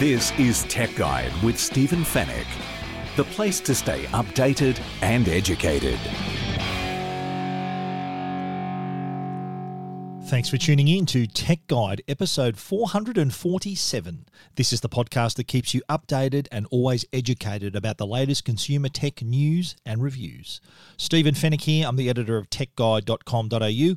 This 0.00 0.32
is 0.38 0.62
Tech 0.64 0.94
Guide 0.94 1.30
with 1.42 1.58
Stephen 1.58 2.04
Fenech, 2.04 2.46
the 3.16 3.24
place 3.24 3.60
to 3.60 3.74
stay 3.74 4.04
updated 4.04 4.80
and 5.02 5.28
educated. 5.28 5.98
Thanks 10.24 10.48
for 10.48 10.56
tuning 10.56 10.88
in 10.88 11.04
to 11.04 11.26
Tech 11.26 11.66
Guide, 11.66 12.00
episode 12.08 12.56
447. 12.56 14.24
This 14.54 14.72
is 14.72 14.80
the 14.80 14.88
podcast 14.88 15.34
that 15.34 15.48
keeps 15.48 15.74
you 15.74 15.82
updated 15.90 16.48
and 16.50 16.66
always 16.70 17.04
educated 17.12 17.76
about 17.76 17.98
the 17.98 18.06
latest 18.06 18.46
consumer 18.46 18.88
tech 18.88 19.20
news 19.20 19.76
and 19.84 20.02
reviews. 20.02 20.62
Stephen 20.96 21.34
Fenech 21.34 21.60
here. 21.60 21.86
I'm 21.86 21.96
the 21.96 22.08
editor 22.08 22.38
of 22.38 22.48
techguide.com.au. 22.48 23.96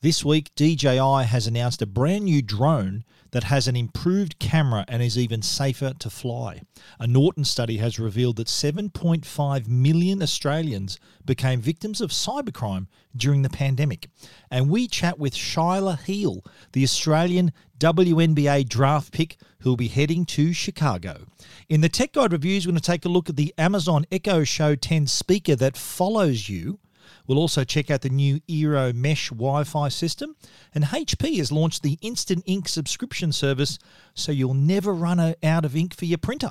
This 0.00 0.24
week, 0.24 0.50
DJI 0.56 1.24
has 1.24 1.46
announced 1.46 1.80
a 1.80 1.86
brand 1.86 2.24
new 2.24 2.42
drone 2.42 3.04
that 3.34 3.44
has 3.44 3.66
an 3.66 3.74
improved 3.74 4.38
camera 4.38 4.84
and 4.86 5.02
is 5.02 5.18
even 5.18 5.42
safer 5.42 5.92
to 5.98 6.08
fly. 6.08 6.62
A 7.00 7.06
Norton 7.08 7.44
study 7.44 7.78
has 7.78 7.98
revealed 7.98 8.36
that 8.36 8.46
7.5 8.46 9.66
million 9.66 10.22
Australians 10.22 11.00
became 11.24 11.60
victims 11.60 12.00
of 12.00 12.12
cybercrime 12.12 12.86
during 13.16 13.42
the 13.42 13.50
pandemic. 13.50 14.06
And 14.52 14.70
we 14.70 14.86
chat 14.86 15.18
with 15.18 15.34
Shyla 15.34 16.00
Heal, 16.04 16.44
the 16.74 16.84
Australian 16.84 17.52
WNBA 17.80 18.68
draft 18.68 19.12
pick 19.12 19.36
who'll 19.62 19.76
be 19.76 19.88
heading 19.88 20.24
to 20.26 20.52
Chicago. 20.52 21.26
In 21.68 21.80
the 21.80 21.88
Tech 21.88 22.12
Guide 22.12 22.30
reviews, 22.30 22.64
we're 22.68 22.70
going 22.70 22.80
to 22.80 22.86
take 22.86 23.04
a 23.04 23.08
look 23.08 23.28
at 23.28 23.34
the 23.34 23.52
Amazon 23.58 24.06
Echo 24.12 24.44
Show 24.44 24.76
10 24.76 25.08
speaker 25.08 25.56
that 25.56 25.76
follows 25.76 26.48
you 26.48 26.78
We'll 27.26 27.38
also 27.38 27.64
check 27.64 27.90
out 27.90 28.02
the 28.02 28.08
new 28.08 28.40
Eero 28.40 28.94
Mesh 28.94 29.30
Wi 29.30 29.64
Fi 29.64 29.88
system. 29.88 30.36
And 30.74 30.84
HP 30.84 31.38
has 31.38 31.52
launched 31.52 31.82
the 31.82 31.98
Instant 32.02 32.44
Ink 32.46 32.68
subscription 32.68 33.32
service 33.32 33.78
so 34.14 34.32
you'll 34.32 34.54
never 34.54 34.92
run 34.92 35.34
out 35.42 35.64
of 35.64 35.76
ink 35.76 35.94
for 35.94 36.04
your 36.04 36.18
printer. 36.18 36.50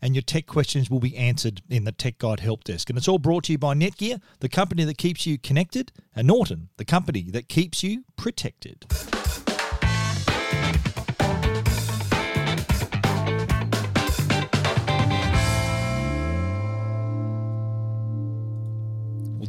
And 0.00 0.14
your 0.14 0.22
tech 0.22 0.46
questions 0.46 0.90
will 0.90 1.00
be 1.00 1.16
answered 1.16 1.62
in 1.70 1.84
the 1.84 1.92
Tech 1.92 2.18
Guide 2.18 2.40
Help 2.40 2.64
Desk. 2.64 2.90
And 2.90 2.98
it's 2.98 3.08
all 3.08 3.18
brought 3.18 3.44
to 3.44 3.52
you 3.52 3.58
by 3.58 3.74
Netgear, 3.74 4.20
the 4.40 4.48
company 4.48 4.84
that 4.84 4.98
keeps 4.98 5.26
you 5.26 5.38
connected, 5.38 5.92
and 6.14 6.26
Norton, 6.26 6.68
the 6.76 6.84
company 6.84 7.30
that 7.30 7.48
keeps 7.48 7.82
you 7.82 8.04
protected. 8.16 8.84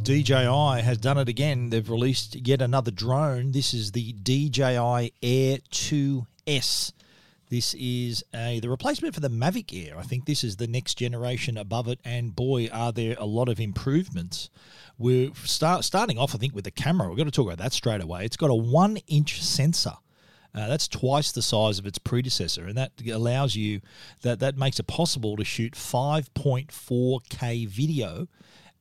DJI 0.06 0.82
has 0.82 0.98
done 0.98 1.18
it 1.18 1.28
again. 1.28 1.70
They've 1.70 1.90
released 1.90 2.36
yet 2.46 2.62
another 2.62 2.92
drone. 2.92 3.50
This 3.50 3.74
is 3.74 3.90
the 3.90 4.12
DJI 4.12 5.12
Air 5.20 5.58
2S. 5.72 6.92
This 7.48 7.74
is 7.74 8.24
a 8.32 8.60
the 8.60 8.68
replacement 8.68 9.14
for 9.14 9.20
the 9.20 9.28
Mavic 9.28 9.74
Air. 9.74 9.98
I 9.98 10.02
think 10.02 10.24
this 10.26 10.44
is 10.44 10.58
the 10.58 10.68
next 10.68 10.94
generation 10.94 11.58
above 11.58 11.88
it, 11.88 11.98
and 12.04 12.36
boy, 12.36 12.68
are 12.68 12.92
there 12.92 13.16
a 13.18 13.26
lot 13.26 13.48
of 13.48 13.58
improvements. 13.58 14.48
We're 14.96 15.34
start, 15.42 15.84
starting 15.84 16.18
off, 16.18 16.36
I 16.36 16.38
think, 16.38 16.54
with 16.54 16.66
the 16.66 16.70
camera. 16.70 17.08
We've 17.08 17.18
got 17.18 17.24
to 17.24 17.32
talk 17.32 17.46
about 17.46 17.58
that 17.58 17.72
straight 17.72 18.00
away. 18.00 18.24
It's 18.24 18.36
got 18.36 18.50
a 18.50 18.54
one-inch 18.54 19.42
sensor. 19.42 19.94
Uh, 20.54 20.68
that's 20.68 20.86
twice 20.86 21.32
the 21.32 21.42
size 21.42 21.80
of 21.80 21.86
its 21.86 21.98
predecessor, 21.98 22.64
and 22.64 22.78
that 22.78 22.92
allows 23.12 23.56
you 23.56 23.80
that 24.22 24.38
that 24.38 24.56
makes 24.56 24.78
it 24.78 24.86
possible 24.86 25.36
to 25.36 25.44
shoot 25.44 25.72
5.4K 25.72 27.66
video 27.66 28.28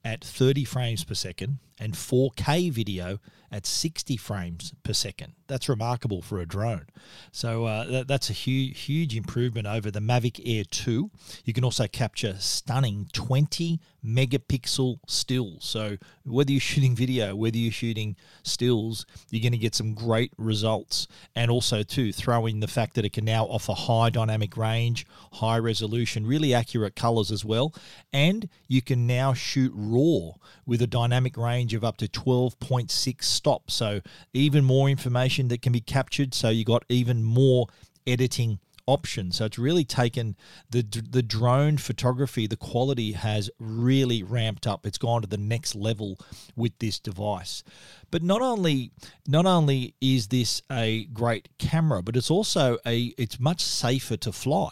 at 0.06 0.24
30 0.24 0.64
frames 0.64 1.04
per 1.04 1.16
second 1.16 1.58
and 1.80 1.94
4K 1.94 2.72
video 2.72 3.20
at 3.52 3.66
60 3.66 4.18
frames 4.18 4.74
per 4.84 4.94
second. 4.94 5.34
That's 5.48 5.70
remarkable 5.70 6.22
for 6.22 6.40
a 6.40 6.46
drone. 6.46 6.88
So 7.32 7.66
uh, 7.66 7.86
that, 7.86 8.08
that's 8.08 8.30
a 8.30 8.34
huge, 8.34 8.82
huge 8.82 9.16
improvement 9.16 9.68
over 9.68 9.92
the 9.92 10.00
Mavic 10.00 10.42
Air 10.46 10.64
2. 10.70 11.10
You 11.46 11.54
can 11.54 11.64
also 11.64 11.88
capture 11.88 12.36
stunning 12.40 13.08
20 13.14 13.80
megapixel 14.06 15.00
stills. 15.08 15.64
So 15.66 15.98
whether 16.26 16.52
you're 16.52 16.60
shooting 16.60 16.96
video, 16.96 17.36
whether 17.36 17.58
you're 17.58 17.72
shooting 17.72 18.16
stills, 18.44 19.06
you're 19.30 19.42
going 19.42 19.52
to 19.52 19.58
get 19.58 19.76
some 19.76 19.94
great 19.94 20.32
results. 20.38 21.08
And 21.36 21.50
also 21.50 21.84
too, 21.84 22.12
throw 22.12 22.46
in 22.48 22.60
the 22.60 22.68
fact 22.68 22.96
that 22.96 23.06
it 23.06 23.14
can 23.14 23.26
now 23.26 23.46
offer 23.46 23.74
high 23.74 24.10
dynamic 24.10 24.58
range, 24.58 25.06
high 25.34 25.60
resolution, 25.60 26.26
really 26.26 26.54
accurate 26.54 26.96
colors 26.96 27.32
as 27.32 27.46
well. 27.46 27.74
And 28.12 28.50
you 28.68 28.82
can 28.82 29.08
now 29.08 29.34
shoot 29.34 29.72
raw 29.76 30.32
with 30.66 30.82
a 30.82 30.88
dynamic 30.88 31.38
range 31.38 31.65
of 31.74 31.84
up 31.84 31.98
to 31.98 32.08
12.6 32.08 33.24
stops. 33.24 33.74
So 33.74 34.02
even 34.34 34.64
more 34.64 34.90
information 34.90 35.48
that 35.50 35.62
can 35.62 35.74
be 35.74 35.82
captured. 35.82 36.34
So 36.34 36.50
you 36.50 36.66
got 36.66 36.86
even 36.90 37.24
more 37.24 37.68
editing 38.06 38.60
options. 38.88 39.38
So 39.38 39.46
it's 39.46 39.58
really 39.58 39.84
taken 39.84 40.36
the 40.70 40.82
the 40.82 41.24
drone 41.24 41.78
photography. 41.78 42.48
The 42.48 42.58
quality 42.58 43.14
has 43.14 43.50
really 43.60 44.24
ramped 44.24 44.68
up. 44.68 44.86
It's 44.86 44.98
gone 44.98 45.22
to 45.22 45.28
the 45.28 45.38
next 45.38 45.76
level 45.76 46.20
with 46.56 46.78
this 46.80 47.00
device. 47.00 47.64
But 48.12 48.24
not 48.24 48.42
only 48.42 48.92
not 49.28 49.46
only 49.46 49.96
is 50.02 50.28
this 50.28 50.62
a 50.72 51.06
great 51.06 51.50
camera, 51.58 52.02
but 52.02 52.16
it's 52.16 52.32
also 52.32 52.78
a 52.86 53.14
it's 53.18 53.40
much 53.40 53.62
safer 53.62 54.18
to 54.18 54.32
fly. 54.32 54.70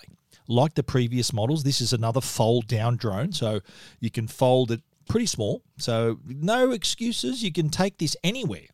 Like 0.48 0.76
the 0.76 0.84
previous 0.84 1.32
models, 1.32 1.64
this 1.64 1.80
is 1.80 1.94
another 1.94 2.22
fold 2.22 2.68
down 2.68 2.98
drone. 2.98 3.32
So 3.32 3.62
you 4.00 4.12
can 4.12 4.28
fold 4.28 4.72
it 4.72 4.82
pretty 5.08 5.26
small. 5.26 5.64
So 5.78 6.20
no 6.26 6.72
excuses. 6.72 7.44
You 7.44 7.52
can 7.52 7.70
take 7.70 7.98
this 7.98 8.16
anywhere. 8.24 8.68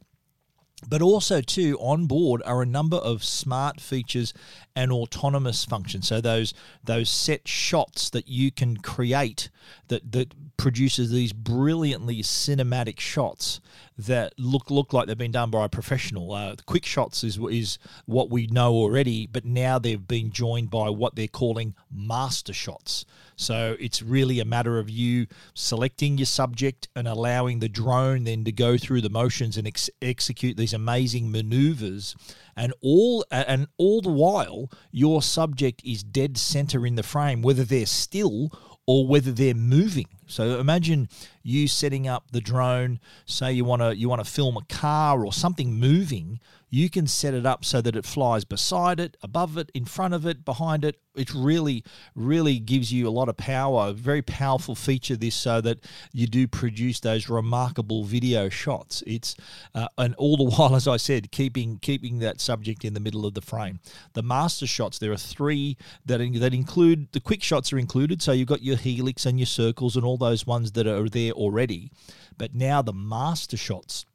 But 0.88 1.02
also, 1.02 1.42
too, 1.42 1.78
on 1.82 2.06
board 2.06 2.42
are 2.46 2.62
a 2.62 2.66
number 2.66 2.96
of 2.98 3.24
smart 3.24 3.82
features 3.82 4.34
and 4.76 4.92
autonomous 4.92 5.66
functions. 5.66 6.08
So 6.08 6.22
those 6.22 6.54
those 6.84 7.10
set 7.10 7.48
shots 7.48 8.10
that 8.12 8.30
you 8.30 8.50
can 8.50 8.78
create 8.78 9.50
that 9.90 10.14
that 10.14 10.34
produces 10.56 11.12
these 11.12 11.34
brilliantly 11.34 12.22
cinematic 12.22 13.00
shots 13.00 13.60
that 14.00 14.34
look 14.38 14.72
look 14.72 14.94
like 14.94 15.08
they've 15.08 15.18
been 15.18 15.32
done 15.32 15.52
by 15.52 15.66
a 15.66 15.70
professional. 15.70 16.32
Uh, 16.32 16.56
quick 16.66 16.86
shots 16.86 17.24
is 17.24 17.38
is 17.38 17.78
what 18.06 18.30
we 18.30 18.48
know 18.48 18.74
already, 18.74 19.28
but 19.28 19.44
now 19.44 19.78
they've 19.78 20.08
been 20.08 20.32
joined 20.32 20.70
by 20.70 20.90
what 20.90 21.16
they're 21.16 21.28
calling 21.28 21.76
master 21.92 22.54
shots. 22.54 23.06
So 23.36 23.76
it's 23.80 24.02
really 24.02 24.40
a 24.40 24.46
matter 24.46 24.80
of 24.80 24.90
you 24.90 25.28
selecting 25.54 26.18
your 26.18 26.26
subject 26.26 26.88
and 26.96 27.08
allowing 27.08 27.60
the 27.60 27.70
drone 27.70 28.24
then 28.24 28.44
to 28.46 28.52
go 28.52 28.78
through 28.78 29.02
the 29.02 29.10
motions 29.10 29.58
and 29.58 29.68
ex- 29.68 29.90
execute 30.02 30.56
these 30.56 30.74
amazing 30.74 31.32
maneuvers 31.32 32.16
and 32.56 32.74
all 32.82 33.26
and 33.32 33.68
all 33.78 34.02
the 34.02 34.12
while 34.12 34.70
your 34.92 35.22
subject 35.22 35.82
is 35.86 36.04
dead 36.04 36.38
center 36.38 36.86
in 36.86 36.96
the 36.96 37.04
frame 37.04 37.42
whether 37.42 37.64
they're 37.64 37.86
still 37.86 38.52
or 38.90 39.06
whether 39.06 39.32
they're 39.32 39.54
moving. 39.54 40.08
So 40.26 40.60
imagine 40.60 41.10
you 41.44 41.68
setting 41.68 42.08
up 42.08 42.32
the 42.32 42.42
drone 42.42 43.00
say 43.28 43.54
you 43.54 43.64
want 43.64 43.84
to 43.84 43.96
you 43.96 44.10
want 44.10 44.26
to 44.26 44.30
film 44.30 44.58
a 44.58 44.64
car 44.66 45.24
or 45.24 45.32
something 45.32 45.76
moving 45.76 46.40
you 46.70 46.90
can 46.90 47.08
set 47.08 47.34
it 47.34 47.46
up 47.46 47.66
so 47.66 47.82
that 47.82 47.96
it 47.96 48.06
flies 48.06 48.46
beside 48.46 49.00
it, 49.00 49.18
above 49.22 49.58
it, 49.58 49.72
in 49.74 49.86
front 49.86 50.14
of 50.14 50.26
it, 50.26 50.46
behind 50.46 50.86
it. 50.86 51.00
It 51.16 51.34
really, 51.34 51.84
really 52.16 52.60
gives 52.60 52.94
you 52.94 53.08
a 53.08 53.10
lot 53.10 53.28
of 53.28 53.36
power. 53.36 53.92
Very 53.92 54.22
powerful 54.22 54.76
feature 54.76 55.16
this, 55.16 55.36
so 55.36 55.60
that 55.62 55.80
you 56.14 56.28
do 56.28 56.48
produce 56.48 57.00
those 57.00 57.28
remarkable 57.28 58.04
video 58.04 58.48
shots. 58.50 59.04
It's 59.08 59.36
uh, 59.74 59.88
and 59.98 60.16
all 60.16 60.38
the 60.38 60.44
while, 60.56 60.76
as 60.76 60.88
I 60.88 60.98
said, 60.98 61.32
keeping 61.32 61.80
keeping 61.80 62.20
that 62.20 62.40
subject 62.40 62.86
in 62.86 62.94
the 62.94 63.00
middle 63.00 63.26
of 63.26 63.34
the 63.34 63.42
frame. 63.42 63.80
The 64.14 64.24
master 64.24 64.68
shots, 64.68 65.00
there 65.00 65.12
are 65.12 65.18
three 65.18 65.78
that 66.06 66.20
that 66.20 66.54
include 66.54 67.12
the 67.12 67.20
quick 67.20 67.44
shots 67.44 67.74
are 67.74 67.80
included. 67.80 68.22
So 68.22 68.32
you've 68.32 68.48
got 68.48 68.62
your 68.62 68.78
helix 68.78 69.26
and 69.26 69.40
your 69.40 69.48
circles 69.48 69.96
and 69.96 70.06
all 70.06 70.18
those 70.18 70.46
ones 70.46 70.74
that 70.74 70.88
are 70.88 71.10
there 71.10 71.32
already. 71.32 71.92
But 72.38 72.54
now 72.54 72.82
the 72.82 72.94
master 72.94 73.58
shots, 73.58 74.06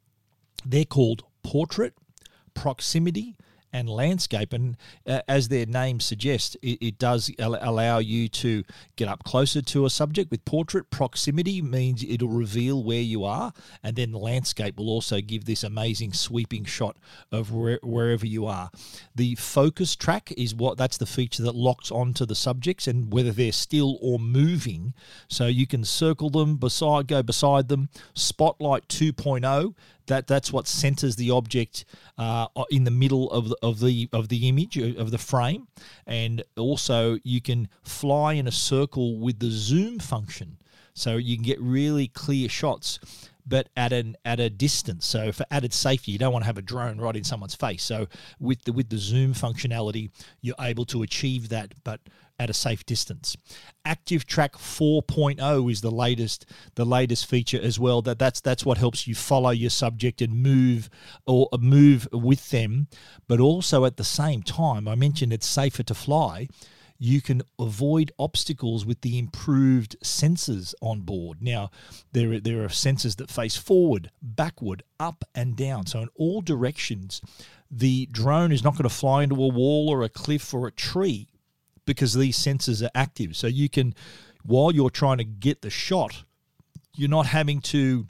they're 0.65 0.85
called 0.85 1.23
portrait 1.43 1.93
proximity, 2.55 3.37
and 3.75 3.89
landscape. 3.89 4.53
And 4.53 4.77
uh, 5.05 5.21
as 5.27 5.49
their 5.49 5.65
name 5.65 5.99
suggests, 5.99 6.55
it, 6.61 6.77
it 6.81 6.97
does 6.97 7.29
al- 7.37 7.57
allow 7.59 7.97
you 7.97 8.29
to 8.29 8.63
get 8.95 9.09
up 9.09 9.25
closer 9.25 9.61
to 9.61 9.85
a 9.85 9.89
subject 9.89 10.31
with 10.31 10.45
portrait. 10.45 10.89
Proximity 10.89 11.61
means 11.61 12.01
it'll 12.01 12.29
reveal 12.29 12.81
where 12.81 13.01
you 13.01 13.25
are, 13.25 13.51
and 13.83 13.97
then 13.97 14.11
the 14.11 14.17
landscape 14.17 14.77
will 14.77 14.89
also 14.89 15.19
give 15.19 15.43
this 15.43 15.63
amazing 15.63 16.13
sweeping 16.13 16.63
shot 16.63 16.95
of 17.33 17.51
where, 17.51 17.79
wherever 17.83 18.25
you 18.25 18.45
are. 18.45 18.71
The 19.13 19.35
focus 19.35 19.95
track 19.95 20.31
is 20.37 20.55
what 20.55 20.77
that's 20.77 20.97
the 20.97 21.05
feature 21.05 21.43
that 21.43 21.55
locks 21.55 21.91
onto 21.91 22.25
the 22.25 22.35
subjects 22.35 22.87
and 22.87 23.11
whether 23.11 23.33
they're 23.33 23.51
still 23.51 23.97
or 24.01 24.19
moving. 24.19 24.93
So 25.27 25.47
you 25.47 25.67
can 25.67 25.83
circle 25.83 26.29
them 26.29 26.55
beside, 26.55 27.07
go 27.07 27.21
beside 27.21 27.67
them. 27.67 27.89
Spotlight 28.13 28.87
2.0 28.87 29.73
that 30.07 30.27
that's 30.27 30.51
what 30.51 30.67
centers 30.67 31.15
the 31.15 31.31
object 31.31 31.85
uh, 32.17 32.47
in 32.69 32.83
the 32.83 32.91
middle 32.91 33.31
of 33.31 33.49
the, 33.49 33.57
of 33.61 33.79
the 33.79 34.09
of 34.13 34.29
the 34.29 34.47
image 34.47 34.77
uh, 34.77 34.99
of 34.99 35.11
the 35.11 35.17
frame, 35.17 35.67
and 36.05 36.43
also 36.57 37.17
you 37.23 37.41
can 37.41 37.67
fly 37.83 38.33
in 38.33 38.47
a 38.47 38.51
circle 38.51 39.17
with 39.17 39.39
the 39.39 39.49
zoom 39.49 39.99
function, 39.99 40.57
so 40.93 41.17
you 41.17 41.35
can 41.35 41.43
get 41.43 41.59
really 41.59 42.07
clear 42.07 42.49
shots 42.49 42.99
but 43.47 43.69
at 43.77 43.93
an 43.93 44.17
at 44.25 44.39
a 44.39 44.49
distance. 44.49 45.05
So 45.05 45.31
for 45.31 45.45
added 45.51 45.73
safety, 45.73 46.11
you 46.11 46.17
don't 46.17 46.33
want 46.33 46.43
to 46.43 46.47
have 46.47 46.57
a 46.57 46.61
drone 46.61 46.97
right 46.97 47.15
in 47.15 47.23
someone's 47.23 47.55
face. 47.55 47.83
So 47.83 48.07
with 48.39 48.63
the 48.63 48.73
with 48.73 48.89
the 48.89 48.97
zoom 48.97 49.33
functionality, 49.33 50.09
you're 50.41 50.55
able 50.59 50.85
to 50.85 51.03
achieve 51.03 51.49
that, 51.49 51.73
but 51.83 51.99
at 52.39 52.49
a 52.49 52.53
safe 52.53 52.85
distance. 52.85 53.37
Active 53.83 54.25
Track 54.25 54.53
4.0 54.53 55.71
is 55.71 55.81
the 55.81 55.91
latest 55.91 56.45
the 56.75 56.85
latest 56.85 57.27
feature 57.27 57.59
as 57.61 57.79
well. 57.79 58.01
That 58.01 58.19
that's 58.19 58.41
that's 58.41 58.65
what 58.65 58.77
helps 58.77 59.07
you 59.07 59.15
follow 59.15 59.51
your 59.51 59.69
subject 59.69 60.21
and 60.21 60.41
move 60.41 60.89
or 61.25 61.47
move 61.59 62.07
with 62.11 62.49
them, 62.49 62.87
but 63.27 63.39
also 63.39 63.85
at 63.85 63.97
the 63.97 64.03
same 64.03 64.43
time, 64.43 64.87
I 64.87 64.95
mentioned 64.95 65.33
it's 65.33 65.47
safer 65.47 65.83
to 65.83 65.93
fly 65.93 66.47
you 66.97 67.21
can 67.21 67.41
avoid 67.59 68.11
obstacles 68.17 68.85
with 68.85 69.01
the 69.01 69.19
improved 69.19 69.97
sensors 70.03 70.73
on 70.81 71.01
board. 71.01 71.41
Now, 71.41 71.69
there 72.13 72.33
are, 72.33 72.39
there 72.39 72.63
are 72.63 72.69
sensors 72.69 73.17
that 73.17 73.29
face 73.29 73.57
forward, 73.57 74.11
backward, 74.21 74.83
up, 74.99 75.25
and 75.33 75.55
down. 75.55 75.87
So, 75.87 75.99
in 75.99 76.09
all 76.15 76.41
directions, 76.41 77.21
the 77.69 78.07
drone 78.11 78.51
is 78.51 78.63
not 78.63 78.73
going 78.73 78.83
to 78.83 78.89
fly 78.89 79.23
into 79.23 79.35
a 79.35 79.49
wall 79.49 79.89
or 79.89 80.03
a 80.03 80.09
cliff 80.09 80.53
or 80.53 80.67
a 80.67 80.71
tree 80.71 81.27
because 81.85 82.13
these 82.13 82.37
sensors 82.37 82.83
are 82.85 82.91
active. 82.95 83.35
So, 83.35 83.47
you 83.47 83.69
can, 83.69 83.93
while 84.43 84.71
you're 84.71 84.89
trying 84.89 85.17
to 85.17 85.23
get 85.23 85.61
the 85.61 85.69
shot, 85.69 86.23
you're 86.95 87.09
not 87.09 87.27
having 87.27 87.61
to 87.61 88.07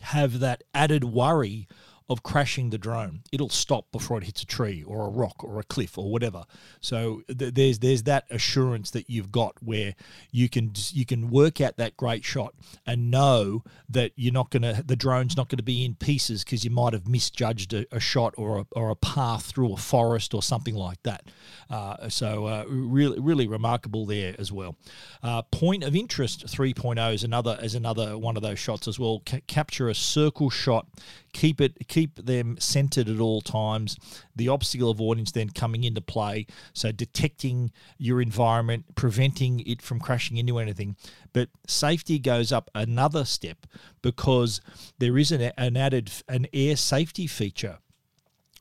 have 0.00 0.40
that 0.40 0.62
added 0.74 1.04
worry 1.04 1.66
of 2.08 2.22
crashing 2.22 2.70
the 2.70 2.78
drone. 2.78 3.20
It'll 3.30 3.50
stop 3.50 3.92
before 3.92 4.18
it 4.18 4.24
hits 4.24 4.42
a 4.42 4.46
tree 4.46 4.82
or 4.82 5.06
a 5.06 5.10
rock 5.10 5.44
or 5.44 5.60
a 5.60 5.62
cliff 5.62 5.98
or 5.98 6.10
whatever. 6.10 6.44
So 6.80 7.22
th- 7.26 7.54
there's 7.54 7.80
there's 7.80 8.04
that 8.04 8.24
assurance 8.30 8.90
that 8.92 9.10
you've 9.10 9.30
got 9.30 9.62
where 9.62 9.94
you 10.30 10.48
can 10.48 10.72
you 10.92 11.04
can 11.04 11.28
work 11.30 11.60
out 11.60 11.76
that 11.76 11.96
great 11.96 12.24
shot 12.24 12.54
and 12.86 13.10
know 13.10 13.62
that 13.90 14.12
you're 14.16 14.32
not 14.32 14.50
to 14.52 14.58
the 14.58 14.96
drone's 14.96 15.36
not 15.36 15.50
to 15.50 15.62
be 15.62 15.84
in 15.84 15.94
pieces 15.96 16.44
because 16.44 16.64
you 16.64 16.70
might 16.70 16.94
have 16.94 17.06
misjudged 17.06 17.74
a, 17.74 17.86
a, 17.92 18.00
shot 18.00 18.32
or 18.38 18.60
a, 18.60 18.66
or 18.72 18.90
a 18.90 18.96
path 18.96 19.46
through 19.46 19.72
a 19.72 19.76
forest 19.76 20.32
or 20.32 20.42
something 20.42 20.74
like 20.74 21.02
that. 21.02 21.24
Uh, 21.68 22.08
so 22.08 22.46
uh, 22.46 22.64
really 22.68 23.20
really 23.20 23.46
remarkable 23.46 24.06
there 24.06 24.34
as 24.38 24.50
well. 24.50 24.76
Uh, 25.22 25.42
point 25.42 25.84
of 25.84 25.94
interest 25.94 26.46
3.0 26.46 27.12
is 27.12 27.22
another 27.22 27.58
is 27.62 27.74
another 27.74 28.16
one 28.16 28.36
of 28.36 28.42
those 28.42 28.58
shots 28.58 28.88
as 28.88 28.98
well. 28.98 29.22
C- 29.28 29.42
capture 29.46 29.90
a 29.90 29.94
circle 29.94 30.48
shot 30.48 30.86
keep 31.32 31.60
it 31.60 31.88
keep 31.88 32.16
them 32.16 32.56
centered 32.58 33.08
at 33.08 33.20
all 33.20 33.40
times. 33.40 33.96
The 34.34 34.48
obstacle 34.48 34.90
avoidance 34.90 35.32
then 35.32 35.50
coming 35.50 35.84
into 35.84 36.00
play, 36.00 36.46
so 36.72 36.92
detecting 36.92 37.70
your 37.98 38.20
environment, 38.20 38.94
preventing 38.94 39.60
it 39.60 39.82
from 39.82 40.00
crashing 40.00 40.36
into 40.36 40.58
anything. 40.58 40.96
But 41.32 41.48
safety 41.66 42.18
goes 42.18 42.52
up 42.52 42.70
another 42.74 43.24
step 43.24 43.66
because 44.02 44.60
there 44.98 45.18
is 45.18 45.32
an, 45.32 45.52
an 45.56 45.76
added 45.76 46.10
an 46.28 46.46
air 46.52 46.76
safety 46.76 47.26
feature 47.26 47.78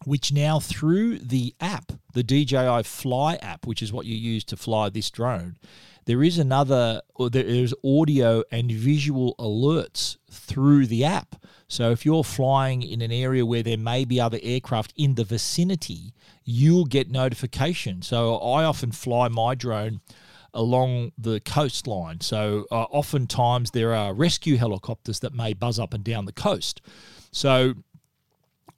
which 0.06 0.32
now 0.32 0.60
through 0.60 1.20
the 1.20 1.56
app, 1.60 1.92
the 2.14 2.24
DJI 2.24 2.84
Fly 2.84 3.36
app, 3.36 3.66
which 3.66 3.82
is 3.82 3.92
what 3.92 4.06
you 4.06 4.16
use 4.16 4.44
to 4.46 4.58
fly 4.58 4.90
this 4.90 5.10
drone, 5.10 5.58
there 6.08 6.24
is 6.24 6.40
another, 6.40 7.02
there's 7.32 7.74
audio 7.84 8.42
and 8.50 8.72
visual 8.72 9.36
alerts 9.38 10.16
through 10.32 10.88
the 10.88 11.04
app. 11.04 11.36
So 11.68 11.92
if 11.92 12.06
you're 12.06 12.24
flying 12.24 12.82
in 12.82 13.02
an 13.02 13.12
area 13.12 13.46
where 13.46 13.62
there 13.62 13.78
may 13.78 14.06
be 14.06 14.20
other 14.20 14.40
aircraft 14.42 14.94
in 14.96 15.16
the 15.16 15.26
vicinity, 15.26 16.14
you'll 16.46 16.86
get 16.86 17.12
notification. 17.12 18.02
So 18.02 18.38
I 18.38 18.64
often 18.64 18.94
fly 18.94 19.28
my 19.28 19.54
drone 19.54 20.00
along 20.54 21.12
the 21.18 21.42
coastline. 21.42 22.22
So 22.22 22.66
uh, 22.72 22.84
oftentimes 22.84 23.72
there 23.72 23.94
are 23.94 24.14
rescue 24.14 24.56
helicopters 24.56 25.20
that 25.20 25.34
may 25.34 25.54
buzz 25.54 25.78
up 25.78 25.94
and 25.94 26.06
down 26.06 26.24
the 26.24 26.32
coast. 26.32 26.82
So 27.32 27.74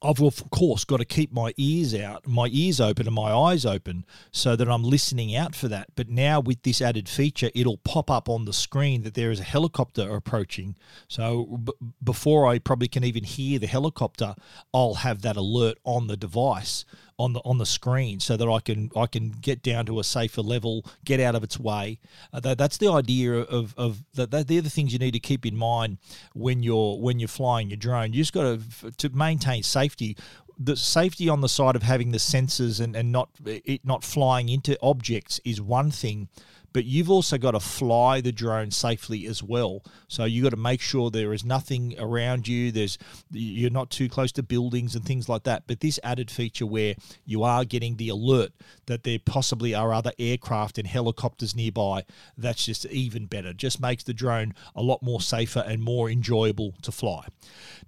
I've 0.02 0.22
of 0.22 0.50
course 0.50 0.86
got 0.86 0.98
to 0.98 1.06
keep 1.06 1.32
my 1.34 1.54
ears 1.58 1.94
out, 1.94 2.26
my 2.26 2.48
ears 2.52 2.80
open 2.80 3.06
and 3.06 3.16
my 3.16 3.32
eyes 3.32 3.66
open 3.66 4.06
so 4.32 4.56
that 4.56 4.70
I'm 4.70 4.84
listening 4.84 5.36
out 5.36 5.56
for 5.56 5.68
that. 5.68 5.90
But 5.96 6.08
now 6.10 6.40
with 6.40 6.64
this 6.64 6.82
added 6.82 7.10
feature, 7.10 7.50
it'll 7.54 7.78
pop 7.78 8.10
up 8.10 8.30
on 8.30 8.46
the 8.46 8.54
screen 8.54 9.04
that 9.04 9.14
there 9.14 9.32
is 9.32 9.42
a 9.42 9.44
helicopter 9.44 10.16
approaching. 10.16 10.76
So 11.08 11.46
b- 11.46 11.74
before 12.02 12.48
I 12.48 12.60
probably 12.60 12.88
can 12.88 13.04
even 13.04 13.26
hear 13.26 13.60
the 13.60 13.68
helicopter, 13.68 14.36
I'll 14.74 14.96
have 14.96 15.22
that 15.24 15.36
alert 15.36 15.78
on 15.84 16.08
the 16.08 16.18
device 16.18 16.86
on 17.20 17.34
the 17.34 17.42
on 17.42 17.58
the 17.58 17.66
screen 17.66 18.20
so 18.20 18.38
that 18.38 18.50
I 18.50 18.60
can 18.62 18.90
I 18.96 19.06
can 19.06 19.30
get 19.30 19.62
down 19.62 19.86
to 19.88 20.00
a 20.00 20.04
safer 20.04 20.42
level, 20.42 20.86
get 21.04 21.20
out 21.20 21.36
of 21.36 21.44
its 21.44 21.60
way. 21.60 22.00
Uh, 22.34 22.40
that, 22.40 22.58
that's 22.58 22.78
the 22.78 22.90
idea 22.90 23.34
of 23.34 23.76
of 23.78 24.04
that. 24.14 24.32
They're 24.32 24.62
the 24.62 24.70
things 24.70 24.94
you 24.94 25.00
need 25.00 25.12
to 25.12 25.20
keep 25.20 25.46
in 25.46 25.58
mind 25.58 25.98
when 26.34 26.64
you're 26.64 26.98
when 26.98 27.20
you're 27.20 27.28
flying 27.28 27.70
your 27.70 27.78
drone. 27.78 28.14
You 28.14 28.22
just 28.22 28.34
got 28.34 28.60
to 28.82 28.92
to 28.92 29.10
maintain 29.10 29.62
safety. 29.62 30.18
The 30.62 30.76
safety 30.76 31.30
on 31.30 31.40
the 31.40 31.48
side 31.48 31.78
of 31.78 31.84
having 31.84 32.12
the 32.12 32.18
sensors 32.18 32.82
and, 32.82 32.96
and 32.96 33.12
not 33.12 33.30
it 33.46 33.86
not 33.86 34.04
flying 34.04 34.50
into 34.50 34.78
objects 34.82 35.40
is 35.46 35.62
one 35.62 35.92
thing 35.92 36.30
but 36.74 36.86
you've 36.86 37.10
also 37.10 37.38
got 37.38 37.52
to 37.52 37.60
fly 37.60 38.22
the 38.22 38.32
drone 38.32 38.72
safely 38.72 39.26
as 39.26 39.44
well. 39.44 39.84
So 40.08 40.26
you've 40.26 40.44
got 40.44 40.52
to 40.52 40.58
make 40.58 40.82
sure 40.82 41.10
there 41.10 41.34
is 41.34 41.44
nothing 41.44 41.96
around 42.00 42.48
you. 42.48 42.72
There's 42.72 42.98
you're 43.32 43.70
not 43.70 43.90
too 43.90 44.10
close 44.10 44.32
to 44.34 44.44
buildings 44.44 44.96
and 44.96 45.04
things 45.04 45.30
like 45.30 45.44
that. 45.44 45.64
But 45.68 45.80
this 45.80 46.00
added 46.04 46.32
feature 46.32 46.66
where 46.66 46.96
you 47.26 47.44
are 47.44 47.66
getting 47.66 47.98
the 47.98 48.10
alert 48.10 48.52
that 48.86 49.04
there 49.04 49.20
possibly 49.24 49.76
are 49.76 49.94
other 49.94 50.12
aircraft 50.20 50.78
and 50.78 50.88
helicopters 50.88 51.56
nearby, 51.56 52.06
that's 52.38 52.66
just 52.66 52.86
even 52.88 53.26
better. 53.26 53.54
Just 53.54 53.82
makes 53.82 54.04
the 54.04 54.14
drone 54.14 54.54
a 54.76 54.82
lot 54.82 55.02
more 55.02 55.22
safer 55.22 55.64
and 55.66 55.82
more 55.82 56.10
enjoyable 56.10 56.74
to 56.82 56.92
fly. 56.92 57.28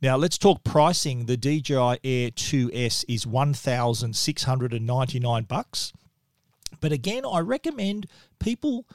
Now 0.01 0.15
let's 0.17 0.37
talk 0.37 0.63
pricing. 0.63 1.25
The 1.25 1.37
DJI 1.37 1.99
Air 2.03 2.31
2S 2.31 3.05
is 3.07 3.27
1,699 3.27 5.43
bucks. 5.43 5.93
But 6.79 6.91
again, 6.91 7.23
I 7.25 7.39
recommend 7.39 8.07
people 8.39 8.86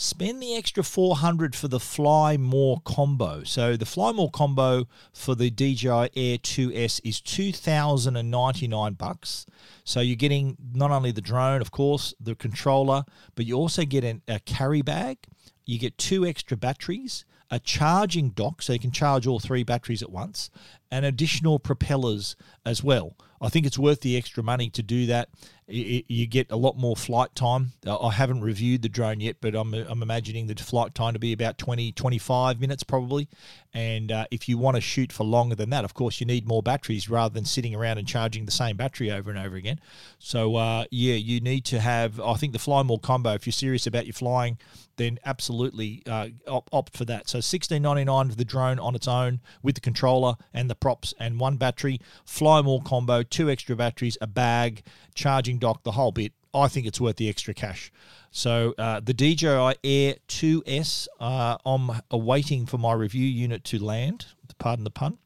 spend 0.00 0.42
the 0.42 0.56
extra 0.56 0.82
400 0.82 1.54
for 1.54 1.68
the 1.68 1.78
Fly 1.78 2.38
More 2.38 2.80
combo. 2.84 3.44
So 3.44 3.76
the 3.76 3.84
Fly 3.84 4.12
More 4.12 4.30
combo 4.30 4.86
for 5.12 5.34
the 5.34 5.50
DJI 5.50 5.88
Air 6.16 6.38
2S 6.38 7.00
is 7.04 7.20
2099 7.20 8.94
bucks. 8.94 9.46
So 9.84 10.00
you're 10.00 10.16
getting 10.16 10.56
not 10.72 10.90
only 10.90 11.12
the 11.12 11.20
drone, 11.20 11.60
of 11.60 11.70
course, 11.70 12.14
the 12.18 12.34
controller, 12.34 13.04
but 13.34 13.44
you 13.44 13.56
also 13.56 13.84
get 13.84 14.02
an, 14.02 14.22
a 14.26 14.40
carry 14.40 14.80
bag. 14.80 15.18
You 15.66 15.78
get 15.78 15.98
two 15.98 16.24
extra 16.24 16.56
batteries, 16.56 17.26
a 17.50 17.60
charging 17.60 18.30
dock 18.30 18.62
so 18.62 18.72
you 18.72 18.78
can 18.78 18.92
charge 18.92 19.26
all 19.26 19.38
three 19.38 19.64
batteries 19.64 20.02
at 20.02 20.10
once, 20.10 20.50
and 20.90 21.04
additional 21.04 21.58
propellers 21.58 22.36
as 22.64 22.82
well. 22.82 23.16
I 23.40 23.50
think 23.50 23.66
it's 23.66 23.78
worth 23.78 24.00
the 24.00 24.16
extra 24.16 24.42
money 24.42 24.70
to 24.70 24.82
do 24.82 25.06
that. 25.06 25.28
You 25.70 26.26
get 26.26 26.50
a 26.50 26.56
lot 26.56 26.76
more 26.76 26.96
flight 26.96 27.34
time. 27.34 27.72
I 27.86 28.10
haven't 28.10 28.40
reviewed 28.40 28.82
the 28.82 28.88
drone 28.88 29.20
yet, 29.20 29.36
but 29.40 29.54
I'm, 29.54 29.72
I'm 29.74 30.02
imagining 30.02 30.46
the 30.46 30.54
flight 30.56 30.94
time 30.94 31.12
to 31.12 31.18
be 31.18 31.32
about 31.32 31.58
20, 31.58 31.92
25 31.92 32.60
minutes 32.60 32.82
probably. 32.82 33.28
And 33.72 34.10
uh, 34.10 34.26
if 34.30 34.48
you 34.48 34.58
want 34.58 34.76
to 34.76 34.80
shoot 34.80 35.12
for 35.12 35.24
longer 35.24 35.54
than 35.54 35.70
that, 35.70 35.84
of 35.84 35.94
course, 35.94 36.18
you 36.18 36.26
need 36.26 36.46
more 36.46 36.62
batteries 36.62 37.08
rather 37.08 37.32
than 37.32 37.44
sitting 37.44 37.74
around 37.74 37.98
and 37.98 38.08
charging 38.08 38.44
the 38.44 38.50
same 38.50 38.76
battery 38.76 39.12
over 39.12 39.30
and 39.30 39.38
over 39.38 39.54
again. 39.54 39.80
So, 40.18 40.56
uh, 40.56 40.86
yeah, 40.90 41.14
you 41.14 41.40
need 41.40 41.64
to 41.66 41.78
have, 41.78 42.18
I 42.18 42.34
think, 42.34 42.52
the 42.52 42.58
Fly 42.58 42.82
More 42.82 42.98
combo. 42.98 43.32
If 43.34 43.46
you're 43.46 43.52
serious 43.52 43.86
about 43.86 44.06
your 44.06 44.12
flying, 44.12 44.58
then 44.96 45.20
absolutely 45.24 46.02
uh, 46.06 46.30
opt 46.48 46.96
for 46.96 47.04
that. 47.04 47.28
So, 47.28 47.38
16.99 47.38 48.30
for 48.30 48.36
the 48.36 48.44
drone 48.44 48.80
on 48.80 48.96
its 48.96 49.06
own 49.06 49.40
with 49.62 49.76
the 49.76 49.80
controller 49.80 50.34
and 50.52 50.68
the 50.68 50.74
props 50.74 51.14
and 51.20 51.38
one 51.38 51.56
battery. 51.56 52.00
Fly 52.24 52.62
More 52.62 52.82
combo, 52.82 53.22
two 53.22 53.48
extra 53.48 53.76
batteries, 53.76 54.18
a 54.20 54.26
bag, 54.26 54.82
charging 55.14 55.59
dock, 55.60 55.84
the 55.84 55.92
whole 55.92 56.12
bit. 56.12 56.32
I 56.52 56.66
think 56.66 56.86
it's 56.86 57.00
worth 57.00 57.16
the 57.16 57.28
extra 57.28 57.54
cash. 57.54 57.92
So 58.32 58.74
uh, 58.76 59.00
the 59.00 59.14
DJI 59.14 59.74
Air 59.84 60.16
2S, 60.28 61.06
uh, 61.20 61.56
I'm 61.64 62.02
awaiting 62.10 62.66
for 62.66 62.78
my 62.78 62.92
review 62.92 63.26
unit 63.26 63.62
to 63.64 63.78
land, 63.78 64.26
pardon 64.58 64.84
the 64.84 64.90
pun, 64.90 65.18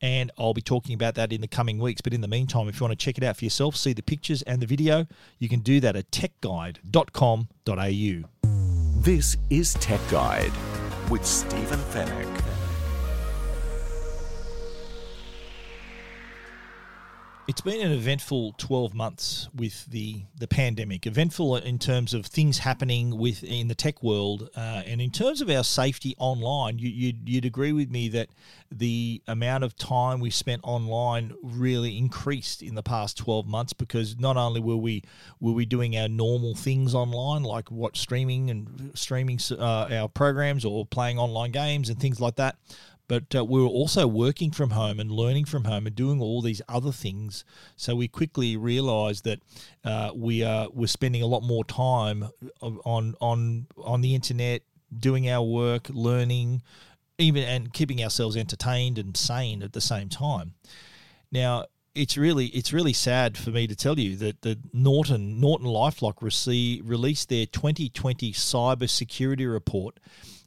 and 0.00 0.30
I'll 0.38 0.54
be 0.54 0.62
talking 0.62 0.94
about 0.94 1.16
that 1.16 1.32
in 1.32 1.40
the 1.40 1.48
coming 1.48 1.78
weeks. 1.78 2.00
But 2.00 2.14
in 2.14 2.20
the 2.20 2.28
meantime, 2.28 2.68
if 2.68 2.78
you 2.78 2.86
want 2.86 2.98
to 2.98 3.04
check 3.04 3.18
it 3.18 3.24
out 3.24 3.36
for 3.36 3.44
yourself, 3.44 3.76
see 3.76 3.92
the 3.92 4.02
pictures 4.02 4.42
and 4.42 4.60
the 4.60 4.66
video, 4.66 5.06
you 5.38 5.48
can 5.48 5.60
do 5.60 5.80
that 5.80 5.96
at 5.96 6.10
techguide.com.au. 6.12 8.28
This 9.00 9.36
is 9.50 9.74
Tech 9.74 10.00
Guide 10.10 10.52
with 11.10 11.24
Stephen 11.24 11.80
Fenech. 11.80 12.47
It's 17.48 17.62
been 17.62 17.80
an 17.80 17.92
eventful 17.92 18.56
12 18.58 18.92
months 18.92 19.48
with 19.54 19.86
the, 19.86 20.20
the 20.38 20.46
pandemic. 20.46 21.06
Eventful 21.06 21.56
in 21.56 21.78
terms 21.78 22.12
of 22.12 22.26
things 22.26 22.58
happening 22.58 23.16
with 23.16 23.42
in 23.42 23.68
the 23.68 23.74
tech 23.74 24.02
world, 24.02 24.50
uh, 24.54 24.82
and 24.84 25.00
in 25.00 25.10
terms 25.10 25.40
of 25.40 25.48
our 25.48 25.64
safety 25.64 26.14
online. 26.18 26.78
You, 26.78 26.90
you'd, 26.90 27.26
you'd 27.26 27.46
agree 27.46 27.72
with 27.72 27.90
me 27.90 28.10
that 28.10 28.28
the 28.70 29.22
amount 29.26 29.64
of 29.64 29.74
time 29.76 30.20
we 30.20 30.28
spent 30.28 30.60
online 30.62 31.32
really 31.42 31.96
increased 31.96 32.62
in 32.62 32.74
the 32.74 32.82
past 32.82 33.16
12 33.16 33.46
months 33.46 33.72
because 33.72 34.18
not 34.18 34.36
only 34.36 34.60
were 34.60 34.76
we 34.76 35.02
were 35.40 35.52
we 35.52 35.64
doing 35.64 35.96
our 35.96 36.06
normal 36.06 36.54
things 36.54 36.94
online 36.94 37.44
like 37.44 37.70
watch 37.70 37.98
streaming 37.98 38.50
and 38.50 38.90
streaming 38.92 39.40
uh, 39.52 39.88
our 39.90 40.08
programs 40.08 40.66
or 40.66 40.84
playing 40.84 41.18
online 41.18 41.50
games 41.50 41.88
and 41.88 41.98
things 41.98 42.20
like 42.20 42.36
that 42.36 42.58
but 43.08 43.34
uh, 43.34 43.44
we 43.44 43.60
were 43.60 43.66
also 43.66 44.06
working 44.06 44.50
from 44.50 44.70
home 44.70 45.00
and 45.00 45.10
learning 45.10 45.46
from 45.46 45.64
home 45.64 45.86
and 45.86 45.96
doing 45.96 46.20
all 46.20 46.42
these 46.42 46.60
other 46.68 46.92
things. 46.92 47.44
So 47.74 47.96
we 47.96 48.06
quickly 48.06 48.56
realised 48.56 49.24
that 49.24 49.40
uh, 49.82 50.10
we 50.14 50.44
are 50.44 50.68
we're 50.72 50.86
spending 50.86 51.22
a 51.22 51.26
lot 51.26 51.42
more 51.42 51.64
time 51.64 52.28
on 52.60 53.14
on 53.20 53.66
on 53.78 54.00
the 54.02 54.14
internet, 54.14 54.62
doing 54.96 55.28
our 55.28 55.42
work, 55.42 55.88
learning, 55.90 56.62
even 57.16 57.42
and 57.42 57.72
keeping 57.72 58.02
ourselves 58.02 58.36
entertained 58.36 58.98
and 58.98 59.16
sane 59.16 59.62
at 59.62 59.72
the 59.72 59.80
same 59.80 60.10
time. 60.10 60.52
Now 61.32 61.64
it's 61.94 62.16
really 62.16 62.46
it's 62.48 62.72
really 62.72 62.92
sad 62.92 63.36
for 63.36 63.50
me 63.50 63.66
to 63.66 63.74
tell 63.74 63.98
you 63.98 64.16
that 64.16 64.42
the 64.42 64.58
Norton 64.72 65.40
Norton 65.40 65.66
LifeLock 65.66 66.20
receive, 66.20 66.88
released 66.88 67.30
their 67.30 67.46
2020 67.46 68.32
cyber 68.34 68.88
security 68.88 69.46
report 69.46 69.98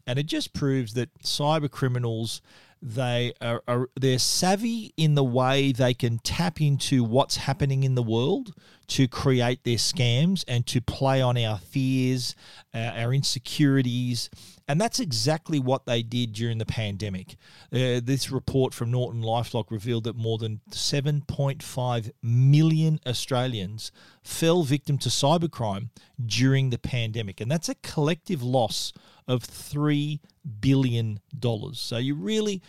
and 0.06 0.20
it 0.20 0.26
just 0.26 0.54
proves 0.54 0.94
that 0.94 1.14
cyber 1.20 1.70
criminals 1.70 2.42
they 2.82 3.32
are, 3.42 3.62
are, 3.68 3.90
they're 4.00 4.18
savvy 4.18 4.92
in 4.98 5.14
the 5.14 5.24
way 5.24 5.72
they 5.72 5.94
can 5.94 6.18
tap 6.20 6.60
into 6.60 7.04
what's 7.04 7.38
happening 7.38 7.84
in 7.84 7.94
the 7.94 8.02
world 8.02 8.54
to 8.88 9.08
create 9.08 9.64
their 9.64 9.78
scams 9.78 10.44
and 10.48 10.66
to 10.68 10.82
play 10.82 11.22
on 11.22 11.38
our 11.38 11.58
fears, 11.58 12.36
uh, 12.74 12.92
our 12.96 13.14
insecurities, 13.14 14.30
and 14.68 14.80
that's 14.80 15.00
exactly 15.00 15.60
what 15.60 15.86
they 15.86 16.02
did 16.02 16.34
during 16.34 16.58
the 16.58 16.66
pandemic. 16.66 17.36
Uh, 17.74 18.00
this 18.02 18.32
report 18.32 18.74
from 18.74 18.92
Norton 18.92 19.22
Lifelock 19.22 19.70
revealed 19.70 20.06
that 20.06 20.16
more 20.16 20.38
than 20.38 20.62
7.5 20.70 22.12
million 22.24 23.00
Australians 23.06 23.92
fell 24.24 24.64
victim 24.64 24.98
to 25.00 25.10
cybercrime 25.10 25.90
during 26.26 26.70
the 26.70 26.78
pandemic, 26.78 27.42
and 27.42 27.52
that's 27.52 27.70
a 27.70 27.76
collective 27.76 28.42
loss 28.44 28.94
of 29.28 29.44
three 29.44 30.22
billion 30.60 31.20
dollars. 31.38 31.80
So 31.80 31.98
you 31.98 32.16
really 32.16 32.62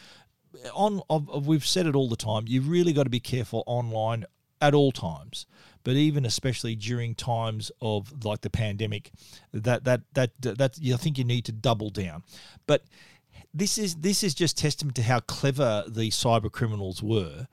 on 0.75 1.02
we've 1.45 1.66
said 1.66 1.87
it 1.87 1.95
all 1.95 2.09
the 2.09 2.16
time. 2.16 2.45
You've 2.47 2.69
really 2.69 2.92
got 2.92 3.04
to 3.04 3.11
be 3.11 3.21
careful 3.21 3.62
online 3.66 4.25
at 4.61 4.75
all 4.75 4.92
times, 4.92 5.47
but 5.85 5.95
even 5.95 6.25
especially 6.25 6.75
during 6.75 7.15
times 7.15 7.71
of 7.81 8.25
like 8.25 8.41
the 8.41 8.51
pandemic, 8.51 9.11
that 9.53 9.85
that 9.85 10.03
that 10.15 10.31
that 10.41 10.79
I 10.83 10.97
think 10.97 11.19
you 11.19 11.25
need 11.25 11.45
to 11.47 11.53
double 11.53 11.91
down. 11.91 12.23
But 12.67 12.85
this 13.55 13.79
is 13.79 13.97
this 13.97 14.23
is 14.23 14.35
just 14.35 14.59
testament 14.59 14.97
to 14.97 15.03
how 15.03 15.21
clever 15.21 15.85
the 15.87 16.11
cyber 16.11 16.51
criminals 16.51 17.03
were 17.03 17.47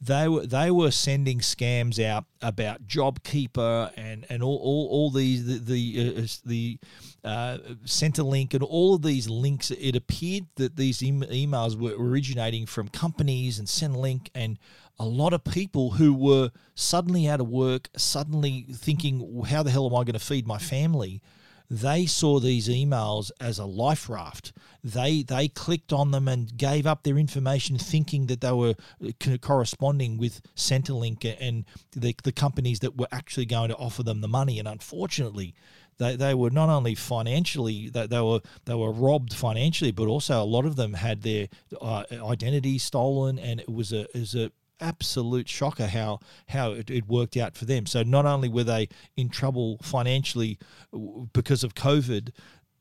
they 0.00 0.28
were 0.28 0.46
they 0.46 0.70
were 0.70 0.90
sending 0.90 1.40
scams 1.40 2.02
out 2.02 2.24
about 2.40 2.86
JobKeeper 2.86 3.92
and 3.96 4.24
and 4.28 4.42
all 4.42 4.56
all, 4.56 4.88
all 4.90 5.10
these 5.10 5.64
the 5.64 6.38
the, 6.44 6.78
uh, 7.24 7.28
uh, 7.28 7.58
Centrelink 7.84 8.54
and 8.54 8.62
all 8.62 8.94
of 8.94 9.02
these 9.02 9.28
links. 9.28 9.70
It 9.72 9.96
appeared 9.96 10.46
that 10.54 10.76
these 10.76 11.02
em- 11.02 11.22
emails 11.22 11.76
were 11.76 11.94
originating 11.98 12.66
from 12.66 12.88
companies 12.88 13.58
and 13.58 13.66
Centrelink 13.66 14.28
and 14.34 14.58
a 14.98 15.06
lot 15.06 15.32
of 15.32 15.44
people 15.44 15.92
who 15.92 16.12
were 16.12 16.50
suddenly 16.74 17.28
out 17.28 17.40
of 17.40 17.48
work, 17.48 17.88
suddenly 17.96 18.66
thinking, 18.72 19.42
"How 19.44 19.62
the 19.62 19.70
hell 19.70 19.86
am 19.86 19.92
I 19.94 20.04
going 20.04 20.14
to 20.14 20.18
feed 20.18 20.46
my 20.46 20.58
family?" 20.58 21.22
they 21.70 22.06
saw 22.06 22.40
these 22.40 22.68
emails 22.68 23.30
as 23.40 23.58
a 23.58 23.64
life 23.66 24.08
raft. 24.08 24.52
They 24.82 25.22
they 25.22 25.48
clicked 25.48 25.92
on 25.92 26.10
them 26.12 26.26
and 26.26 26.56
gave 26.56 26.86
up 26.86 27.02
their 27.02 27.18
information, 27.18 27.76
thinking 27.78 28.26
that 28.26 28.40
they 28.40 28.52
were 28.52 28.74
uh, 29.04 29.36
corresponding 29.38 30.16
with 30.16 30.40
Centrelink 30.56 31.36
and 31.40 31.64
the, 31.92 32.14
the 32.24 32.32
companies 32.32 32.80
that 32.80 32.96
were 32.96 33.08
actually 33.12 33.46
going 33.46 33.68
to 33.68 33.76
offer 33.76 34.02
them 34.02 34.20
the 34.20 34.28
money. 34.28 34.58
And 34.58 34.66
unfortunately, 34.66 35.54
they, 35.98 36.16
they 36.16 36.32
were 36.32 36.50
not 36.50 36.70
only 36.70 36.94
financially 36.94 37.90
they, 37.90 38.06
they 38.06 38.20
were 38.20 38.40
they 38.64 38.74
were 38.74 38.92
robbed 38.92 39.34
financially, 39.34 39.92
but 39.92 40.06
also 40.06 40.42
a 40.42 40.44
lot 40.44 40.64
of 40.64 40.76
them 40.76 40.94
had 40.94 41.22
their 41.22 41.48
uh, 41.82 42.04
identity 42.12 42.78
stolen, 42.78 43.38
and 43.38 43.60
it 43.60 43.68
was 43.68 43.92
a 43.92 44.06
was 44.14 44.34
a 44.34 44.50
absolute 44.80 45.48
shocker 45.48 45.86
how 45.86 46.20
how 46.48 46.72
it, 46.72 46.90
it, 46.90 47.08
worked 47.08 47.36
out 47.36 47.56
for 47.56 47.64
them. 47.64 47.86
So 47.86 48.02
not 48.02 48.26
only 48.26 48.48
were 48.48 48.64
they 48.64 48.88
in 49.16 49.28
trouble 49.28 49.78
financially 49.82 50.58
because 51.32 51.64
of 51.64 51.74
COVID, 51.74 52.30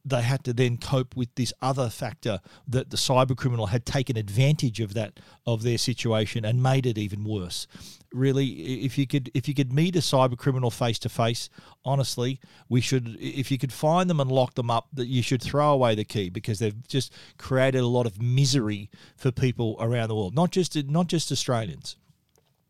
they 0.10 0.22
had 0.22 0.44
to 0.46 0.54
then 0.54 0.78
cope 0.78 1.16
with 1.16 1.34
this 1.36 1.54
other 1.62 1.90
factor 1.90 2.40
that 2.68 2.90
the 2.90 2.98
cyber 2.98 3.36
criminal 3.36 3.68
had 3.68 3.86
taken 3.86 4.18
advantage 4.18 4.80
of 4.80 4.94
that 4.94 5.20
of 5.46 5.64
their 5.64 5.78
situation 5.78 6.46
and 6.46 6.64
made 6.64 6.86
it 6.86 6.98
even 6.98 7.24
worse. 7.24 7.68
Really, 8.14 8.46
if 8.86 8.98
you 8.98 9.06
could 9.06 9.30
if 9.34 9.48
you 9.48 9.54
could 9.54 9.74
meet 9.74 9.96
a 9.96 10.00
cyber 10.00 10.38
criminal 10.38 10.72
face 10.72 10.98
to 11.00 11.10
face, 11.10 11.50
honestly, 11.84 12.40
we 12.70 12.80
should 12.80 13.18
if 13.20 13.52
you 13.52 13.58
could 13.58 13.74
find 13.74 14.10
them 14.10 14.20
and 14.20 14.32
lock 14.32 14.56
them 14.56 14.72
up, 14.72 14.88
that 14.94 15.08
you 15.08 15.22
should 15.22 15.42
throw 15.42 15.74
away 15.74 15.94
the 15.96 16.06
key 16.06 16.30
because 16.30 16.60
they've 16.60 16.88
just 16.88 17.14
created 17.38 17.82
a 17.82 17.88
lot 17.88 18.06
of 18.06 18.22
misery 18.22 18.90
for 19.18 19.32
people 19.32 19.76
around 19.80 20.08
the 20.08 20.16
world, 20.16 20.36
not 20.36 20.52
just 20.52 20.76
not 20.86 21.08
just 21.08 21.32
Australians. 21.32 21.98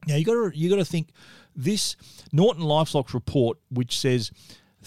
Now 0.07 0.15
you 0.15 0.25
got 0.25 0.33
to 0.33 0.57
you 0.57 0.69
got 0.69 0.77
to 0.77 0.85
think 0.85 1.09
this 1.55 1.95
Norton 2.31 2.63
LifeLock 2.63 3.13
report, 3.13 3.57
which 3.69 3.97
says 3.99 4.31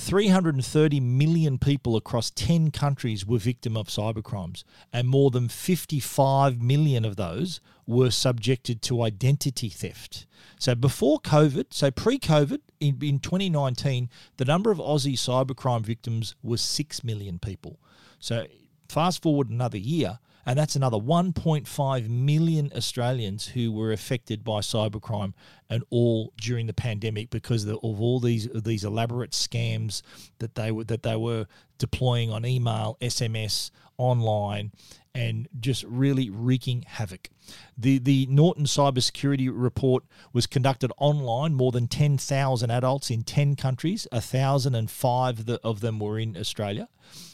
330 0.00 0.98
million 0.98 1.58
people 1.58 1.94
across 1.94 2.30
10 2.30 2.70
countries 2.70 3.26
were 3.26 3.38
victim 3.38 3.76
of 3.76 3.88
cybercrimes, 3.88 4.64
and 4.94 5.06
more 5.06 5.30
than 5.30 5.46
55 5.46 6.62
million 6.62 7.04
of 7.04 7.16
those 7.16 7.60
were 7.86 8.10
subjected 8.10 8.80
to 8.80 9.02
identity 9.02 9.68
theft. 9.68 10.24
So 10.58 10.74
before 10.74 11.20
COVID, 11.20 11.66
so 11.70 11.90
pre-COVID, 11.90 12.60
in, 12.80 12.98
in 13.02 13.18
2019, 13.18 14.08
the 14.38 14.44
number 14.46 14.70
of 14.70 14.78
Aussie 14.78 15.18
cybercrime 15.18 15.82
victims 15.82 16.34
was 16.42 16.62
6 16.62 17.04
million 17.04 17.38
people. 17.38 17.78
So 18.18 18.46
fast 18.88 19.22
forward 19.22 19.50
another 19.50 19.78
year, 19.78 20.18
and 20.46 20.58
that's 20.58 20.76
another 20.76 20.96
1.5 20.96 22.08
million 22.08 22.72
Australians 22.74 23.48
who 23.48 23.72
were 23.72 23.92
affected 23.92 24.42
by 24.44 24.60
cybercrime, 24.60 25.32
and 25.68 25.84
all 25.90 26.32
during 26.40 26.66
the 26.66 26.72
pandemic 26.72 27.30
because 27.30 27.64
of 27.64 27.78
all 27.82 28.20
these 28.20 28.48
these 28.54 28.84
elaborate 28.84 29.30
scams 29.32 30.02
that 30.38 30.54
they 30.54 30.70
were 30.70 30.84
that 30.84 31.02
they 31.02 31.16
were 31.16 31.46
deploying 31.78 32.30
on 32.30 32.44
email, 32.44 32.96
SMS, 33.00 33.70
online, 33.96 34.72
and 35.14 35.48
just 35.58 35.84
really 35.84 36.30
wreaking 36.30 36.84
havoc. 36.86 37.30
The 37.76 37.98
the 37.98 38.26
Norton 38.26 38.64
cybersecurity 38.64 39.50
report 39.52 40.04
was 40.32 40.46
conducted 40.46 40.92
online. 40.98 41.54
More 41.54 41.72
than 41.72 41.88
10,000 41.88 42.70
adults 42.70 43.10
in 43.10 43.22
10 43.24 43.56
countries, 43.56 44.06
1,005 44.12 45.48
of 45.62 45.80
them 45.80 45.98
were 45.98 46.18
in 46.18 46.36
Australia. 46.36 46.88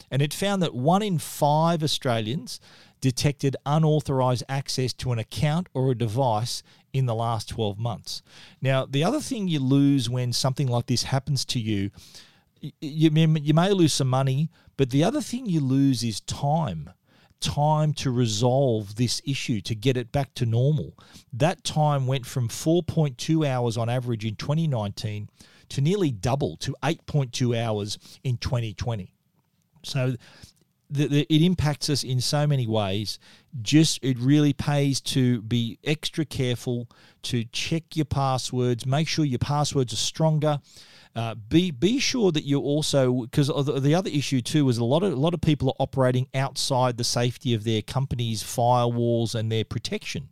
And 0.09 0.21
it 0.21 0.33
found 0.33 0.61
that 0.61 0.73
one 0.73 1.01
in 1.01 1.19
five 1.19 1.83
Australians 1.83 2.59
detected 3.01 3.55
unauthorized 3.65 4.43
access 4.49 4.93
to 4.93 5.11
an 5.11 5.19
account 5.19 5.67
or 5.73 5.91
a 5.91 5.95
device 5.95 6.63
in 6.93 7.05
the 7.05 7.15
last 7.15 7.49
12 7.49 7.77
months. 7.77 8.21
Now, 8.61 8.85
the 8.85 9.03
other 9.03 9.19
thing 9.19 9.47
you 9.47 9.59
lose 9.59 10.09
when 10.09 10.33
something 10.33 10.67
like 10.67 10.87
this 10.87 11.03
happens 11.03 11.45
to 11.45 11.59
you, 11.59 11.91
you, 12.59 12.71
you 12.81 13.53
may 13.53 13.71
lose 13.71 13.93
some 13.93 14.09
money, 14.09 14.49
but 14.77 14.89
the 14.89 15.03
other 15.03 15.21
thing 15.21 15.45
you 15.45 15.59
lose 15.59 16.03
is 16.03 16.21
time 16.21 16.91
time 17.39 17.93
to 17.93 18.11
resolve 18.11 18.95
this 18.95 19.21
issue 19.25 19.61
to 19.61 19.75
get 19.75 19.97
it 19.97 20.11
back 20.11 20.33
to 20.35 20.45
normal. 20.45 20.97
That 21.31 21.63
time 21.63 22.07
went 22.07 22.25
from 22.25 22.49
4.2 22.49 23.47
hours 23.47 23.77
on 23.77 23.89
average 23.89 24.25
in 24.25 24.35
2019 24.35 25.29
to 25.69 25.81
nearly 25.81 26.11
double 26.11 26.57
to 26.57 26.75
8.2 26.81 27.57
hours 27.57 27.99
in 28.23 28.37
2020. 28.37 29.13
So 29.83 30.15
the, 30.89 31.07
the, 31.07 31.33
it 31.33 31.41
impacts 31.41 31.89
us 31.89 32.03
in 32.03 32.21
so 32.21 32.47
many 32.47 32.67
ways. 32.67 33.19
Just 33.61 33.99
it 34.03 34.17
really 34.19 34.53
pays 34.53 35.01
to 35.01 35.41
be 35.41 35.79
extra 35.83 36.25
careful 36.25 36.87
to 37.23 37.43
check 37.45 37.95
your 37.95 38.05
passwords, 38.05 38.85
make 38.85 39.07
sure 39.07 39.25
your 39.25 39.39
passwords 39.39 39.93
are 39.93 39.97
stronger. 39.97 40.59
Uh, 41.15 41.33
be 41.33 41.71
be 41.71 41.97
sure 41.97 42.31
that 42.31 42.43
you 42.43 42.59
also 42.59 43.23
because 43.23 43.47
the, 43.47 43.79
the 43.79 43.95
other 43.95 44.09
issue 44.09 44.39
too 44.39 44.69
is 44.69 44.77
a 44.77 44.85
lot 44.85 45.01
of 45.01 45.11
a 45.11 45.15
lot 45.15 45.33
of 45.33 45.41
people 45.41 45.69
are 45.69 45.75
operating 45.79 46.27
outside 46.35 46.95
the 46.97 47.03
safety 47.03 47.55
of 47.55 47.63
their 47.63 47.81
company's 47.81 48.43
firewalls 48.43 49.33
and 49.33 49.51
their 49.51 49.65
protection. 49.65 50.29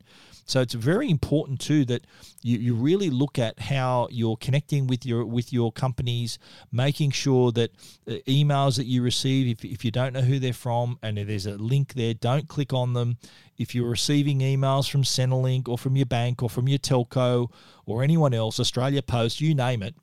So 0.48 0.62
it's 0.62 0.76
very 0.76 1.10
important 1.10 1.60
too 1.60 1.86
that 1.86 2.06
you, 2.44 2.60
you 2.60 2.76
really 2.76 3.10
look 3.10 3.40
at 3.40 3.60
how 3.60 4.08
you're 4.12 4.38
connecting 4.38 4.86
with 4.86 5.04
your 5.04 5.26
with 5.26 5.52
your 5.52 5.72
companies, 5.72 6.38
making 6.72 7.12
sure 7.12 7.52
that 7.54 7.72
uh, 8.08 8.14
emails 8.28 8.78
that 8.78 8.86
you 8.86 9.02
receive, 9.02 9.48
if, 9.48 9.66
if 9.66 9.84
you 9.84 9.90
don't 9.90 10.14
know 10.14 10.22
who 10.22 10.38
they're 10.38 10.54
from 10.54 11.00
and 11.02 11.18
there's 11.18 11.48
a 11.48 11.58
link 11.58 11.94
there, 11.96 12.14
don't 12.14 12.48
click 12.48 12.74
on 12.74 12.94
them. 12.94 13.18
If 13.58 13.74
you're 13.74 13.90
receiving 13.90 14.40
emails 14.40 14.90
from 14.90 15.02
Centrelink 15.02 15.68
or 15.68 15.80
from 15.80 15.96
your 15.96 16.06
bank 16.06 16.44
or 16.44 16.50
from 16.50 16.68
your 16.68 16.80
telco 16.80 17.52
or 17.88 18.04
anyone 18.04 18.34
else, 18.34 18.60
Australia 18.60 19.02
Post, 19.02 19.42
you 19.42 19.56
name 19.56 19.82
it, 19.82 19.96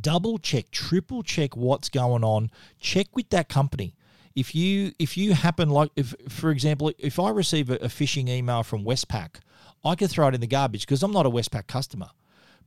double 0.00 0.38
check, 0.38 0.70
triple 0.70 1.24
check 1.24 1.56
what's 1.56 1.88
going 1.88 2.22
on. 2.22 2.50
Check 2.78 3.08
with 3.14 3.30
that 3.30 3.48
company 3.48 3.96
if 4.36 4.54
you 4.54 4.92
if 4.98 5.16
you 5.16 5.32
happen 5.32 5.70
like 5.70 5.90
if 5.96 6.14
for 6.28 6.50
example 6.50 6.92
if 6.98 7.18
I 7.18 7.30
receive 7.30 7.70
a, 7.70 7.76
a 7.76 7.88
phishing 7.88 8.28
email 8.28 8.62
from 8.62 8.84
Westpac 8.84 9.36
I 9.84 9.94
could 9.94 10.10
throw 10.10 10.28
it 10.28 10.34
in 10.34 10.40
the 10.40 10.46
garbage 10.46 10.82
because 10.82 11.02
I'm 11.02 11.12
not 11.12 11.26
a 11.26 11.30
Westpac 11.30 11.66
customer. 11.66 12.10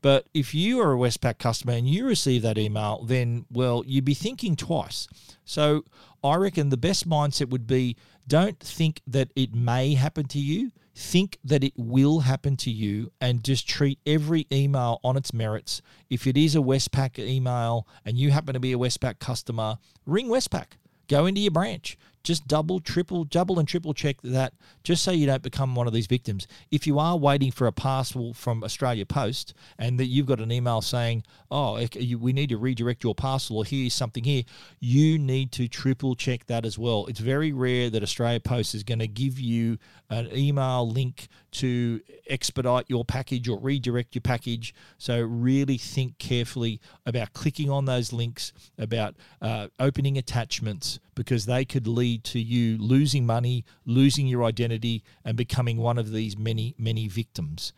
But 0.02 0.28
if 0.34 0.54
you 0.54 0.80
are 0.80 0.94
a 0.94 0.98
Westpac 0.98 1.40
customer 1.40 1.74
and 1.74 1.88
you 1.88 2.06
receive 2.06 2.42
that 2.44 2.58
email, 2.58 3.04
then, 3.04 3.46
well, 3.52 3.84
you'd 3.86 4.06
be 4.06 4.14
thinking 4.14 4.56
twice. 4.56 5.08
So 5.44 5.84
I 6.24 6.36
reckon 6.36 6.70
the 6.70 6.78
best 6.78 7.08
mindset 7.08 7.50
would 7.50 7.68
be 7.68 7.98
don't 8.28 8.60
think 8.60 9.02
that 9.08 9.30
it 9.36 9.54
may 9.54 9.96
happen 9.96 10.26
to 10.28 10.40
you. 10.40 10.72
Think 10.96 11.38
that 11.44 11.64
it 11.64 11.74
will 11.76 12.22
happen 12.22 12.58
to 12.58 12.70
you 12.70 13.12
and 13.20 13.44
just 13.44 13.68
treat 13.68 14.00
every 14.06 14.48
email 14.52 15.00
on 15.04 15.18
its 15.18 15.34
merits. 15.34 15.82
If 16.10 16.28
it 16.28 16.38
is 16.38 16.56
a 16.56 16.60
Westpac 16.60 17.20
email 17.20 17.88
and 18.06 18.18
you 18.18 18.32
happen 18.32 18.54
to 18.54 18.60
be 18.60 18.74
a 18.74 18.78
Westpac 18.78 19.20
customer, 19.20 19.78
ring 20.06 20.28
Westpac. 20.28 20.66
Go 21.08 21.26
into 21.26 21.42
your 21.42 21.52
branch 21.52 21.98
just 22.24 22.48
double, 22.48 22.80
triple, 22.80 23.24
double, 23.24 23.60
and 23.60 23.68
triple 23.68 23.94
check 23.94 24.18
that 24.24 24.54
just 24.84 25.04
so 25.04 25.12
you 25.12 25.26
don't 25.26 25.44
become 25.44 25.76
one 25.76 25.88
of 25.88 25.94
these 25.94 26.08
victims. 26.08 26.48
If 26.72 26.86
you 26.86 27.00
are 27.00 27.18
waiting 27.18 27.52
for 27.52 27.68
a 27.68 27.72
parcel 27.72 28.34
from 28.34 28.64
Australia 28.64 29.06
Post 29.06 29.54
and 29.78 30.00
that 30.00 30.06
you've 30.06 30.26
got 30.26 30.40
an 30.40 30.52
email 30.52 30.82
saying, 30.82 31.24
oh, 31.50 31.86
we 32.20 32.34
need 32.34 32.50
to 32.50 32.58
redirect 32.58 33.04
your 33.04 33.16
parcel 33.16 33.58
or 33.58 33.66
here's 33.66 33.94
something 33.94 34.24
here, 34.24 34.44
you 34.80 35.18
need 35.18 35.52
to 35.54 35.68
triple 35.68 36.16
check 36.16 36.46
that 36.48 36.66
as 36.66 36.78
well. 36.78 37.06
It's 37.08 37.20
very 37.20 37.52
rare 37.52 37.90
that 37.90 38.04
Australia 38.04 38.40
Post 38.40 38.76
is 38.76 38.84
going 38.84 39.00
to 39.00 39.08
give 39.08 39.40
you 39.40 39.78
an 40.10 40.30
email 40.36 40.90
link 40.90 41.28
to 41.52 42.02
expedite 42.28 42.86
your 42.88 43.06
package 43.06 43.48
or 43.48 43.60
redirect 43.60 44.16
your 44.16 44.22
package. 44.22 44.74
So, 44.98 45.22
really 45.22 45.78
think 45.78 46.18
carefully 46.18 46.80
about 47.06 47.34
clicking 47.34 47.70
on 47.70 47.86
those 47.86 48.14
links, 48.14 48.54
about 48.78 49.16
uh, 49.42 49.68
opening 49.80 50.18
attachments, 50.18 51.00
because 51.20 51.46
they 51.46 51.66
could 51.66 51.86
lead 51.86 52.24
to 52.24 52.40
you 52.40 52.78
losing 52.78 53.26
money, 53.26 53.66
losing 53.86 54.26
your 54.26 54.46
identity, 54.46 55.04
and 55.26 55.36
becoming 55.36 55.76
one 55.76 55.98
of 55.98 56.14
these 56.14 56.38
many, 56.38 56.74
many 56.78 57.10
victims. 57.10 57.74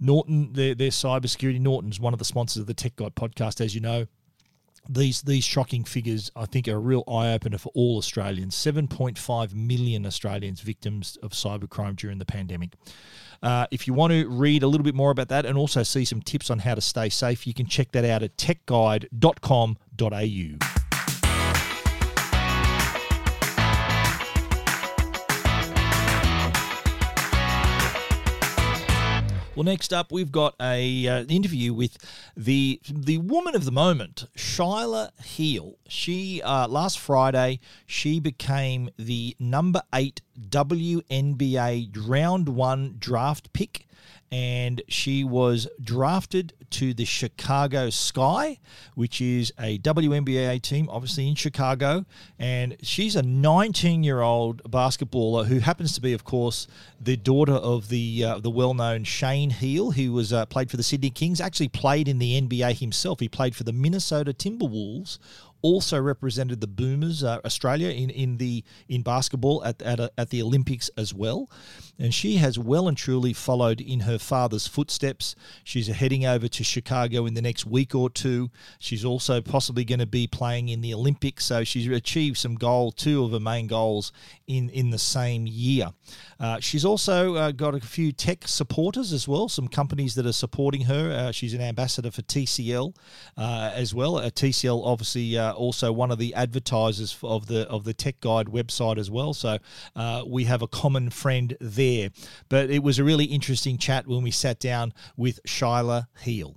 Norton, 0.00 0.54
their, 0.54 0.74
their 0.74 0.90
cybersecurity, 0.90 1.60
Norton's 1.60 2.00
one 2.00 2.12
of 2.12 2.18
the 2.18 2.24
sponsors 2.24 2.62
of 2.62 2.66
the 2.66 2.74
Tech 2.74 2.96
Guide 2.96 3.14
podcast, 3.14 3.60
as 3.60 3.76
you 3.76 3.80
know 3.80 4.08
these 4.88 5.22
these 5.22 5.44
shocking 5.44 5.84
figures, 5.84 6.32
I 6.34 6.46
think, 6.46 6.66
are 6.66 6.74
a 6.74 6.80
real 6.80 7.04
eye 7.06 7.32
opener 7.32 7.58
for 7.58 7.70
all 7.76 7.96
Australians. 7.96 8.56
Seven 8.56 8.88
point 8.88 9.18
five 9.18 9.54
million 9.54 10.04
Australians 10.04 10.60
victims 10.60 11.16
of 11.22 11.30
cybercrime 11.30 11.94
during 11.94 12.18
the 12.18 12.26
pandemic. 12.26 12.70
Uh, 13.40 13.68
if 13.70 13.86
you 13.86 13.94
want 13.94 14.12
to 14.12 14.28
read 14.28 14.64
a 14.64 14.66
little 14.66 14.84
bit 14.84 14.96
more 14.96 15.12
about 15.12 15.28
that 15.28 15.46
and 15.46 15.56
also 15.56 15.84
see 15.84 16.04
some 16.04 16.20
tips 16.20 16.50
on 16.50 16.58
how 16.58 16.74
to 16.74 16.80
stay 16.80 17.08
safe, 17.08 17.46
you 17.46 17.54
can 17.54 17.66
check 17.66 17.92
that 17.92 18.04
out 18.04 18.24
at 18.24 18.36
techguide.com.au. 18.36 20.83
Well, 29.54 29.62
next 29.62 29.92
up, 29.92 30.10
we've 30.10 30.32
got 30.32 30.56
a 30.60 31.06
uh, 31.06 31.24
interview 31.26 31.72
with 31.72 31.96
the 32.36 32.80
the 32.88 33.18
woman 33.18 33.54
of 33.54 33.64
the 33.64 33.70
moment, 33.70 34.24
Shyla 34.36 35.10
Heal. 35.22 35.78
She 35.86 36.42
uh, 36.42 36.66
last 36.66 36.98
Friday 36.98 37.60
she 37.86 38.18
became 38.18 38.90
the 38.98 39.36
number 39.38 39.82
eight 39.94 40.22
WNBA 40.36 41.96
round 42.08 42.48
one 42.48 42.96
draft 42.98 43.52
pick 43.52 43.86
and 44.30 44.82
she 44.88 45.22
was 45.22 45.68
drafted 45.80 46.54
to 46.70 46.92
the 46.92 47.04
Chicago 47.04 47.88
Sky, 47.90 48.58
which 48.94 49.20
is 49.20 49.52
a 49.60 49.78
WNBA 49.78 50.60
team, 50.60 50.88
obviously 50.90 51.28
in 51.28 51.36
Chicago. 51.36 52.04
And 52.38 52.76
she's 52.82 53.14
a 53.14 53.22
19 53.22 54.02
year 54.02 54.20
old 54.20 54.62
basketballer 54.64 55.46
who 55.46 55.60
happens 55.60 55.92
to 55.94 56.00
be, 56.00 56.12
of 56.12 56.24
course, 56.24 56.66
the 57.00 57.16
daughter 57.16 57.52
of 57.52 57.88
the 57.88 58.24
uh, 58.24 58.38
the 58.40 58.50
well 58.50 58.74
known 58.74 59.04
Shane 59.04 59.50
Heal, 59.50 59.92
who 59.92 60.12
was 60.12 60.32
uh, 60.32 60.46
played 60.46 60.70
for 60.70 60.76
the 60.76 60.82
Sydney 60.82 61.10
Kings, 61.10 61.40
actually 61.40 61.68
played 61.68 62.08
in 62.08 62.18
the 62.18 62.40
NBA 62.40 62.78
himself. 62.80 63.20
He 63.20 63.28
played 63.28 63.54
for 63.54 63.64
the 63.64 63.72
Minnesota 63.72 64.32
Timberwolves 64.32 65.18
also 65.64 65.98
represented 65.98 66.60
the 66.60 66.66
Boomers, 66.66 67.24
uh, 67.24 67.40
Australia, 67.42 67.88
in, 67.88 68.10
in 68.10 68.36
the 68.36 68.62
in 68.86 69.00
basketball 69.00 69.64
at 69.64 69.80
at, 69.80 69.98
a, 69.98 70.12
at 70.18 70.28
the 70.28 70.42
Olympics 70.42 70.90
as 70.98 71.14
well. 71.14 71.50
And 71.98 72.12
she 72.12 72.36
has 72.36 72.58
well 72.58 72.86
and 72.86 72.96
truly 72.96 73.32
followed 73.32 73.80
in 73.80 74.00
her 74.00 74.18
father's 74.18 74.66
footsteps. 74.66 75.34
She's 75.62 75.86
heading 75.86 76.26
over 76.26 76.48
to 76.48 76.64
Chicago 76.64 77.24
in 77.24 77.32
the 77.32 77.40
next 77.40 77.64
week 77.64 77.94
or 77.94 78.10
two. 78.10 78.50
She's 78.78 79.06
also 79.06 79.40
possibly 79.40 79.84
going 79.84 80.00
to 80.00 80.06
be 80.06 80.26
playing 80.26 80.68
in 80.68 80.82
the 80.82 80.92
Olympics, 80.92 81.46
so 81.46 81.64
she's 81.64 81.88
achieved 81.88 82.36
some 82.36 82.56
goal, 82.56 82.92
two 82.92 83.24
of 83.24 83.30
her 83.32 83.40
main 83.40 83.66
goals 83.66 84.12
in 84.46 84.68
in 84.68 84.90
the 84.90 84.98
same 84.98 85.46
year. 85.46 85.88
Uh, 86.38 86.60
she's 86.60 86.84
also 86.84 87.36
uh, 87.36 87.52
got 87.52 87.74
a 87.74 87.80
few 87.80 88.12
tech 88.12 88.46
supporters 88.46 89.14
as 89.14 89.26
well, 89.26 89.48
some 89.48 89.68
companies 89.68 90.14
that 90.16 90.26
are 90.26 90.32
supporting 90.32 90.82
her. 90.82 91.10
Uh, 91.10 91.32
she's 91.32 91.54
an 91.54 91.62
ambassador 91.62 92.10
for 92.10 92.20
TCL 92.20 92.94
uh, 93.38 93.70
as 93.74 93.94
well. 93.94 94.16
Uh, 94.16 94.28
TCL 94.28 94.84
obviously 94.84 95.38
also 95.54 95.92
one 95.92 96.10
of 96.10 96.18
the 96.18 96.34
advertisers 96.34 97.16
of 97.22 97.46
the 97.46 97.68
of 97.68 97.84
the 97.84 97.94
Tech 97.94 98.20
Guide 98.20 98.46
website 98.46 98.98
as 98.98 99.10
well. 99.10 99.34
So 99.34 99.58
we 100.26 100.44
have 100.44 100.62
a 100.62 100.68
common 100.68 101.10
friend 101.10 101.56
there. 101.60 102.10
But 102.48 102.70
it 102.70 102.82
was 102.82 102.98
a 102.98 103.04
really 103.04 103.26
interesting 103.26 103.78
chat 103.78 104.06
when 104.06 104.22
we 104.22 104.30
sat 104.30 104.58
down 104.58 104.92
with 105.16 105.40
Shyla 105.44 106.06
Heal. 106.20 106.56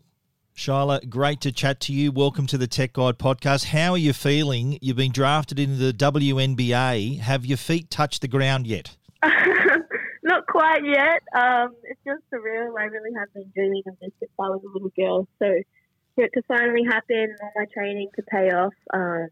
Shyla, 0.57 1.07
great 1.07 1.39
to 1.41 1.51
chat 1.51 1.79
to 1.81 1.93
you. 1.93 2.11
Welcome 2.11 2.47
to 2.47 2.57
the 2.57 2.65
Tech 2.65 2.93
Guide 2.93 3.19
podcast. 3.19 3.65
How 3.65 3.91
are 3.91 3.97
you 3.97 4.11
feeling? 4.11 4.79
You've 4.81 4.97
been 4.97 5.11
drafted 5.11 5.59
into 5.59 5.75
the 5.75 5.93
WNBA. 5.93 7.19
Have 7.19 7.45
your 7.45 7.59
feet 7.59 7.91
touched 7.91 8.21
the 8.21 8.27
ground 8.27 8.65
yet? 8.65 8.97
Not 10.23 10.47
quite 10.47 10.83
yet. 10.83 11.21
Um, 11.35 11.75
it's 11.83 11.99
just 12.03 12.23
surreal. 12.33 12.73
I 12.75 12.85
really 12.85 13.11
have 13.19 13.31
been 13.35 13.51
dreaming 13.53 13.83
of 13.85 13.99
this 14.01 14.09
since 14.19 14.31
I 14.39 14.49
was 14.49 14.61
a 14.63 14.73
little 14.73 14.91
girl. 14.97 15.27
So 15.37 15.61
for 16.17 16.23
it 16.25 16.31
to 16.33 16.41
finally 16.47 16.83
happen, 16.83 17.35
all 17.41 17.51
my 17.55 17.65
training 17.73 18.09
to 18.15 18.23
pay 18.23 18.49
off, 18.49 18.73
um, 18.91 19.27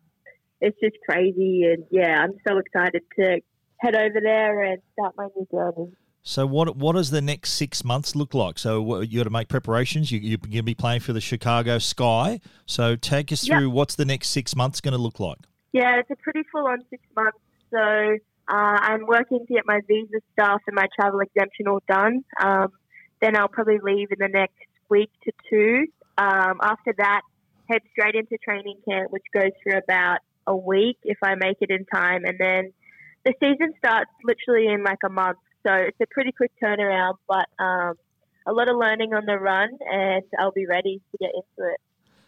it's 0.61 0.79
just 0.79 0.95
crazy. 1.09 1.63
And 1.63 1.83
yeah, 1.89 2.23
I'm 2.23 2.33
so 2.47 2.59
excited 2.59 3.01
to 3.19 3.41
head 3.77 3.95
over 3.95 4.21
there 4.21 4.63
and 4.63 4.81
start 4.93 5.15
my 5.17 5.27
new 5.35 5.47
journey. 5.51 5.91
So 6.21 6.45
what 6.45 6.75
what 6.75 6.93
does 6.93 7.11
the 7.11 7.21
next 7.21 7.51
six 7.51 7.83
months 7.83 8.15
look 8.15 8.33
like? 8.33 8.57
So 8.57 9.01
you 9.01 9.19
got 9.19 9.25
to 9.25 9.29
make 9.29 9.47
preparations. 9.47 10.11
You, 10.11 10.19
you're 10.19 10.37
going 10.37 10.51
to 10.51 10.63
be 10.63 10.75
playing 10.75 11.01
for 11.01 11.13
the 11.13 11.21
Chicago 11.21 11.77
Sky. 11.77 12.39
So 12.65 12.95
take 12.95 13.31
us 13.31 13.45
through 13.45 13.67
yep. 13.67 13.73
what's 13.73 13.95
the 13.95 14.05
next 14.05 14.29
six 14.29 14.55
months 14.55 14.81
going 14.81 14.93
to 14.93 15.01
look 15.01 15.19
like? 15.19 15.39
Yeah, 15.71 15.99
it's 15.99 16.09
a 16.09 16.15
pretty 16.15 16.41
full 16.51 16.67
on 16.67 16.83
six 16.89 17.03
months. 17.15 17.37
So 17.69 17.77
uh, 17.77 18.77
I'm 18.89 19.05
working 19.05 19.45
to 19.45 19.53
get 19.53 19.63
my 19.65 19.81
visa 19.87 20.19
stuff 20.33 20.61
and 20.67 20.75
my 20.75 20.87
travel 20.99 21.19
exemption 21.19 21.67
all 21.67 21.81
done. 21.87 22.23
Um, 22.41 22.69
then 23.21 23.35
I'll 23.35 23.47
probably 23.47 23.79
leave 23.83 24.11
in 24.11 24.17
the 24.19 24.27
next 24.27 24.55
week 24.89 25.11
to 25.25 25.31
two. 25.49 25.85
Um, 26.17 26.59
after 26.61 26.93
that, 26.97 27.21
head 27.69 27.81
straight 27.91 28.15
into 28.15 28.37
training 28.43 28.77
camp, 28.87 29.11
which 29.11 29.23
goes 29.33 29.51
for 29.63 29.77
about 29.77 30.19
a 30.47 30.55
week 30.55 30.97
if 31.03 31.17
I 31.23 31.35
make 31.35 31.57
it 31.61 31.71
in 31.71 31.85
time. 31.85 32.23
And 32.25 32.37
then 32.39 32.73
the 33.25 33.33
season 33.39 33.73
starts 33.77 34.11
literally 34.23 34.67
in 34.67 34.83
like 34.83 34.99
a 35.03 35.09
month. 35.09 35.39
So 35.65 35.73
it's 35.73 35.99
a 36.01 36.05
pretty 36.11 36.31
quick 36.31 36.51
turnaround, 36.63 37.15
but 37.27 37.47
um, 37.59 37.95
a 38.47 38.53
lot 38.53 38.69
of 38.69 38.77
learning 38.77 39.13
on 39.13 39.25
the 39.25 39.37
run, 39.39 39.69
and 39.91 40.23
I'll 40.39 40.51
be 40.51 40.67
ready 40.67 41.01
to 41.11 41.17
get 41.17 41.31
into 41.33 41.71
it. 41.71 41.79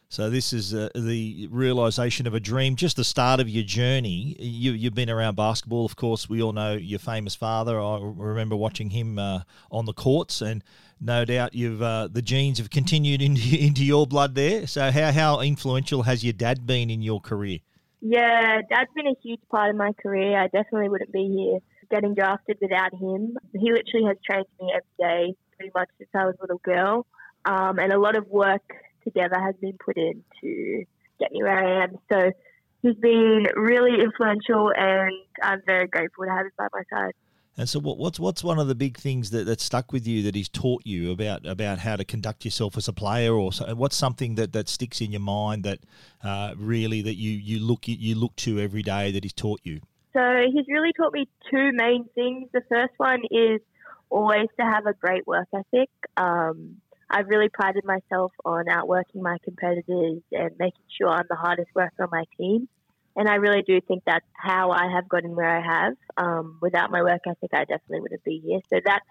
So 0.10 0.30
this 0.30 0.54
is 0.54 0.74
uh, 0.74 0.88
the 0.96 1.50
realization 1.52 2.28
of 2.28 2.34
a 2.34 2.40
dream, 2.40 2.78
just 2.78 2.96
the 2.96 3.04
start 3.04 3.42
of 3.42 3.50
your 3.50 3.66
journey. 3.66 4.38
You, 4.40 4.72
you've 4.72 4.96
been 4.96 5.10
around 5.10 5.36
basketball, 5.36 5.86
of 5.86 5.98
course. 5.98 6.30
We 6.30 6.42
all 6.42 6.54
know 6.54 6.74
your 6.74 7.00
famous 7.00 7.36
father. 7.36 7.78
I 7.78 8.00
remember 8.02 8.56
watching 8.56 8.92
him 8.92 9.20
uh, 9.20 9.42
on 9.70 9.86
the 9.86 9.92
courts, 9.92 10.42
and 10.42 10.64
no 11.02 11.26
doubt 11.26 11.54
you've 11.54 11.82
uh, 11.82 12.08
the 12.10 12.22
genes 12.22 12.58
have 12.60 12.70
continued 12.70 13.22
into 13.28 13.58
into 13.58 13.84
your 13.84 14.08
blood 14.08 14.34
there. 14.36 14.66
So 14.66 14.92
how 14.92 15.12
how 15.12 15.42
influential 15.42 16.04
has 16.04 16.24
your 16.24 16.34
dad 16.34 16.66
been 16.66 16.90
in 16.90 17.02
your 17.02 17.20
career? 17.20 17.60
Yeah, 18.00 18.62
Dad's 18.70 18.92
been 18.96 19.08
a 19.08 19.16
huge 19.22 19.42
part 19.52 19.72
of 19.72 19.76
my 19.76 19.92
career. 20.02 20.40
I 20.40 20.48
definitely 20.48 20.88
wouldn't 20.88 21.12
be 21.12 21.28
here 21.28 21.60
getting 21.90 22.14
drafted 22.14 22.58
without 22.62 22.94
him. 22.94 23.38
He 23.54 23.72
literally 23.72 24.06
has 24.08 24.18
trained 24.26 24.46
me 24.62 24.72
every 24.74 24.98
day, 25.00 25.36
pretty 25.58 25.72
much 25.76 25.90
since 25.98 26.10
I 26.14 26.26
was 26.26 26.36
a 26.40 26.44
little 26.44 26.62
girl. 26.64 27.06
Um, 27.46 27.80
and 27.80 27.92
a 27.92 28.00
lot 28.00 28.16
of 28.18 28.28
work 28.28 28.62
together 29.08 29.40
has 29.40 29.56
been 29.62 29.78
put 29.84 29.98
in 29.98 30.24
to 30.42 30.84
get 31.20 31.32
me 31.32 31.44
where 31.44 31.58
I 31.58 31.84
am. 31.84 31.98
So 32.12 32.32
he's 32.82 32.96
been 32.96 33.48
really 33.56 34.02
influential, 34.02 34.72
and 34.76 35.12
I'm 35.42 35.62
very 35.66 35.88
grateful 35.88 36.26
to 36.26 36.32
have 36.32 36.46
him 36.46 36.52
by 36.58 36.68
my 36.74 36.84
side. 36.94 37.14
And 37.60 37.68
so, 37.68 37.80
what, 37.80 37.98
what's 37.98 38.20
what's 38.20 38.44
one 38.44 38.60
of 38.60 38.68
the 38.68 38.76
big 38.76 38.98
things 38.98 39.32
that, 39.32 39.46
that 39.48 39.60
stuck 39.60 39.92
with 39.92 40.06
you 40.06 40.22
that 40.24 40.36
he's 40.36 40.48
taught 40.48 40.84
you 40.86 41.12
about 41.12 41.46
about 41.48 41.80
how 41.80 41.96
to 41.96 42.06
conduct 42.06 42.46
yourself 42.46 42.78
as 42.78 42.88
a 42.88 42.94
player, 42.94 43.34
or 43.34 43.52
so, 43.52 43.74
what's 43.74 43.96
something 43.96 44.36
that, 44.36 44.54
that 44.54 44.70
sticks 44.70 45.02
in 45.02 45.12
your 45.12 45.22
mind 45.22 45.64
that 45.64 45.80
uh, 46.24 46.54
really 46.56 47.02
that 47.02 47.16
you, 47.16 47.32
you 47.32 47.60
look 47.60 47.88
you 47.88 48.14
look 48.14 48.36
to 48.38 48.60
every 48.60 48.84
day 48.84 49.12
that 49.12 49.24
he's 49.24 49.34
taught 49.34 49.60
you? 49.64 49.82
So 50.14 50.46
he's 50.52 50.66
really 50.68 50.94
taught 50.94 51.14
me 51.14 51.28
two 51.50 51.72
main 51.74 52.06
things. 52.14 52.50
The 52.54 52.62
first 52.70 52.94
one 52.98 53.22
is 53.32 53.60
always 54.12 54.48
to 54.60 54.66
have 54.66 54.86
a 54.86 54.94
great 54.94 55.26
work 55.26 55.48
ethic. 55.54 55.90
Um, 56.16 56.78
I've 57.10 57.28
really 57.28 57.50
prided 57.50 57.86
myself 57.86 58.34
on 58.44 58.70
outworking 58.70 59.22
my 59.22 59.38
competitors 59.44 60.22
and 60.32 60.52
making 60.60 60.84
sure 60.98 61.10
I'm 61.10 61.26
the 61.30 61.36
hardest 61.36 61.70
worker 61.74 62.04
on 62.04 62.10
my 62.12 62.24
team. 62.38 62.68
And 63.16 63.28
I 63.28 63.36
really 63.36 63.64
do 63.64 63.82
think 63.82 64.04
that's 64.06 64.26
how 64.34 64.72
I 64.72 64.92
have 64.94 65.10
gotten 65.10 65.36
where 65.36 65.50
I 65.50 65.62
have. 65.62 65.94
Um, 66.18 66.60
without 66.62 66.92
my 66.92 67.02
work 67.02 67.22
ethic, 67.26 67.50
I 67.54 67.62
definitely 67.62 68.02
wouldn't 68.02 68.24
be 68.24 68.42
here. 68.46 68.60
So 68.70 68.80
that's 68.86 69.06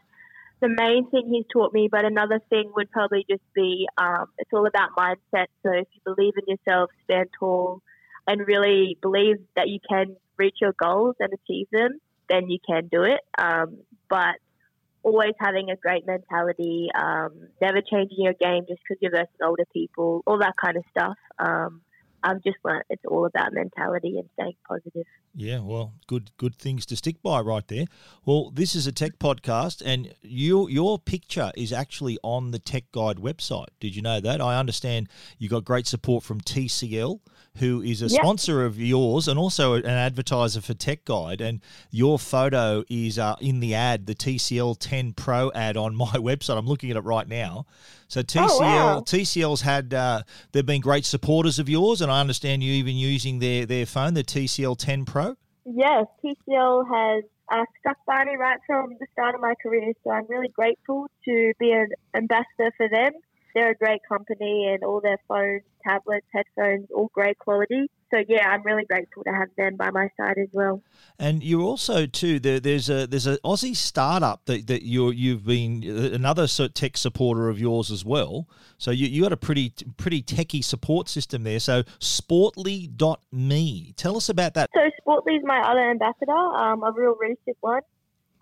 the 0.61 0.68
main 0.68 1.11
thing 1.11 1.28
he's 1.28 1.46
taught 1.52 1.72
me. 1.72 1.88
But 1.90 2.04
another 2.04 2.40
thing 2.50 2.70
would 2.76 2.90
probably 2.90 3.24
just 3.28 3.42
be 3.54 3.88
um, 3.98 4.26
it's 4.38 4.50
all 4.52 4.66
about 4.66 4.90
mindset. 4.96 5.46
So 5.62 5.72
if 5.72 5.88
you 5.92 6.00
believe 6.04 6.35
in 6.37 6.54
yourself, 6.54 6.90
stand 7.04 7.30
tall, 7.38 7.82
and 8.28 8.46
really 8.46 8.96
believe 9.02 9.37
that 9.56 9.68
you 9.68 9.80
can 9.88 10.16
reach 10.37 10.56
your 10.61 10.74
goals 10.80 11.16
and 11.18 11.30
achieve 11.32 11.66
them, 11.72 11.98
then 12.28 12.48
you 12.48 12.59
can 12.64 12.88
do 12.88 13.02
it. 13.02 13.20
Um, 13.38 13.78
but 14.09 14.37
always 15.07 15.35
having 15.38 15.71
a 15.71 15.77
great 15.77 16.05
mentality, 16.05 16.88
um, 17.01 17.31
never 17.62 17.81
changing 17.81 18.19
your 18.19 18.35
game 18.35 18.64
just 18.69 18.81
because 18.83 18.99
you're 19.01 19.12
versus 19.12 19.29
older 19.40 19.64
people, 19.73 20.23
all 20.27 20.38
that 20.38 20.55
kind 20.61 20.77
of 20.77 20.83
stuff. 20.90 21.16
Um, 21.38 21.81
I've 22.22 22.42
just 22.42 22.57
learned 22.64 22.85
it's 22.90 23.05
all 23.07 23.26
about 23.26 23.52
mentality 23.52 24.18
and 24.18 24.29
staying 24.35 24.57
positive. 24.66 25.05
Yeah, 25.35 25.61
well, 25.61 25.92
good 26.07 26.31
good 26.37 26.57
things 26.57 26.87
to 26.87 26.96
stick 26.96 27.22
by 27.22 27.40
right 27.40 27.66
there. 27.68 27.85
Well, 28.24 28.50
this 28.50 28.74
is 28.74 28.87
a 28.87 28.92
tech 28.92 29.18
podcast, 29.18 29.83
and 29.85 30.14
your 30.22 30.70
your 30.70 30.98
picture 30.98 31.52
is 31.57 31.72
actually 31.72 32.18
on 32.22 32.50
the 32.50 32.59
Tech 32.59 32.85
Guide 32.92 33.16
website. 33.16 33.68
Did 33.81 33.94
you 33.94 34.02
know 34.02 34.20
that? 34.20 34.40
I 34.40 34.59
understand 34.59 35.09
you 35.38 35.48
got 35.48 35.64
great 35.64 35.87
support 35.87 36.24
from 36.24 36.40
TCL, 36.40 37.20
who 37.59 37.83
is 37.83 38.02
a 38.02 38.07
yep. 38.07 38.20
sponsor 38.20 38.64
of 38.64 38.79
yours 38.79 39.29
and 39.29 39.38
also 39.38 39.74
an 39.74 39.87
advertiser 39.87 40.61
for 40.61 40.74
Tech 40.74 41.05
Guide. 41.05 41.40
And 41.40 41.61
your 41.90 42.18
photo 42.18 42.85
is 42.88 43.18
uh, 43.18 43.37
in 43.40 43.61
the 43.61 43.74
ad, 43.74 44.07
the 44.07 44.14
TCL 44.14 44.76
10 44.79 45.12
Pro 45.14 45.50
ad 45.55 45.76
on 45.76 45.94
my 45.96 46.07
website. 46.07 46.59
I'm 46.59 46.66
looking 46.66 46.90
at 46.90 46.96
it 46.96 47.00
right 47.00 47.29
now. 47.29 47.66
So 48.09 48.23
TCL, 48.23 48.49
oh, 48.51 48.61
wow. 48.61 49.01
TCL's 49.01 49.62
had 49.62 49.92
uh, 49.92 50.23
they've 50.53 50.66
been 50.66 50.81
great 50.81 51.05
supporters 51.05 51.59
of 51.59 51.69
yours, 51.69 52.01
and 52.01 52.11
I 52.11 52.21
understand 52.21 52.62
you 52.62 52.73
even 52.73 52.97
using 52.97 53.38
their 53.38 53.66
their 53.66 53.87
phone, 53.87 54.14
the 54.14 54.25
TCL 54.25 54.79
10 54.79 55.05
Pro. 55.05 55.37
Yes, 55.64 56.07
TCL 56.25 56.85
has 56.88 57.25
uh, 57.51 57.64
stuck 57.81 57.97
by 58.07 58.25
me 58.25 58.37
right 58.37 58.59
from 58.66 58.97
the 59.01 59.07
start 59.12 59.35
of 59.35 59.40
my 59.40 59.55
career, 59.62 59.92
so 60.05 60.11
I'm 60.11 60.27
really 60.29 60.49
grateful 60.49 61.09
to 61.25 61.53
be 61.59 61.73
an 61.73 61.88
ambassador 62.14 62.73
for 62.77 62.88
them 62.88 63.12
they're 63.57 63.71
a 63.71 63.75
great 63.75 64.03
company 64.07 64.69
and 64.71 64.85
all 64.85 65.01
their 65.01 65.19
phones, 65.27 65.62
tablets, 65.83 66.27
headphones, 66.31 66.88
all 66.95 67.11
great 67.14 67.38
quality. 67.38 67.90
So 68.12 68.23
yeah, 68.29 68.51
I'm 68.51 68.62
really 68.62 68.85
grateful 68.85 69.25
to 69.25 69.31
have 69.31 69.49
them 69.57 69.77
by 69.77 69.90
my 69.90 70.11
side 70.21 70.37
as 70.37 70.49
well. 70.53 70.83
And 71.19 71.42
you're 71.42 71.62
also 71.62 72.05
too 72.05 72.38
there, 72.38 72.61
there's 72.61 72.90
a 72.90 73.07
there's 73.07 73.27
an 73.27 73.38
Aussie 73.42 73.75
startup 73.75 74.45
that, 74.45 74.66
that 74.66 74.83
you 74.83 75.11
you've 75.11 75.47
been 75.47 75.83
another 76.12 76.47
tech 76.47 76.99
supporter 76.99 77.49
of 77.49 77.59
yours 77.59 77.90
as 77.90 78.05
well. 78.05 78.47
So 78.77 78.90
you 78.90 79.07
you 79.07 79.23
got 79.23 79.33
a 79.33 79.38
pretty 79.38 79.73
pretty 79.97 80.23
techie 80.23 80.62
support 80.62 81.09
system 81.09 81.42
there. 81.42 81.59
So 81.59 81.83
Sportly.me, 81.99 83.95
tell 83.97 84.19
us 84.19 84.29
about 84.29 84.53
that. 84.53 84.69
So 84.75 84.90
Sportly 85.01 85.38
is 85.38 85.45
my 85.45 85.62
other 85.62 85.90
ambassador, 85.90 86.33
um, 86.33 86.83
a 86.85 86.92
real 86.92 87.16
recent 87.19 87.57
one. 87.62 87.81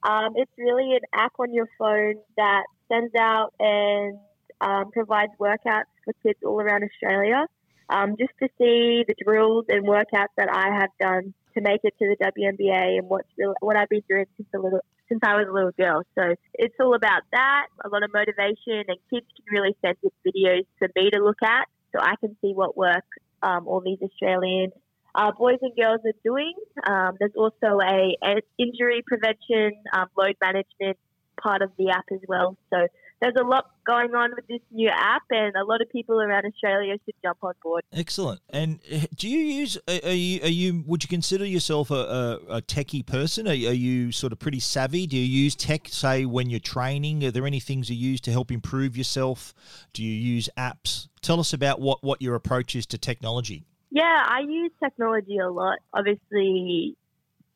Um, 0.03 0.33
it's 0.35 0.51
really 0.59 0.93
an 0.97 1.03
app 1.15 1.35
on 1.39 1.55
your 1.55 1.69
phone 1.79 2.17
that 2.37 2.65
sends 2.89 3.15
out 3.15 3.55
and 3.61 4.19
um, 4.65 4.91
provides 4.91 5.33
workouts 5.39 5.93
for 6.05 6.15
kids 6.23 6.39
all 6.45 6.61
around 6.61 6.83
Australia, 6.83 7.47
um, 7.91 8.17
just 8.19 8.33
to 8.41 8.49
see 8.59 9.05
the 9.07 9.15
drills 9.23 9.67
and 9.69 9.87
workouts 9.87 10.33
that 10.37 10.49
I 10.51 10.75
have 10.81 10.91
done 10.99 11.35
to 11.55 11.61
make 11.61 11.83
it 11.85 11.95
to 11.99 12.17
the 12.19 12.33
WNBA 12.33 12.99
and 12.99 13.09
what's 13.09 13.29
really, 13.39 13.55
what 13.61 13.77
I've 13.77 13.89
been 13.89 14.03
doing 14.09 14.25
since 14.37 14.49
a 14.55 14.59
little 14.59 14.81
since 15.09 15.21
I 15.23 15.37
was 15.37 15.47
a 15.49 15.53
little 15.53 15.71
girl. 15.73 16.03
So 16.15 16.35
it's 16.55 16.75
all 16.81 16.95
about 16.95 17.23
that, 17.33 17.67
a 17.85 17.89
lot 17.91 18.03
of 18.03 18.11
motivation, 18.13 18.85
and 18.89 18.97
kids 19.13 19.27
can 19.37 19.45
really 19.53 19.77
send 19.85 19.97
in 20.03 20.11
videos 20.27 20.65
for 20.79 20.89
me 20.97 21.11
to 21.11 21.23
look 21.23 21.43
at, 21.43 21.69
so 21.93 22.01
I 22.01 22.15
can 22.17 22.35
see 22.41 22.55
what 22.55 22.75
work 22.75 23.05
um, 23.43 23.69
all 23.69 23.83
these 23.85 23.99
Australian 24.03 24.73
uh, 25.15 25.31
boys 25.33 25.59
and 25.61 25.77
girls 25.77 26.01
are 26.05 26.19
doing. 26.25 26.55
Um, 26.89 27.17
there's 27.21 27.37
also 27.37 27.79
a, 27.81 28.17
a 28.25 28.41
injury 28.59 29.05
prevention, 29.07 29.73
um, 29.93 30.07
load 30.17 30.37
management 30.41 30.99
part 31.41 31.63
of 31.63 31.71
the 31.79 31.91
app 31.91 32.07
as 32.13 32.21
well. 32.27 32.57
So 32.71 32.89
there's 33.25 33.37
a 33.41 33.49
lot 33.49 33.71
going 33.87 34.15
on 34.15 34.33
with 34.37 34.47
this 34.49 34.61
new 34.71 34.91
app, 34.93 35.23
and 35.31 35.57
a 35.57 35.65
lot 35.65 35.81
of 35.81 35.89
people 35.91 36.21
around 36.21 36.45
Australia 36.45 36.95
should 37.05 37.15
jump 37.23 37.39
on 37.43 37.55
board. 37.63 37.83
Excellent. 37.93 38.41
And 38.51 38.81
eh, 38.91 39.07
do 39.17 39.29
you 39.29 39.39
use? 39.39 39.79
Are 39.89 40.11
you? 40.11 40.43
Are 40.43 40.49
you 40.49 40.85
would 40.87 41.03
you 41.03 41.09
consider 41.09 41.47
yourself 41.47 41.91
a, 41.91 41.95
a, 41.95 42.57
a 42.57 42.63
techie 42.63 43.05
person? 43.05 43.47
Are, 43.47 43.51
are, 43.51 43.55
you 43.55 44.13
sort 44.13 44.33
of 44.33 44.39
pretty 44.39 44.61
savvy? 44.61 45.07
Do 45.07 45.17
you 45.17 45.25
use 45.25 45.55
tech, 45.55 45.89
say, 45.89 46.27
when 46.27 46.51
you're 46.51 46.61
training? 46.61 47.25
Are 47.25 47.31
there 47.31 47.47
any 47.47 47.61
things 47.61 47.89
you 47.89 47.97
use 47.97 48.21
to 48.23 48.31
help 48.31 48.51
improve 48.51 48.97
yourself? 48.97 49.55
Do 49.95 50.03
you 50.03 50.13
use 50.13 50.51
apps? 50.59 51.09
Tell 51.23 51.41
us 51.41 51.55
about 51.55 51.81
what 51.81 52.05
what 52.05 52.21
your 52.21 52.35
approach 52.35 52.77
is 52.77 52.85
to 52.87 52.99
technology. 52.99 53.65
Yeah, 53.91 54.23
I 54.27 54.41
use 54.41 54.73
technology 54.83 55.39
a 55.39 55.51
lot. 55.51 55.79
Obviously, 55.95 56.97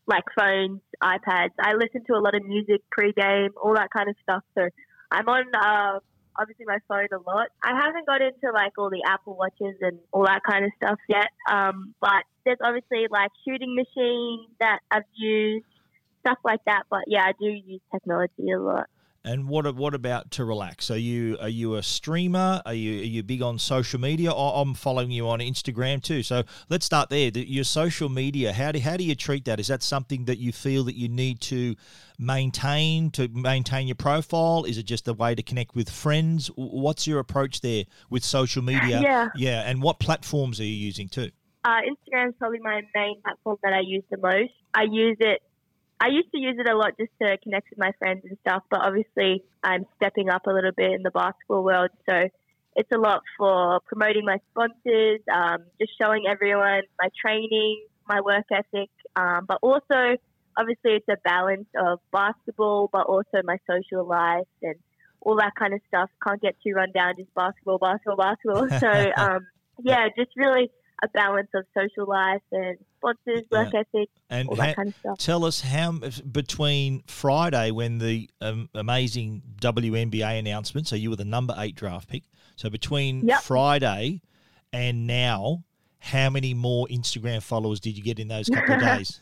like 0.07 0.25
phones, 0.39 0.81
iPads. 1.03 1.51
I 1.61 1.75
listen 1.75 2.05
to 2.07 2.15
a 2.15 2.21
lot 2.21 2.35
of 2.35 2.45
music 2.45 2.81
pre-game, 2.91 3.51
all 3.63 3.75
that 3.75 3.91
kind 3.95 4.09
of 4.09 4.17
stuff. 4.23 4.43
So 4.55 4.69
I'm 5.11 5.29
on 5.29 5.45
uh, 5.55 6.01
obviously 6.39 6.67
my 6.67 6.79
phone 6.89 7.09
a 7.13 7.31
lot. 7.31 7.49
I 7.63 7.75
haven't 7.75 8.07
got 8.07 8.23
into 8.23 8.53
like 8.53 8.73
all 8.79 8.91
the 8.91 9.03
Apple 9.07 9.37
Watches 9.37 9.77
and 9.81 9.99
all 10.13 10.25
that 10.25 10.43
kind 10.49 10.65
of 10.65 10.71
stuff 10.77 10.99
yet. 11.09 11.29
Um, 11.51 11.95
but 12.01 12.25
there's 12.45 12.59
obviously 12.63 13.07
like 13.11 13.31
shooting 13.47 13.75
machines 13.75 14.49
that 14.61 14.81
I've 14.91 15.03
used, 15.15 15.67
stuff 16.21 16.39
like 16.45 16.61
that. 16.67 16.85
But 16.91 17.05
yeah, 17.07 17.25
I 17.25 17.33
do 17.39 17.47
use 17.47 17.81
technology 17.93 18.51
a 18.51 18.61
lot. 18.61 18.87
And 19.29 19.47
what 19.47 19.77
what 19.77 19.93
about 19.93 20.31
to 20.33 20.45
relax? 20.47 20.91
Are 20.91 20.97
you 20.97 21.37
are 21.39 21.51
you 21.51 21.75
a 21.75 21.83
streamer? 21.83 22.63
Are 22.65 22.73
you 22.73 23.01
are 23.01 23.05
you 23.05 23.23
big 23.23 23.43
on 23.43 23.59
social 23.59 24.01
media? 24.01 24.33
I'm 24.33 24.73
following 24.73 25.11
you 25.11 25.29
on 25.29 25.41
Instagram 25.41 26.03
too. 26.03 26.23
So 26.23 26.45
let's 26.71 26.87
start 26.87 27.11
there. 27.11 27.31
Your 27.35 27.65
social 27.65 28.09
media. 28.09 28.55
How 28.55 28.73
do 28.73 28.81
how 28.81 28.97
do 28.97 29.05
you 29.05 29.15
treat 29.15 29.45
that? 29.45 29.61
Is 29.61 29.67
that 29.67 29.83
something 29.83 30.25
that 30.25 30.39
you 30.39 30.51
feel 30.51 30.83
that 30.85 30.97
you 30.97 31.11
need 31.11 31.43
to 31.43 31.77
maintain 32.19 33.11
to 33.11 33.29
maintain 33.29 33.87
your 33.87 33.97
profile? 33.97 34.65
Is 34.65 34.79
it 34.79 34.85
just 34.85 35.07
a 35.09 35.13
way 35.13 35.35
to 35.35 35.43
connect 35.43 35.75
with 35.75 35.91
friends? 35.91 36.51
What's 36.57 37.07
your 37.07 37.19
approach 37.19 37.61
there 37.61 37.85
with 38.09 38.25
social 38.25 38.63
media? 38.63 38.99
Yeah, 39.03 39.29
yeah. 39.37 39.69
And 39.69 39.83
what 39.83 40.01
platforms 40.01 40.59
are 40.59 40.65
you 40.65 40.73
using 40.73 41.07
too? 41.07 41.31
Uh, 41.65 41.81
Instagram 41.85 42.29
is 42.31 42.35
probably 42.39 42.61
my 42.63 42.81
main 42.95 43.21
platform 43.21 43.59
that 43.63 43.75
I 43.75 43.81
use 43.81 44.05
the 44.11 44.17
most. 44.17 44.53
I 44.73 44.85
use 44.85 45.19
it 45.21 45.43
I 46.01 46.09
used 46.09 46.31
to 46.33 46.39
use 46.39 46.57
it 46.59 46.69
a 46.69 46.77
lot 46.77 46.93
just 46.99 47.11
to 47.21 47.37
connect 47.43 47.71
with 47.71 47.79
my 47.79 47.93
friends 47.99 48.23
and 48.25 48.39
stuff, 48.47 48.63
but 48.71 48.81
obviously 48.81 49.43
I'm 49.65 49.85
stepping 49.97 50.31
up 50.31 50.47
a 50.47 50.53
little 50.53 50.71
bit 50.77 50.93
in 50.93 51.03
the 51.03 51.11
basketball 51.11 51.65
world. 51.65 51.91
So 52.09 52.29
it's 52.77 52.91
a 52.93 52.99
lot 52.99 53.23
for 53.37 53.81
promoting 53.87 54.25
my 54.25 54.39
sponsors, 54.53 55.21
um, 55.33 55.65
just 55.81 55.93
showing 56.01 56.25
everyone 56.31 56.83
my 57.01 57.09
training, 57.21 57.85
my 58.09 58.21
work 58.21 58.45
ethic, 58.53 58.91
um, 59.17 59.47
but 59.49 59.59
also 59.63 60.17
obviously 60.57 60.93
it's 60.93 61.09
a 61.09 61.17
balance 61.25 61.69
of 61.77 61.99
basketball, 62.13 62.89
but 62.93 63.07
also 63.07 63.43
my 63.45 63.59
social 63.69 64.07
life 64.07 64.47
and 64.63 64.77
all 65.21 65.37
that 65.37 65.53
kind 65.59 65.75
of 65.75 65.81
stuff. 65.89 66.11
Can't 66.25 66.41
get 66.41 66.55
too 66.65 66.75
run 66.75 66.93
down 66.93 67.15
just 67.17 67.35
basketball, 67.35 67.79
basketball, 67.79 68.17
basketball. 68.17 68.69
So 68.81 69.13
um, 69.21 69.47
yeah, 69.83 70.07
just 70.17 70.31
really 70.37 70.71
a 71.03 71.09
balance 71.09 71.49
of 71.55 71.65
social 71.77 72.07
life 72.07 72.43
and 72.51 72.77
sponsors, 72.99 73.45
work 73.51 73.73
yeah. 73.73 73.81
ethic, 73.81 74.09
and 74.31 74.49
all 74.49 74.57
that 74.57 74.71
ha- 74.71 74.75
kind 74.75 74.89
of 74.89 74.95
stuff. 74.97 75.19
Tell 75.19 75.45
us 75.45 75.61
how 75.61 75.93
between 76.33 77.03
Friday 77.07 77.71
when 77.71 77.99
the 77.99 78.29
um, 78.41 78.69
amazing 78.75 79.43
WNBA 79.61 80.39
announcement, 80.39 80.89
so 80.89 80.97
you 80.97 81.11
were 81.11 81.17
the 81.17 81.25
number 81.25 81.55
eight 81.59 81.77
draft 81.77 82.09
pick. 82.09 82.25
So 82.57 82.69
between 82.69 83.27
yep. 83.27 83.43
Friday 83.43 84.23
and 84.73 85.07
now, 85.07 85.65
how 86.01 86.31
many 86.31 86.55
more 86.55 86.87
Instagram 86.89 87.43
followers 87.43 87.81
did 87.81 87.97
you 87.97 88.03
get 88.03 88.19
in 88.19 88.29
those 88.29 88.49
couple 88.49 88.75
of 88.75 88.81
days? 88.99 89.21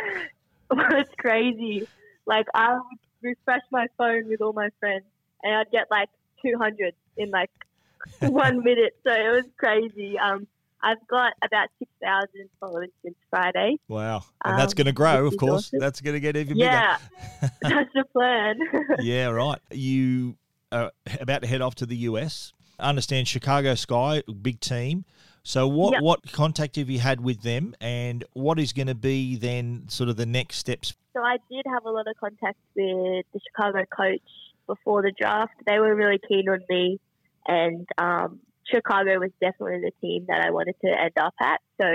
well, 0.70 0.94
it's 0.96 1.14
crazy. 1.18 1.88
Like 2.26 2.46
I 2.54 2.74
would 2.74 2.82
refresh 3.22 3.62
my 3.70 3.86
phone 3.96 4.28
with 4.28 4.40
all 4.42 4.52
my 4.52 4.68
friends, 4.80 5.04
and 5.42 5.54
I'd 5.54 5.70
get 5.70 5.90
like 5.90 6.10
200 6.44 6.94
in 7.16 7.30
like 7.30 7.50
one 8.20 8.62
minute. 8.62 8.96
So 9.04 9.12
it 9.12 9.30
was 9.30 9.44
crazy. 9.56 10.18
Um, 10.18 10.46
I've 10.82 11.06
got 11.08 11.32
about 11.44 11.68
6,000 11.78 12.28
followers 12.58 12.88
since 13.04 13.14
Friday. 13.30 13.76
Wow. 13.88 14.24
And 14.44 14.58
that's 14.58 14.72
Um, 14.72 14.76
going 14.76 14.86
to 14.86 14.92
grow, 14.92 15.26
of 15.26 15.36
course. 15.36 15.68
awesome. 15.68 15.78
That's 15.78 16.00
going 16.00 16.14
to 16.14 16.20
get 16.20 16.36
even 16.36 16.54
bigger. 16.58 16.64
Yeah, 16.64 16.96
that's 17.62 17.90
the 17.94 18.04
plan. 18.12 18.58
yeah, 19.00 19.26
right. 19.28 19.58
You 19.70 20.36
are 20.72 20.90
about 21.20 21.42
to 21.42 21.48
head 21.48 21.60
off 21.60 21.74
to 21.76 21.86
the 21.86 21.96
US. 22.08 22.52
I 22.78 22.88
understand 22.88 23.28
Chicago 23.28 23.74
Sky, 23.76 24.22
big 24.40 24.58
team. 24.60 25.04
So 25.44 25.66
what, 25.68 25.92
Yep. 25.94 26.02
what 26.02 26.32
contact 26.32 26.76
have 26.76 26.88
you 26.90 26.98
had 27.00 27.20
with 27.20 27.42
them 27.42 27.74
and 27.80 28.24
what 28.32 28.58
is 28.58 28.72
going 28.72 28.86
to 28.88 28.94
be 28.94 29.36
then 29.36 29.84
sort 29.88 30.08
of 30.08 30.16
the 30.16 30.26
next 30.26 30.56
steps? 30.56 30.94
so 31.14 31.20
I 31.22 31.36
did 31.50 31.64
have 31.70 31.84
a 31.84 31.90
lot 31.90 32.06
of 32.08 32.16
contact 32.18 32.56
with 32.74 33.26
the 33.34 33.40
Chicago 33.46 33.84
coach 33.94 34.22
before 34.66 35.02
the 35.02 35.12
draft. 35.20 35.52
They 35.66 35.78
were 35.78 35.94
really 35.94 36.18
keen 36.26 36.48
on 36.48 36.60
me, 36.70 36.98
and 37.46 37.86
um, 37.98 38.40
Chicago 38.72 39.18
was 39.18 39.30
definitely 39.40 39.80
the 39.80 39.92
team 40.00 40.26
that 40.28 40.40
I 40.40 40.50
wanted 40.50 40.74
to 40.84 40.88
end 40.88 41.12
up 41.18 41.34
at. 41.40 41.60
So 41.80 41.86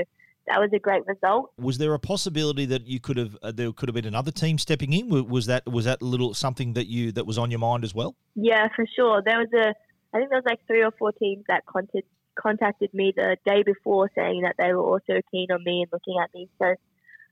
that 0.47 0.59
was 0.59 0.69
a 0.73 0.79
great 0.79 1.05
result. 1.05 1.51
Was 1.57 1.77
there 1.77 1.93
a 1.93 1.99
possibility 1.99 2.65
that 2.65 2.87
you 2.87 2.99
could 2.99 3.17
have 3.17 3.37
uh, 3.41 3.51
there 3.51 3.71
could 3.73 3.89
have 3.89 3.95
been 3.95 4.05
another 4.05 4.31
team 4.31 4.57
stepping 4.57 4.93
in? 4.93 5.09
Was- 5.09 5.45
that 5.47 5.65
was 5.65 5.85
that 5.85 6.01
a 6.01 6.05
little 6.05 6.33
something 6.33 6.73
that 6.73 6.87
you 6.87 7.11
that 7.13 7.25
was 7.25 7.37
on 7.37 7.51
your 7.51 7.59
mind 7.59 7.83
as 7.83 7.93
well? 7.93 8.15
Yeah, 8.35 8.67
for 8.75 8.85
sure. 8.95 9.21
There 9.25 9.39
was 9.39 9.49
a, 9.53 9.73
I 10.13 10.17
think 10.17 10.29
there 10.29 10.39
was 10.39 10.45
like 10.45 10.59
three 10.67 10.83
or 10.83 10.91
four 10.97 11.11
teams 11.11 11.43
that 11.47 11.65
contacted 11.65 12.03
contacted 12.39 12.93
me 12.93 13.11
the 13.15 13.35
day 13.45 13.63
before 13.63 14.09
saying 14.15 14.41
that 14.43 14.55
they 14.57 14.71
were 14.71 14.83
also 14.83 15.21
keen 15.31 15.51
on 15.51 15.63
me 15.63 15.81
and 15.81 15.89
looking 15.91 16.21
at 16.21 16.31
me. 16.33 16.47
So 16.61 16.75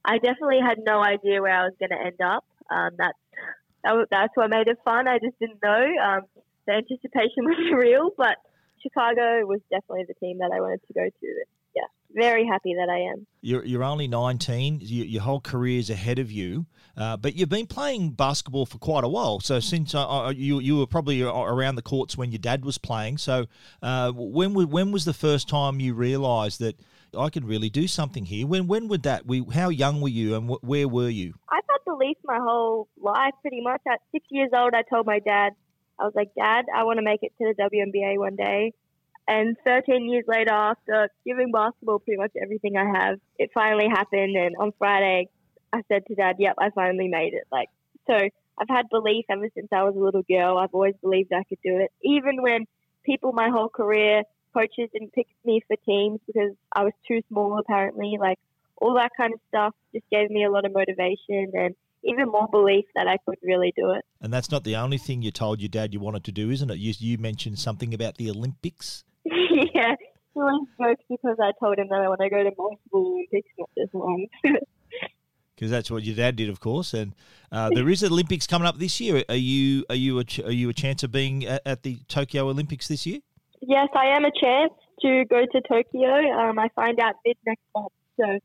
I 0.04 0.18
definitely 0.18 0.60
had 0.60 0.80
no 0.84 1.02
idea 1.02 1.42
where 1.42 1.54
I 1.54 1.64
was 1.66 1.74
going 1.80 1.92
to 1.92 2.06
end 2.06 2.20
up. 2.22 2.44
Um, 2.70 2.92
that's 2.98 3.18
that, 3.84 4.08
that's 4.10 4.34
what 4.36 4.50
made 4.50 4.68
it 4.68 4.80
fun. 4.84 5.08
I 5.08 5.20
just 5.20 5.38
didn't 5.40 5.62
know. 5.64 5.86
Um, 6.04 6.22
the 6.68 6.74
anticipation 6.74 7.46
was 7.46 7.74
real, 7.74 8.10
but 8.18 8.38
Chicago 8.86 9.46
was 9.46 9.62
definitely 9.70 10.06
the 10.08 10.14
team 10.16 10.38
that 10.40 10.52
I 10.54 10.62
wanted 10.62 10.82
to 10.88 10.94
go 10.94 11.06
to. 11.06 11.44
Yeah, 11.76 11.84
very 12.14 12.46
happy 12.46 12.74
that 12.76 12.90
I 12.90 13.12
am. 13.12 13.26
You're, 13.42 13.66
you're 13.66 13.84
only 13.84 14.08
19. 14.08 14.80
Your, 14.82 15.06
your 15.06 15.22
whole 15.22 15.42
career 15.42 15.80
is 15.80 15.90
ahead 15.90 16.20
of 16.20 16.32
you, 16.32 16.66
uh, 16.96 17.18
but 17.18 17.36
you've 17.36 17.50
been 17.50 17.68
playing 17.68 18.12
basketball 18.12 18.66
for 18.66 18.78
quite 18.78 19.04
a 19.04 19.08
while. 19.08 19.40
So 19.40 19.60
since 19.60 19.94
uh, 19.94 20.08
uh, 20.08 20.30
you 20.30 20.60
you 20.60 20.78
were 20.78 20.88
probably 20.88 21.22
around 21.22 21.76
the 21.76 21.82
courts 21.82 22.18
when 22.18 22.32
your 22.32 22.40
dad 22.40 22.64
was 22.64 22.78
playing. 22.78 23.18
So 23.18 23.48
uh, 23.82 24.12
when 24.16 24.54
when 24.54 24.92
was 24.92 25.06
the 25.06 25.14
first 25.14 25.50
time 25.50 25.80
you 25.80 25.94
realised 25.94 26.60
that 26.62 26.80
I 27.18 27.30
could 27.30 27.46
really 27.46 27.70
do 27.70 27.88
something 27.88 28.26
here? 28.26 28.48
When 28.48 28.68
when 28.68 28.88
would 28.88 29.04
that? 29.04 29.26
We 29.26 29.44
how 29.54 29.70
young 29.70 30.00
were 30.02 30.10
you 30.10 30.36
and 30.36 30.50
wh- 30.50 30.64
where 30.64 30.88
were 30.88 31.10
you? 31.10 31.34
I've 31.50 31.64
had 31.70 31.80
belief 31.86 32.18
my 32.24 32.40
whole 32.42 32.88
life, 32.98 33.34
pretty 33.42 33.62
much. 33.62 33.82
At 33.92 34.00
six 34.12 34.26
years 34.30 34.50
old, 34.56 34.74
I 34.74 34.84
told 34.84 35.06
my 35.06 35.20
dad, 35.20 35.54
I 36.00 36.04
was 36.06 36.14
like, 36.16 36.34
Dad, 36.36 36.66
I 36.74 36.84
want 36.84 36.98
to 36.98 37.04
make 37.04 37.24
it 37.24 37.34
to 37.40 37.54
the 37.54 37.64
WNBA 37.64 38.18
one 38.18 38.36
day. 38.36 38.74
And 39.28 39.58
13 39.66 40.10
years 40.10 40.26
later, 40.28 40.52
after 40.52 41.10
giving 41.26 41.52
basketball 41.52 42.00
pretty 42.00 42.18
much 42.18 42.32
everything 42.42 42.78
I 42.78 42.86
have, 42.86 43.20
it 43.40 43.50
finally 43.54 43.88
happened. 43.88 44.36
And 44.36 44.56
on 44.60 44.72
Friday, 44.78 45.30
I 45.74 45.82
said 45.88 46.06
to 46.08 46.16
Dad, 46.16 46.36
Yep, 46.38 46.56
I 46.60 46.70
finally 46.70 47.08
made 47.08 47.34
it. 47.34 47.46
Like, 47.52 47.70
so 48.08 48.16
I've 48.16 48.70
had 48.70 48.90
belief 48.90 49.26
ever 49.30 49.50
since 49.56 49.68
I 49.72 49.84
was 49.84 49.96
a 49.96 50.00
little 50.00 50.24
girl. 50.24 50.58
I've 50.58 50.74
always 50.74 50.96
believed 51.02 51.34
I 51.34 51.44
could 51.44 51.60
do 51.64 51.78
it, 51.78 51.92
even 52.04 52.42
when 52.42 52.66
people 53.04 53.34
my 53.34 53.50
whole 53.50 53.70
career, 53.70 54.24
coaches 54.54 54.90
didn't 54.94 55.14
pick 55.14 55.28
me 55.44 55.62
for 55.68 55.76
teams 55.86 56.20
because 56.26 56.54
I 56.72 56.84
was 56.84 56.94
too 57.08 57.22
small, 57.30 57.58
apparently. 57.60 58.18
Like, 58.20 58.40
all 58.78 58.96
that 58.96 59.12
kind 59.18 59.34
of 59.34 59.40
stuff 59.50 59.74
just 59.94 60.06
gave 60.12 60.30
me 60.30 60.44
a 60.44 60.52
lot 60.52 60.66
of 60.66 60.74
motivation 60.74 61.52
and 61.54 61.76
even 62.06 62.28
more 62.28 62.48
belief 62.48 62.86
that 62.96 63.08
I 63.08 63.18
could 63.26 63.38
really 63.44 63.74
do 63.76 63.92
it. 63.92 64.04
And 64.22 64.34
that's 64.34 64.52
not 64.52 64.64
the 64.64 64.76
only 64.76 64.98
thing 64.98 65.22
you 65.22 65.32
told 65.32 65.62
your 65.62 65.70
dad 65.70 65.94
you 65.94 66.00
wanted 66.00 66.24
to 66.26 66.32
do, 66.32 66.50
isn't 66.52 66.70
it? 66.70 66.78
You, 66.78 66.94
you 66.98 67.18
mentioned 67.18 67.60
something 67.60 67.94
about 67.94 68.16
the 68.18 68.30
Olympics. 68.30 69.04
yeah, 69.26 69.96
he 70.34 70.40
always 70.40 70.68
jokes 70.80 71.04
because 71.10 71.38
I 71.42 71.52
told 71.60 71.78
him 71.78 71.88
that 71.90 72.02
I 72.02 72.08
want 72.08 72.22
to 72.22 72.30
go 72.30 72.44
to 72.44 72.52
multiple 72.58 73.14
Olympics, 73.14 73.50
not 73.58 73.70
just 73.78 73.94
one. 73.94 74.28
because 75.56 75.72
that's 75.72 75.90
what 75.90 76.04
your 76.04 76.16
dad 76.16 76.36
did, 76.36 76.50
of 76.50 76.60
course. 76.60 76.94
And 76.94 77.16
uh, 77.52 77.70
there 77.74 77.90
is 77.90 78.04
Olympics 78.04 78.48
coming 78.48 78.68
up 78.68 78.78
this 78.78 79.00
year. 79.00 79.24
Are 79.30 79.36
you 79.36 79.86
are 79.90 79.96
you 79.96 80.20
a 80.20 80.24
ch- 80.24 80.40
are 80.40 80.52
you 80.52 80.70
a 80.70 80.74
chance 80.74 81.04
of 81.04 81.12
being 81.12 81.46
at, 81.46 81.62
at 81.66 81.84
the 81.84 82.00
Tokyo 82.08 82.50
Olympics 82.50 82.88
this 82.88 83.06
year? 83.06 83.20
yes, 83.68 83.88
I 83.96 84.16
am 84.16 84.26
a 84.26 84.32
chance 84.32 84.74
to 85.02 85.26
go 85.30 85.46
to 85.46 85.62
Tokyo. 85.62 86.10
Um, 86.10 86.60
I 86.60 86.70
find 86.76 87.00
out 87.00 87.16
mid 87.26 87.38
next 87.46 87.64
month, 87.76 87.92
so 88.20 88.40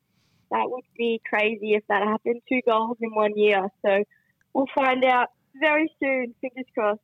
that 0.51 0.71
would 0.71 0.85
be 0.97 1.21
crazy 1.29 1.75
if 1.75 1.85
that 1.89 2.03
happened. 2.03 2.43
Two 2.49 2.61
goals 2.69 2.97
in 3.01 3.15
one 3.15 3.37
year, 3.37 3.69
so 3.85 4.05
we'll 4.53 4.67
find 4.75 5.05
out 5.05 5.29
very 5.61 5.91
soon. 6.03 6.35
Fingers 6.41 6.67
crossed. 6.75 7.01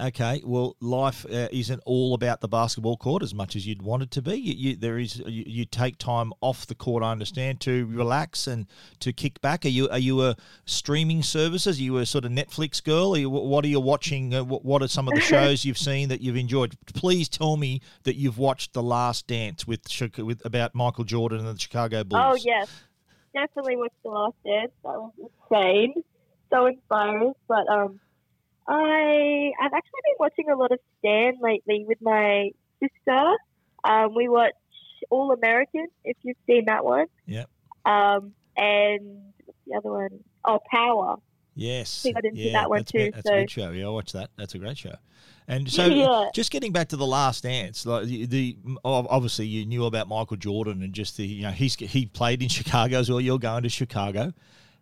Okay, 0.00 0.40
well, 0.44 0.76
life 0.80 1.26
uh, 1.26 1.48
isn't 1.50 1.82
all 1.84 2.14
about 2.14 2.40
the 2.40 2.46
basketball 2.46 2.96
court 2.96 3.20
as 3.20 3.34
much 3.34 3.56
as 3.56 3.66
you'd 3.66 3.82
want 3.82 4.04
it 4.04 4.12
to 4.12 4.22
be. 4.22 4.36
You, 4.36 4.54
you, 4.54 4.76
there 4.76 4.96
is 4.96 5.18
you, 5.18 5.42
you 5.44 5.64
take 5.64 5.98
time 5.98 6.32
off 6.40 6.68
the 6.68 6.76
court, 6.76 7.02
I 7.02 7.10
understand, 7.10 7.60
to 7.62 7.84
relax 7.86 8.46
and 8.46 8.68
to 9.00 9.12
kick 9.12 9.40
back. 9.40 9.64
Are 9.64 9.70
you 9.70 9.88
are 9.88 9.98
you 9.98 10.22
a 10.22 10.36
streaming 10.66 11.24
services? 11.24 11.80
Are 11.80 11.82
you 11.82 11.98
a 11.98 12.06
sort 12.06 12.24
of 12.24 12.30
Netflix 12.30 12.82
girl? 12.82 13.16
Are 13.16 13.18
you, 13.18 13.28
what 13.28 13.64
are 13.64 13.68
you 13.68 13.80
watching? 13.80 14.32
Uh, 14.32 14.44
what, 14.44 14.64
what 14.64 14.82
are 14.82 14.88
some 14.88 15.08
of 15.08 15.14
the 15.14 15.20
shows 15.34 15.64
you've 15.64 15.78
seen 15.78 16.10
that 16.10 16.20
you've 16.20 16.36
enjoyed? 16.36 16.76
Please 16.94 17.28
tell 17.28 17.56
me 17.56 17.80
that 18.04 18.14
you've 18.14 18.38
watched 18.38 18.74
The 18.74 18.82
Last 18.84 19.26
Dance 19.26 19.66
with 19.66 19.80
with 20.18 20.44
about 20.44 20.76
Michael 20.76 21.04
Jordan 21.04 21.40
and 21.40 21.56
the 21.56 21.60
Chicago 21.60 22.04
Bulls. 22.04 22.22
Oh 22.24 22.36
yes, 22.44 22.70
definitely 23.34 23.76
watched 23.76 24.00
the 24.04 24.10
last 24.10 24.36
dance. 24.44 24.70
That 24.84 24.92
was 24.92 25.12
insane, 25.50 26.04
so 26.50 26.66
inspiring. 26.66 27.32
But 27.48 27.68
um, 27.68 27.98
I 28.68 29.50
I've 29.60 29.72
actually 29.72 30.00
been 30.04 30.16
watching 30.18 30.50
a 30.50 30.56
lot 30.56 30.72
of 30.72 30.78
Stan 30.98 31.34
lately 31.40 31.84
with 31.86 31.98
my 32.02 32.50
sister. 32.80 33.36
Um, 33.84 34.14
we 34.14 34.28
watch 34.28 34.52
All 35.10 35.32
American, 35.32 35.86
if 36.04 36.16
you've 36.22 36.36
seen 36.46 36.64
that 36.66 36.84
one. 36.84 37.06
Yep. 37.26 37.48
Um, 37.86 38.32
and 38.56 39.00
what's 39.44 39.58
the 39.66 39.76
other 39.76 39.90
one? 39.90 40.20
Oh, 40.44 40.60
Power. 40.70 41.16
Yes, 41.54 42.04
We 42.04 42.12
got 42.12 42.24
into 42.24 42.38
yeah, 42.38 42.52
that 42.52 42.70
one 42.70 42.80
that's, 42.80 42.92
too, 42.92 43.10
That's 43.12 43.26
so- 43.26 43.34
a 43.34 43.40
good 43.40 43.50
show. 43.50 43.70
Yeah, 43.70 43.86
I 43.86 43.88
watched 43.88 44.12
that. 44.12 44.30
That's 44.36 44.54
a 44.54 44.58
great 44.58 44.78
show. 44.78 44.94
And 45.48 45.68
so, 45.68 45.86
Yeah. 45.86 46.28
just 46.32 46.52
getting 46.52 46.70
back 46.72 46.88
to 46.90 46.96
the 46.96 47.06
Last 47.06 47.42
Dance, 47.42 47.84
like 47.84 48.04
the, 48.04 48.26
the 48.26 48.56
obviously 48.84 49.46
you 49.46 49.64
knew 49.66 49.84
about 49.86 50.06
Michael 50.08 50.36
Jordan 50.36 50.82
and 50.84 50.92
just 50.92 51.16
the 51.16 51.26
you 51.26 51.42
know 51.42 51.50
he's 51.50 51.74
he 51.74 52.06
played 52.06 52.42
in 52.42 52.48
Chicago 52.48 52.98
as 52.98 53.10
well. 53.10 53.20
You're 53.20 53.38
going 53.40 53.62
to 53.64 53.68
Chicago. 53.68 54.32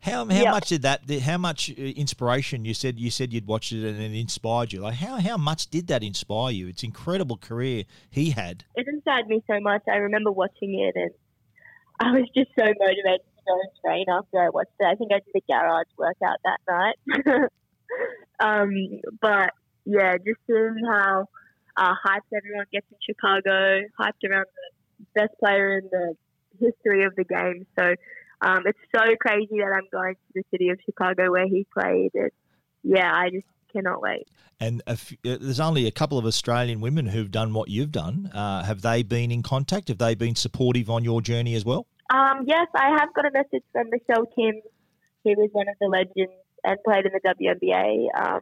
How 0.00 0.24
how 0.26 0.42
Yep. 0.42 0.52
much 0.52 0.68
did 0.68 0.82
that? 0.82 1.10
How 1.22 1.38
much 1.38 1.70
uh, 1.70 1.74
inspiration? 1.82 2.64
You 2.64 2.74
said 2.74 2.98
you 3.00 3.10
said 3.10 3.32
you'd 3.32 3.46
watched 3.46 3.72
it 3.72 3.84
and 3.84 4.00
it 4.00 4.18
inspired 4.18 4.72
you. 4.72 4.80
Like 4.80 4.94
how 4.96 5.18
how 5.20 5.36
much 5.36 5.68
did 5.68 5.88
that 5.88 6.02
inspire 6.02 6.52
you? 6.52 6.68
It's 6.68 6.82
incredible 6.84 7.36
career 7.36 7.84
he 8.10 8.30
had. 8.30 8.64
It 8.76 8.86
inspired 8.86 9.26
me 9.26 9.42
so 9.50 9.58
much. 9.60 9.82
I 9.90 9.96
remember 9.96 10.30
watching 10.30 10.78
it, 10.78 10.94
and 10.94 11.10
I 11.98 12.12
was 12.12 12.28
just 12.36 12.50
so 12.58 12.64
motivated 12.64 13.20
to 13.20 13.42
go 13.46 13.60
and 13.60 13.70
train 13.84 14.04
after 14.08 14.40
I 14.40 14.48
watched 14.50 14.70
it. 14.78 14.86
I 14.86 14.94
think 14.94 15.10
I 15.12 15.20
did 15.20 15.34
a 15.34 15.52
garage 15.52 15.86
workout 15.98 16.38
that 16.44 16.60
night. 16.68 17.50
um, 18.40 18.70
but 19.20 19.50
yeah, 19.84 20.16
just 20.18 20.40
seeing 20.46 20.76
how 20.88 21.26
uh, 21.76 21.94
hyped 22.06 22.30
everyone 22.36 22.66
gets 22.72 22.86
in 22.90 22.98
Chicago, 23.04 23.80
hyped 23.98 24.28
around 24.28 24.46
the 24.98 25.20
best 25.20 25.38
player 25.38 25.78
in 25.78 25.88
the 25.90 26.14
history 26.60 27.04
of 27.04 27.14
the 27.16 27.24
game. 27.24 27.66
So 27.78 27.94
um, 28.40 28.62
it's 28.66 28.78
so 28.94 29.02
crazy 29.20 29.58
that 29.58 29.72
I'm 29.74 29.88
going 29.92 30.14
to 30.14 30.20
the 30.34 30.42
city 30.50 30.68
of 30.68 30.78
Chicago 30.84 31.30
where 31.30 31.46
he 31.46 31.66
played. 31.72 32.10
And 32.14 32.30
yeah, 32.82 33.12
I 33.12 33.30
just 33.30 33.46
cannot 33.72 34.00
wait. 34.00 34.28
And 34.60 34.82
a 34.86 34.92
f- 34.92 35.12
uh, 35.24 35.36
there's 35.40 35.60
only 35.60 35.86
a 35.86 35.90
couple 35.90 36.18
of 36.18 36.24
Australian 36.24 36.80
women 36.80 37.06
who've 37.06 37.30
done 37.30 37.52
what 37.52 37.68
you've 37.68 37.92
done. 37.92 38.30
Uh, 38.32 38.64
have 38.64 38.82
they 38.82 39.02
been 39.02 39.30
in 39.30 39.42
contact? 39.42 39.88
Have 39.88 39.98
they 39.98 40.14
been 40.14 40.34
supportive 40.34 40.88
on 40.90 41.04
your 41.04 41.20
journey 41.20 41.54
as 41.54 41.64
well? 41.64 41.86
Um, 42.12 42.44
yes, 42.46 42.66
I 42.74 42.96
have 42.98 43.12
got 43.14 43.26
a 43.26 43.30
message 43.32 43.64
from 43.72 43.90
Michelle 43.90 44.26
Timms. 44.36 44.62
Was 45.24 45.48
one 45.50 45.66
of 45.68 45.74
the 45.80 45.88
legends 45.88 46.32
and 46.62 46.78
played 46.84 47.04
in 47.04 47.10
the 47.12 47.20
WNBA. 47.20 48.06
Um, 48.16 48.40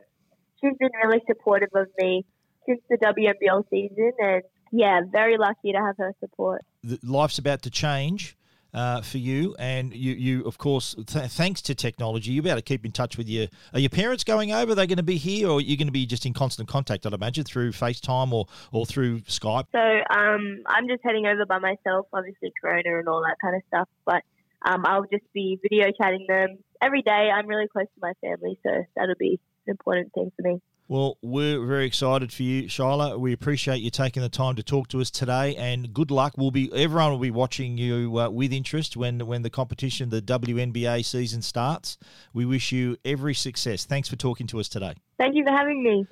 she's 0.61 0.77
been 0.79 0.91
really 1.03 1.23
supportive 1.27 1.71
of 1.75 1.87
me 1.99 2.27
since 2.67 2.81
the 2.91 2.99
WNBL 2.99 3.65
season, 3.71 4.13
and 4.19 4.43
yeah, 4.71 5.01
very 5.11 5.39
lucky 5.39 5.73
to 5.73 5.79
have 5.79 5.97
her 5.97 6.13
support. 6.21 6.63
the, 6.83 6.99
life's 7.03 7.39
about 7.39 7.63
to 7.63 7.71
change 7.71 8.37
uh, 8.75 9.01
for 9.01 9.19
you, 9.19 9.55
and 9.59 9.95
you, 9.95 10.13
you 10.15 10.45
of 10.45 10.59
course, 10.59 10.95
th- 11.07 11.31
thanks 11.31 11.63
to 11.63 11.75
technology, 11.75 12.33
you're 12.33 12.47
able 12.47 12.57
to 12.57 12.63
keep 12.63 12.85
in 12.85 12.93
touch 12.93 13.17
with 13.17 13.29
your. 13.29 13.47
Are 13.73 13.79
your 13.79 13.91
parents 13.91 14.25
going 14.25 14.53
over? 14.53 14.73
Are 14.73 14.75
they 14.75 14.87
going 14.87 14.99
to 14.99 15.03
be 15.03 15.17
here, 15.17 15.49
or 15.49 15.59
are 15.59 15.61
you 15.61 15.77
going 15.77 15.87
to 15.87 15.93
be 15.93 16.07
just 16.07 16.27
in 16.27 16.33
constant 16.33 16.69
contact? 16.69 17.07
I'd 17.07 17.13
imagine 17.13 17.45
through 17.45 17.73
FaceTime 17.73 18.33
or 18.33 18.47
or 18.73 18.85
through 18.85 19.21
Skype. 19.21 19.67
So 19.73 19.79
um, 19.79 20.63
I'm 20.67 20.89
just 20.89 21.03
heading 21.05 21.27
over 21.27 21.47
by 21.47 21.59
myself, 21.59 22.09
obviously 22.13 22.53
Corona 22.61 22.99
and 22.99 23.09
all 23.09 23.23
that 23.23 23.37
kind 23.41 23.57
of 23.57 23.63
stuff, 23.69 23.89
but 24.05 24.23
um, 24.67 24.85
I'll 24.87 25.07
just 25.11 25.25
be 25.33 25.59
video 25.63 25.91
chatting 25.93 26.27
them 26.29 26.59
every 26.83 27.03
day. 27.03 27.31
I'm 27.33 27.47
really 27.47 27.69
close 27.69 27.87
to 27.87 28.01
my 28.01 28.13
family, 28.21 28.59
so 28.67 28.85
that'll 28.97 29.15
be 29.19 29.39
an 29.67 29.71
important 29.71 30.13
thing 30.13 30.33
for 30.37 30.43
me. 30.43 30.61
Well, 30.87 31.17
we're 31.23 31.65
very 31.65 31.87
excited 31.87 32.31
for 32.31 32.43
you, 32.43 32.65
Shyla. 32.65 33.19
We 33.19 33.33
appreciate 33.33 33.79
you 33.79 33.89
taking 33.91 34.23
the 34.23 34.29
time 34.29 34.55
to 34.57 34.63
talk 34.63 34.89
to 34.89 35.01
us 35.01 35.11
today, 35.11 35.57
and 35.57 35.95
good 35.95 36.11
luck. 36.11 36.35
We'll 36.37 36.51
be 36.51 36.71
everyone 36.75 37.11
will 37.11 37.19
be 37.19 37.31
watching 37.31 37.79
you 37.79 38.19
uh, 38.19 38.29
with 38.29 38.53
interest 38.53 38.95
when 38.95 39.27
when 39.27 39.41
the 39.41 39.49
competition, 39.49 40.11
the 40.11 40.21
WNBA 40.21 41.03
season 41.07 41.41
starts. 41.41 41.97
We 42.35 42.45
wish 42.45 42.71
you 42.71 42.99
every 43.03 43.33
success. 43.33 43.87
Thanks 43.87 44.11
for 44.11 44.17
talking 44.17 44.47
to 44.49 44.61
us 44.61 44.69
today. 44.69 44.95
Thank 45.17 45.37
you 45.37 45.45
for 45.45 45.53
having 45.53 45.83
me. 45.83 46.07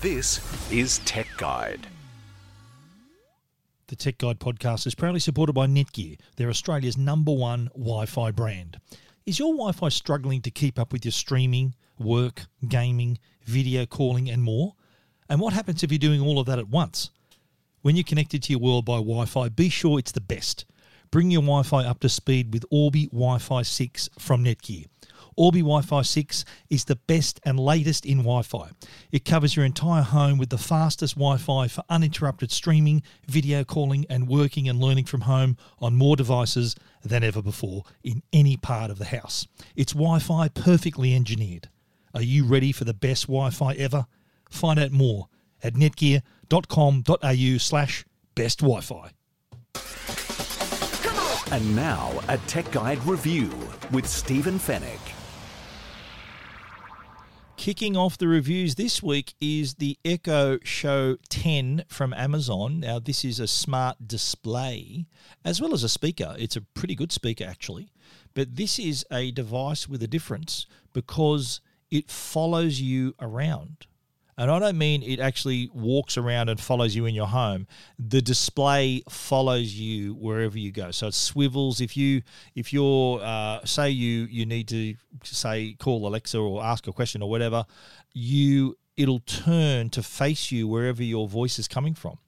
This 0.00 0.40
is 0.72 0.98
Tech 1.04 1.28
Guide. 1.36 1.86
The 3.86 3.96
Tech 3.96 4.18
Guide 4.18 4.40
podcast 4.40 4.88
is 4.88 4.96
proudly 4.96 5.20
supported 5.20 5.52
by 5.52 5.68
Netgear. 5.68 6.18
They're 6.34 6.50
Australia's 6.50 6.98
number 6.98 7.32
one 7.32 7.70
Wi 7.74 8.06
Fi 8.06 8.32
brand. 8.32 8.80
Is 9.24 9.38
your 9.38 9.52
Wi 9.52 9.70
Fi 9.70 9.88
struggling 9.88 10.42
to 10.42 10.50
keep 10.50 10.80
up 10.80 10.92
with 10.92 11.04
your 11.04 11.12
streaming, 11.12 11.76
work, 11.96 12.46
gaming, 12.66 13.18
video 13.48 13.86
calling, 13.86 14.30
and 14.30 14.42
more? 14.42 14.74
And 15.28 15.40
what 15.40 15.52
happens 15.52 15.82
if 15.82 15.90
you're 15.90 15.98
doing 15.98 16.20
all 16.20 16.38
of 16.38 16.46
that 16.46 16.58
at 16.58 16.68
once? 16.68 17.10
When 17.82 17.96
you're 17.96 18.04
connected 18.04 18.42
to 18.42 18.52
your 18.52 18.60
world 18.60 18.84
by 18.84 18.96
Wi 18.96 19.24
Fi, 19.24 19.48
be 19.48 19.68
sure 19.68 19.98
it's 19.98 20.12
the 20.12 20.20
best. 20.20 20.64
Bring 21.10 21.30
your 21.30 21.42
Wi 21.42 21.62
Fi 21.62 21.84
up 21.84 22.00
to 22.00 22.08
speed 22.08 22.52
with 22.52 22.64
Orbi 22.70 23.06
Wi 23.06 23.38
Fi 23.38 23.62
6 23.62 24.10
from 24.18 24.44
Netgear. 24.44 24.86
Orbi 25.36 25.60
Wi 25.60 25.82
Fi 25.82 26.02
6 26.02 26.44
is 26.68 26.84
the 26.84 26.96
best 26.96 27.40
and 27.44 27.60
latest 27.60 28.04
in 28.04 28.18
Wi 28.18 28.42
Fi. 28.42 28.70
It 29.12 29.24
covers 29.24 29.54
your 29.54 29.64
entire 29.64 30.02
home 30.02 30.36
with 30.36 30.50
the 30.50 30.58
fastest 30.58 31.14
Wi 31.14 31.36
Fi 31.36 31.68
for 31.68 31.84
uninterrupted 31.88 32.50
streaming, 32.50 33.02
video 33.28 33.62
calling, 33.62 34.04
and 34.10 34.28
working 34.28 34.68
and 34.68 34.80
learning 34.80 35.04
from 35.04 35.22
home 35.22 35.56
on 35.78 35.94
more 35.94 36.16
devices 36.16 36.74
than 37.04 37.22
ever 37.22 37.40
before 37.40 37.84
in 38.02 38.22
any 38.32 38.56
part 38.56 38.90
of 38.90 38.98
the 38.98 39.04
house. 39.04 39.46
It's 39.76 39.92
Wi 39.92 40.18
Fi 40.18 40.48
perfectly 40.48 41.14
engineered. 41.14 41.68
Are 42.14 42.22
you 42.22 42.44
ready 42.44 42.72
for 42.72 42.84
the 42.84 42.94
best 42.94 43.26
Wi 43.26 43.50
Fi 43.50 43.74
ever? 43.74 44.06
Find 44.50 44.78
out 44.78 44.92
more 44.92 45.28
at 45.62 45.74
netgear.com.au 45.74 47.58
slash 47.58 48.04
best 48.34 48.60
Wi 48.60 48.80
Fi. 48.80 49.10
And 51.50 51.74
now, 51.74 52.20
a 52.28 52.36
Tech 52.38 52.70
Guide 52.72 53.02
review 53.04 53.50
with 53.90 54.06
Stephen 54.06 54.58
Fenech. 54.58 54.98
Kicking 57.56 57.96
off 57.96 58.16
the 58.16 58.28
reviews 58.28 58.76
this 58.76 59.02
week 59.02 59.34
is 59.40 59.74
the 59.74 59.98
Echo 60.04 60.58
Show 60.62 61.16
10 61.28 61.84
from 61.88 62.14
Amazon. 62.14 62.80
Now, 62.80 62.98
this 62.98 63.24
is 63.24 63.40
a 63.40 63.48
smart 63.48 64.06
display 64.06 65.06
as 65.44 65.60
well 65.60 65.74
as 65.74 65.82
a 65.82 65.88
speaker. 65.88 66.36
It's 66.38 66.54
a 66.54 66.60
pretty 66.60 66.94
good 66.94 67.10
speaker, 67.10 67.44
actually. 67.44 67.90
But 68.34 68.54
this 68.54 68.78
is 68.78 69.04
a 69.10 69.32
device 69.32 69.88
with 69.88 70.02
a 70.02 70.06
difference 70.06 70.66
because 70.92 71.60
it 71.90 72.10
follows 72.10 72.80
you 72.80 73.14
around. 73.20 73.86
And 74.38 74.52
I 74.52 74.60
don't 74.60 74.78
mean 74.78 75.02
it 75.02 75.18
actually 75.18 75.68
walks 75.74 76.16
around 76.16 76.48
and 76.48 76.60
follows 76.60 76.94
you 76.94 77.06
in 77.06 77.14
your 77.14 77.26
home. 77.26 77.66
The 77.98 78.22
display 78.22 79.02
follows 79.10 79.74
you 79.74 80.14
wherever 80.14 80.56
you 80.56 80.70
go. 80.70 80.92
So 80.92 81.08
it 81.08 81.14
swivels. 81.14 81.80
If 81.80 81.96
you 81.96 82.22
if 82.54 82.72
you're 82.72 83.20
uh, 83.20 83.64
say 83.64 83.90
you 83.90 84.28
you 84.30 84.46
need 84.46 84.68
to 84.68 84.94
say 85.24 85.74
call 85.80 86.06
Alexa 86.06 86.38
or 86.38 86.62
ask 86.62 86.86
a 86.86 86.92
question 86.92 87.20
or 87.20 87.28
whatever, 87.28 87.66
you 88.14 88.78
it'll 88.96 89.20
turn 89.20 89.90
to 89.90 90.04
face 90.04 90.52
you 90.52 90.68
wherever 90.68 91.02
your 91.02 91.26
voice 91.26 91.58
is 91.58 91.66
coming 91.66 91.94
from, 91.94 92.18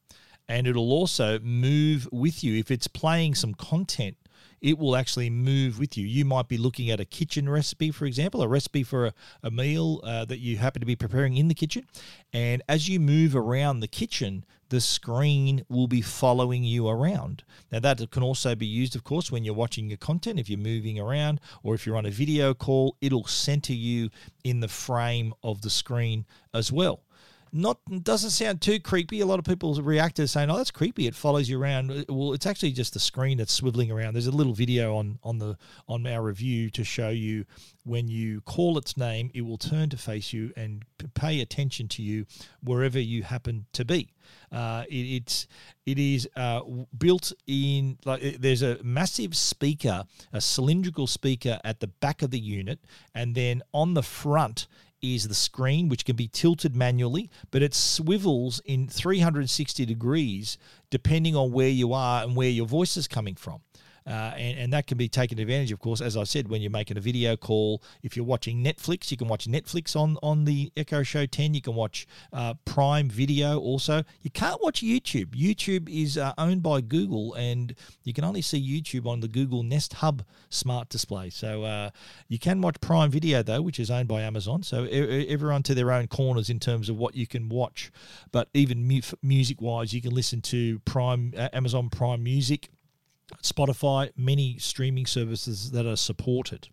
and 0.48 0.66
it'll 0.66 0.90
also 0.90 1.38
move 1.38 2.08
with 2.10 2.42
you 2.42 2.58
if 2.58 2.72
it's 2.72 2.88
playing 2.88 3.36
some 3.36 3.54
content 3.54 4.16
it 4.60 4.78
will 4.78 4.96
actually 4.96 5.30
move 5.30 5.78
with 5.78 5.96
you. 5.96 6.06
You 6.06 6.24
might 6.24 6.48
be 6.48 6.58
looking 6.58 6.90
at 6.90 7.00
a 7.00 7.04
kitchen 7.04 7.48
recipe, 7.48 7.90
for 7.90 8.04
example, 8.06 8.42
a 8.42 8.48
recipe 8.48 8.82
for 8.82 9.06
a, 9.06 9.14
a 9.42 9.50
meal 9.50 10.00
uh, 10.04 10.24
that 10.26 10.38
you 10.38 10.56
happen 10.56 10.80
to 10.80 10.86
be 10.86 10.96
preparing 10.96 11.36
in 11.36 11.48
the 11.48 11.54
kitchen. 11.54 11.86
And 12.32 12.62
as 12.68 12.88
you 12.88 13.00
move 13.00 13.34
around 13.34 13.80
the 13.80 13.88
kitchen, 13.88 14.44
the 14.68 14.80
screen 14.80 15.64
will 15.68 15.88
be 15.88 16.00
following 16.00 16.62
you 16.62 16.88
around. 16.88 17.42
Now, 17.72 17.80
that 17.80 18.10
can 18.10 18.22
also 18.22 18.54
be 18.54 18.66
used, 18.66 18.94
of 18.94 19.02
course, 19.02 19.30
when 19.30 19.44
you're 19.44 19.54
watching 19.54 19.88
your 19.88 19.96
content. 19.96 20.38
If 20.38 20.48
you're 20.48 20.58
moving 20.58 20.98
around 20.98 21.40
or 21.62 21.74
if 21.74 21.86
you're 21.86 21.96
on 21.96 22.06
a 22.06 22.10
video 22.10 22.54
call, 22.54 22.96
it'll 23.00 23.26
center 23.26 23.72
you 23.72 24.10
in 24.44 24.60
the 24.60 24.68
frame 24.68 25.34
of 25.42 25.62
the 25.62 25.70
screen 25.70 26.24
as 26.54 26.70
well 26.70 27.00
not 27.52 27.78
doesn't 28.02 28.30
sound 28.30 28.60
too 28.60 28.80
creepy. 28.80 29.20
A 29.20 29.26
lot 29.26 29.38
of 29.38 29.44
people 29.44 29.74
react 29.74 30.16
to 30.16 30.28
saying, 30.28 30.50
"Oh, 30.50 30.56
that's 30.56 30.70
creepy. 30.70 31.06
It 31.06 31.14
follows 31.14 31.48
you 31.48 31.60
around." 31.60 32.06
Well, 32.08 32.32
it's 32.32 32.46
actually 32.46 32.72
just 32.72 32.94
the 32.94 33.00
screen 33.00 33.38
that's 33.38 33.58
swiveling 33.58 33.90
around. 33.90 34.14
There's 34.14 34.26
a 34.26 34.32
little 34.32 34.54
video 34.54 34.96
on 34.96 35.18
on 35.22 35.38
the 35.38 35.56
on 35.88 36.06
our 36.06 36.22
review 36.22 36.70
to 36.70 36.84
show 36.84 37.10
you 37.10 37.44
when 37.84 38.08
you 38.08 38.40
call 38.42 38.76
its 38.78 38.96
name, 38.96 39.30
it 39.34 39.42
will 39.42 39.58
turn 39.58 39.88
to 39.88 39.96
face 39.96 40.32
you 40.32 40.52
and 40.56 40.84
pay 41.14 41.40
attention 41.40 41.88
to 41.88 42.02
you 42.02 42.26
wherever 42.62 42.98
you 42.98 43.22
happen 43.22 43.66
to 43.72 43.84
be. 43.84 44.12
Uh, 44.52 44.84
it, 44.88 44.94
it's 44.94 45.46
it 45.86 45.98
is 45.98 46.28
uh, 46.36 46.60
built 46.96 47.32
in 47.46 47.98
like 48.04 48.38
there's 48.38 48.62
a 48.62 48.78
massive 48.82 49.36
speaker, 49.36 50.04
a 50.32 50.40
cylindrical 50.40 51.06
speaker 51.06 51.58
at 51.64 51.80
the 51.80 51.86
back 51.86 52.22
of 52.22 52.30
the 52.30 52.38
unit, 52.38 52.80
and 53.14 53.34
then 53.34 53.62
on 53.72 53.94
the 53.94 54.02
front 54.02 54.68
is 55.02 55.28
the 55.28 55.34
screen, 55.34 55.88
which 55.88 56.04
can 56.04 56.16
be 56.16 56.28
tilted 56.28 56.74
manually, 56.74 57.30
but 57.50 57.62
it 57.62 57.74
swivels 57.74 58.60
in 58.64 58.88
360 58.88 59.84
degrees 59.86 60.58
depending 60.90 61.36
on 61.36 61.52
where 61.52 61.68
you 61.68 61.92
are 61.92 62.22
and 62.22 62.36
where 62.36 62.48
your 62.48 62.66
voice 62.66 62.96
is 62.96 63.08
coming 63.08 63.34
from. 63.34 63.60
Uh, 64.06 64.32
and, 64.36 64.58
and 64.58 64.72
that 64.72 64.86
can 64.86 64.98
be 64.98 65.08
taken 65.08 65.38
advantage, 65.38 65.72
of 65.72 65.78
course, 65.78 66.00
as 66.00 66.16
I 66.16 66.24
said, 66.24 66.48
when 66.48 66.62
you're 66.62 66.70
making 66.70 66.96
a 66.96 67.00
video 67.00 67.36
call. 67.36 67.82
If 68.02 68.16
you're 68.16 68.24
watching 68.24 68.64
Netflix, 68.64 69.10
you 69.10 69.16
can 69.16 69.28
watch 69.28 69.46
Netflix 69.46 69.94
on, 69.96 70.16
on 70.22 70.44
the 70.44 70.72
Echo 70.76 71.02
Show 71.02 71.26
10. 71.26 71.54
You 71.54 71.60
can 71.60 71.74
watch 71.74 72.06
uh, 72.32 72.54
Prime 72.64 73.08
Video 73.08 73.58
also. 73.58 74.02
You 74.22 74.30
can't 74.30 74.62
watch 74.62 74.82
YouTube. 74.82 75.26
YouTube 75.26 75.88
is 75.88 76.16
uh, 76.18 76.32
owned 76.38 76.62
by 76.62 76.80
Google, 76.80 77.34
and 77.34 77.74
you 78.04 78.12
can 78.12 78.24
only 78.24 78.42
see 78.42 78.60
YouTube 78.60 79.06
on 79.06 79.20
the 79.20 79.28
Google 79.28 79.62
Nest 79.62 79.94
Hub 79.94 80.24
smart 80.48 80.88
display. 80.88 81.30
So 81.30 81.64
uh, 81.64 81.90
you 82.28 82.38
can 82.38 82.60
watch 82.60 82.80
Prime 82.80 83.10
Video, 83.10 83.42
though, 83.42 83.62
which 83.62 83.78
is 83.78 83.90
owned 83.90 84.08
by 84.08 84.22
Amazon. 84.22 84.62
So 84.62 84.84
everyone 84.84 85.62
to 85.64 85.74
their 85.74 85.92
own 85.92 86.06
corners 86.08 86.50
in 86.50 86.58
terms 86.58 86.88
of 86.88 86.96
what 86.96 87.14
you 87.14 87.26
can 87.26 87.48
watch. 87.48 87.90
But 88.32 88.48
even 88.54 88.86
mu- 88.86 89.00
music 89.22 89.60
wise, 89.60 89.92
you 89.92 90.02
can 90.02 90.12
listen 90.12 90.40
to 90.42 90.78
Prime 90.80 91.34
uh, 91.36 91.48
Amazon 91.52 91.90
Prime 91.90 92.22
Music 92.22 92.70
Spotify, 93.42 94.10
many 94.16 94.58
streaming 94.58 95.06
services 95.06 95.70
that 95.72 95.86
are 95.86 95.96
supported. 95.96 96.68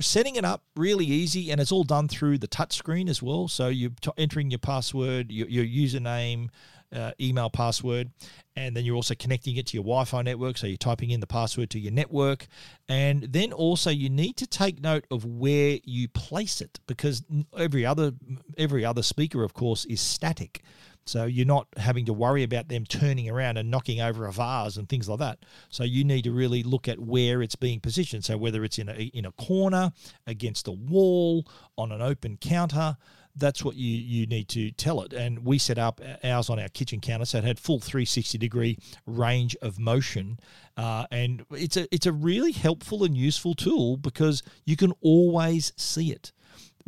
Setting 0.00 0.36
it 0.36 0.44
up 0.44 0.62
really 0.76 1.06
easy, 1.06 1.50
and 1.50 1.60
it's 1.60 1.72
all 1.72 1.84
done 1.84 2.08
through 2.08 2.38
the 2.38 2.48
touchscreen 2.48 3.08
as 3.08 3.22
well. 3.22 3.48
So 3.48 3.68
you're 3.68 3.92
t- 4.00 4.10
entering 4.18 4.50
your 4.50 4.58
password, 4.58 5.30
your, 5.30 5.48
your 5.48 5.64
username, 5.64 6.48
uh, 6.92 7.12
email 7.20 7.50
password, 7.50 8.10
and 8.56 8.76
then 8.76 8.84
you're 8.84 8.96
also 8.96 9.14
connecting 9.14 9.56
it 9.56 9.66
to 9.66 9.76
your 9.76 9.84
Wi-Fi 9.84 10.22
network. 10.22 10.58
So 10.58 10.66
you're 10.66 10.76
typing 10.76 11.10
in 11.10 11.20
the 11.20 11.26
password 11.26 11.70
to 11.70 11.78
your 11.78 11.92
network, 11.92 12.46
and 12.88 13.22
then 13.22 13.52
also 13.52 13.90
you 13.90 14.08
need 14.10 14.36
to 14.38 14.46
take 14.46 14.82
note 14.82 15.04
of 15.10 15.24
where 15.24 15.78
you 15.84 16.08
place 16.08 16.60
it 16.60 16.80
because 16.86 17.22
every 17.56 17.84
other 17.86 18.12
every 18.56 18.84
other 18.84 19.02
speaker, 19.02 19.42
of 19.42 19.54
course, 19.54 19.84
is 19.84 20.00
static. 20.00 20.62
So 21.08 21.24
you're 21.24 21.46
not 21.46 21.66
having 21.76 22.04
to 22.06 22.12
worry 22.12 22.42
about 22.42 22.68
them 22.68 22.84
turning 22.84 23.30
around 23.30 23.56
and 23.56 23.70
knocking 23.70 24.00
over 24.00 24.26
a 24.26 24.32
vase 24.32 24.76
and 24.76 24.88
things 24.88 25.08
like 25.08 25.18
that. 25.20 25.38
So 25.70 25.84
you 25.84 26.04
need 26.04 26.24
to 26.24 26.32
really 26.32 26.62
look 26.62 26.88
at 26.88 26.98
where 26.98 27.42
it's 27.42 27.56
being 27.56 27.80
positioned. 27.80 28.24
So 28.24 28.36
whether 28.36 28.64
it's 28.64 28.78
in 28.78 28.88
a 28.88 28.92
in 28.92 29.24
a 29.24 29.32
corner, 29.32 29.92
against 30.26 30.68
a 30.68 30.72
wall, 30.72 31.46
on 31.76 31.92
an 31.92 32.02
open 32.02 32.36
counter, 32.36 32.96
that's 33.38 33.64
what 33.64 33.76
you 33.76 33.96
you 33.96 34.26
need 34.26 34.48
to 34.48 34.70
tell 34.72 35.00
it. 35.02 35.12
And 35.12 35.44
we 35.44 35.58
set 35.58 35.78
up 35.78 36.00
ours 36.22 36.50
on 36.50 36.58
our 36.58 36.68
kitchen 36.68 37.00
counter, 37.00 37.24
so 37.24 37.38
it 37.38 37.44
had 37.44 37.58
full 37.58 37.80
360 37.80 38.36
degree 38.38 38.78
range 39.06 39.56
of 39.62 39.78
motion. 39.78 40.38
Uh, 40.76 41.06
and 41.10 41.44
it's 41.52 41.76
a 41.76 41.92
it's 41.94 42.06
a 42.06 42.12
really 42.12 42.52
helpful 42.52 43.04
and 43.04 43.16
useful 43.16 43.54
tool 43.54 43.96
because 43.96 44.42
you 44.64 44.76
can 44.76 44.92
always 45.00 45.72
see 45.76 46.12
it 46.12 46.32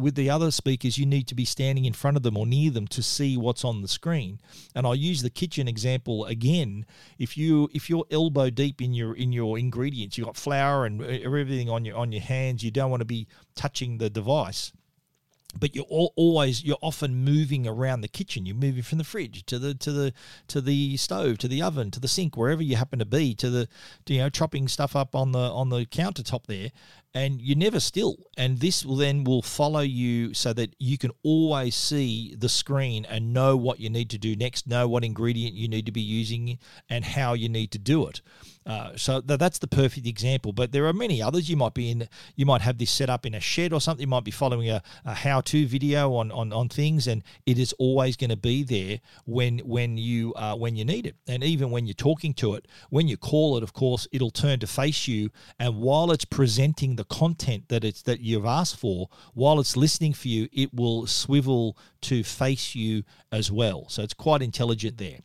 with 0.00 0.14
the 0.14 0.30
other 0.30 0.50
speakers, 0.50 0.98
you 0.98 1.06
need 1.06 1.28
to 1.28 1.34
be 1.34 1.44
standing 1.44 1.84
in 1.84 1.92
front 1.92 2.16
of 2.16 2.22
them 2.22 2.36
or 2.36 2.46
near 2.46 2.70
them 2.70 2.86
to 2.88 3.02
see 3.02 3.36
what's 3.36 3.64
on 3.64 3.82
the 3.82 3.88
screen. 3.88 4.40
And 4.74 4.86
I 4.86 4.94
use 4.94 5.22
the 5.22 5.30
kitchen 5.30 5.68
example 5.68 6.24
again. 6.24 6.86
If 7.18 7.36
you 7.36 7.68
if 7.72 7.90
you're 7.90 8.06
elbow 8.10 8.50
deep 8.50 8.80
in 8.80 8.94
your 8.94 9.14
in 9.14 9.32
your 9.32 9.58
ingredients, 9.58 10.16
you've 10.16 10.26
got 10.26 10.36
flour 10.36 10.86
and 10.86 11.02
everything 11.02 11.68
on 11.68 11.84
your 11.84 11.96
on 11.96 12.12
your 12.12 12.22
hands, 12.22 12.62
you 12.62 12.70
don't 12.70 12.90
want 12.90 13.00
to 13.00 13.06
be 13.06 13.28
touching 13.54 13.98
the 13.98 14.10
device 14.10 14.72
but 15.58 15.74
you're 15.74 15.84
always 15.84 16.64
you're 16.64 16.78
often 16.80 17.24
moving 17.24 17.66
around 17.66 18.00
the 18.00 18.08
kitchen. 18.08 18.46
You're 18.46 18.56
moving 18.56 18.82
from 18.82 18.98
the 18.98 19.04
fridge 19.04 19.44
to 19.46 19.58
the 19.58 19.74
to 19.74 19.92
the 19.92 20.12
to 20.48 20.60
the 20.60 20.96
stove 20.96 21.38
to 21.38 21.48
the 21.48 21.62
oven 21.62 21.90
to 21.90 22.00
the 22.00 22.08
sink 22.08 22.36
wherever 22.36 22.62
you 22.62 22.76
happen 22.76 22.98
to 22.98 23.04
be 23.04 23.34
to 23.34 23.50
the 23.50 23.68
to, 24.04 24.14
you 24.14 24.20
know 24.20 24.28
chopping 24.28 24.68
stuff 24.68 24.94
up 24.94 25.14
on 25.14 25.32
the 25.32 25.38
on 25.38 25.68
the 25.70 25.86
countertop 25.86 26.46
there. 26.46 26.70
And 27.12 27.42
you're 27.42 27.58
never 27.58 27.80
still. 27.80 28.18
And 28.36 28.60
this 28.60 28.84
will 28.84 28.94
then 28.94 29.24
will 29.24 29.42
follow 29.42 29.80
you 29.80 30.32
so 30.32 30.52
that 30.52 30.76
you 30.78 30.96
can 30.96 31.10
always 31.24 31.74
see 31.74 32.36
the 32.38 32.48
screen 32.48 33.04
and 33.04 33.32
know 33.32 33.56
what 33.56 33.80
you 33.80 33.90
need 33.90 34.10
to 34.10 34.18
do 34.18 34.36
next 34.36 34.68
know 34.68 34.86
what 34.86 35.04
ingredient 35.04 35.54
you 35.54 35.66
need 35.66 35.86
to 35.86 35.92
be 35.92 36.00
using 36.00 36.58
and 36.88 37.04
how 37.04 37.32
you 37.32 37.48
need 37.48 37.72
to 37.72 37.78
do 37.78 38.06
it 38.06 38.20
uh, 38.70 38.96
so 38.96 39.20
th- 39.20 39.38
that's 39.38 39.58
the 39.58 39.66
perfect 39.66 40.06
example 40.06 40.52
but 40.52 40.72
there 40.72 40.86
are 40.86 40.92
many 40.92 41.20
others 41.20 41.48
you 41.48 41.56
might 41.56 41.74
be 41.74 41.90
in 41.90 42.08
you 42.36 42.46
might 42.46 42.60
have 42.60 42.78
this 42.78 42.90
set 42.90 43.10
up 43.10 43.26
in 43.26 43.34
a 43.34 43.40
shed 43.40 43.72
or 43.72 43.80
something 43.80 44.02
you 44.02 44.08
might 44.08 44.24
be 44.24 44.30
following 44.30 44.70
a, 44.70 44.82
a 45.04 45.14
how-to 45.14 45.66
video 45.66 46.14
on, 46.14 46.30
on 46.32 46.52
on 46.52 46.68
things 46.68 47.06
and 47.06 47.22
it 47.46 47.58
is 47.58 47.72
always 47.74 48.16
going 48.16 48.30
to 48.30 48.36
be 48.36 48.62
there 48.62 49.00
when 49.26 49.58
when 49.60 49.96
you 49.96 50.32
uh, 50.34 50.54
when 50.54 50.76
you 50.76 50.84
need 50.84 51.06
it 51.06 51.16
and 51.26 51.42
even 51.42 51.70
when 51.70 51.86
you're 51.86 51.94
talking 51.94 52.32
to 52.32 52.54
it 52.54 52.66
when 52.90 53.08
you 53.08 53.16
call 53.16 53.56
it 53.56 53.62
of 53.62 53.72
course 53.72 54.06
it'll 54.12 54.30
turn 54.30 54.58
to 54.58 54.66
face 54.66 55.08
you 55.08 55.30
and 55.58 55.76
while 55.76 56.10
it's 56.12 56.24
presenting 56.24 56.96
the 56.96 57.04
content 57.04 57.68
that 57.68 57.84
it's 57.84 58.02
that 58.02 58.20
you've 58.20 58.46
asked 58.46 58.76
for, 58.76 59.08
while 59.34 59.60
it's 59.60 59.76
listening 59.76 60.12
for 60.12 60.28
you, 60.28 60.48
it 60.52 60.72
will 60.72 61.06
swivel 61.06 61.76
to 62.02 62.22
face 62.22 62.74
you 62.74 63.04
as 63.32 63.50
well. 63.50 63.88
So 63.88 64.02
it's 64.02 64.14
quite 64.14 64.42
intelligent 64.42 64.98
there. 64.98 65.18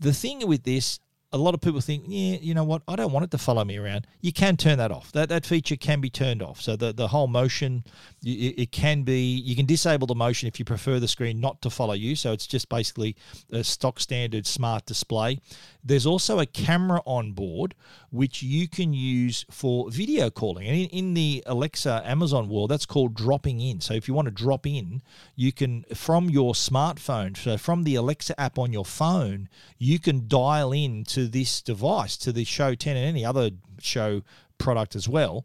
The 0.00 0.12
thing 0.12 0.46
with 0.46 0.64
this, 0.64 1.00
a 1.34 1.36
lot 1.36 1.52
of 1.52 1.60
people 1.60 1.80
think, 1.80 2.04
yeah, 2.06 2.36
you 2.40 2.54
know 2.54 2.62
what, 2.62 2.82
I 2.86 2.94
don't 2.94 3.10
want 3.10 3.24
it 3.24 3.32
to 3.32 3.38
follow 3.38 3.64
me 3.64 3.76
around. 3.76 4.06
You 4.20 4.32
can 4.32 4.56
turn 4.56 4.78
that 4.78 4.92
off. 4.92 5.10
That 5.12 5.28
that 5.30 5.44
feature 5.44 5.74
can 5.74 6.00
be 6.00 6.08
turned 6.08 6.42
off. 6.42 6.60
So 6.60 6.76
the 6.76 6.92
the 6.92 7.08
whole 7.08 7.26
motion, 7.26 7.82
it, 8.22 8.54
it 8.56 8.72
can 8.72 9.02
be. 9.02 9.20
You 9.20 9.56
can 9.56 9.66
disable 9.66 10.06
the 10.06 10.14
motion 10.14 10.46
if 10.46 10.60
you 10.60 10.64
prefer 10.64 11.00
the 11.00 11.08
screen 11.08 11.40
not 11.40 11.60
to 11.62 11.70
follow 11.70 11.94
you. 11.94 12.14
So 12.14 12.32
it's 12.32 12.46
just 12.46 12.68
basically 12.68 13.16
a 13.50 13.64
stock 13.64 13.98
standard 13.98 14.46
smart 14.46 14.86
display. 14.86 15.40
There's 15.82 16.06
also 16.06 16.38
a 16.38 16.46
camera 16.46 17.02
on 17.04 17.32
board 17.32 17.74
which 18.10 18.44
you 18.44 18.68
can 18.68 18.94
use 18.94 19.44
for 19.50 19.90
video 19.90 20.30
calling. 20.30 20.68
And 20.68 20.76
in, 20.76 20.88
in 20.90 21.14
the 21.14 21.42
Alexa 21.46 22.02
Amazon 22.04 22.48
world, 22.48 22.70
that's 22.70 22.86
called 22.86 23.14
dropping 23.14 23.60
in. 23.60 23.80
So 23.80 23.92
if 23.92 24.06
you 24.06 24.14
want 24.14 24.26
to 24.26 24.32
drop 24.32 24.66
in, 24.68 25.02
you 25.34 25.52
can 25.52 25.84
from 25.92 26.30
your 26.30 26.54
smartphone, 26.54 27.36
so 27.36 27.58
from 27.58 27.82
the 27.82 27.96
Alexa 27.96 28.40
app 28.40 28.56
on 28.56 28.72
your 28.72 28.84
phone, 28.84 29.48
you 29.78 29.98
can 29.98 30.28
dial 30.28 30.72
in 30.72 31.02
to 31.04 31.23
this 31.26 31.62
device, 31.62 32.16
to 32.18 32.32
the 32.32 32.44
Show 32.44 32.74
10 32.74 32.96
and 32.96 33.06
any 33.06 33.24
other 33.24 33.50
show 33.80 34.22
product 34.58 34.94
as 34.94 35.08
well 35.08 35.44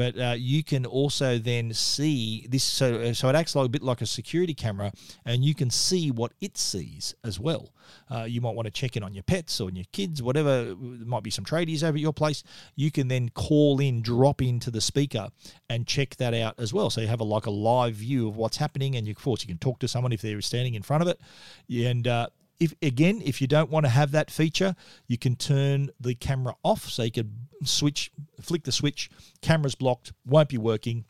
but 0.00 0.18
uh, 0.18 0.34
you 0.34 0.64
can 0.64 0.86
also 0.86 1.36
then 1.36 1.74
see 1.74 2.46
this. 2.48 2.64
So, 2.64 2.94
uh, 2.94 3.12
so 3.12 3.28
it 3.28 3.34
acts 3.34 3.54
like 3.54 3.66
a 3.66 3.68
bit 3.68 3.82
like 3.82 4.00
a 4.00 4.06
security 4.06 4.54
camera, 4.54 4.92
and 5.26 5.44
you 5.44 5.54
can 5.54 5.68
see 5.68 6.10
what 6.10 6.32
it 6.40 6.56
sees 6.56 7.14
as 7.22 7.38
well. 7.38 7.74
Uh, 8.10 8.22
you 8.22 8.40
might 8.40 8.54
want 8.54 8.64
to 8.64 8.70
check 8.70 8.96
in 8.96 9.02
on 9.02 9.12
your 9.12 9.24
pets 9.24 9.60
or 9.60 9.66
on 9.68 9.76
your 9.76 9.84
kids, 9.92 10.22
whatever. 10.22 10.64
There 10.64 10.74
might 10.74 11.22
be 11.22 11.28
some 11.28 11.44
tradies 11.44 11.82
over 11.82 11.96
at 11.96 12.00
your 12.00 12.14
place. 12.14 12.42
You 12.76 12.90
can 12.90 13.08
then 13.08 13.28
call 13.28 13.78
in, 13.78 14.00
drop 14.00 14.40
into 14.40 14.70
the 14.70 14.80
speaker, 14.80 15.28
and 15.68 15.86
check 15.86 16.16
that 16.16 16.32
out 16.32 16.54
as 16.58 16.72
well. 16.72 16.88
So 16.88 17.02
you 17.02 17.08
have 17.08 17.20
a 17.20 17.24
like 17.24 17.44
a 17.44 17.50
live 17.50 17.96
view 17.96 18.26
of 18.26 18.36
what's 18.36 18.56
happening, 18.56 18.96
and 18.96 19.06
you, 19.06 19.10
of 19.10 19.18
course 19.18 19.42
you 19.42 19.48
can 19.48 19.58
talk 19.58 19.80
to 19.80 19.88
someone 19.88 20.12
if 20.12 20.22
they're 20.22 20.40
standing 20.40 20.76
in 20.76 20.82
front 20.82 21.02
of 21.02 21.08
it, 21.08 21.20
and 21.68 22.08
uh, 22.08 22.28
if 22.60 22.74
again, 22.82 23.22
if 23.24 23.40
you 23.40 23.46
don't 23.46 23.70
want 23.70 23.86
to 23.86 23.90
have 23.90 24.12
that 24.12 24.30
feature, 24.30 24.76
you 25.08 25.18
can 25.18 25.34
turn 25.34 25.90
the 25.98 26.14
camera 26.14 26.54
off. 26.62 26.88
So 26.90 27.02
you 27.02 27.10
can 27.10 27.48
switch, 27.64 28.12
flick 28.40 28.64
the 28.64 28.72
switch, 28.72 29.10
camera's 29.40 29.74
blocked, 29.74 30.12
won't 30.26 30.50
be 30.50 30.58
working 30.58 31.06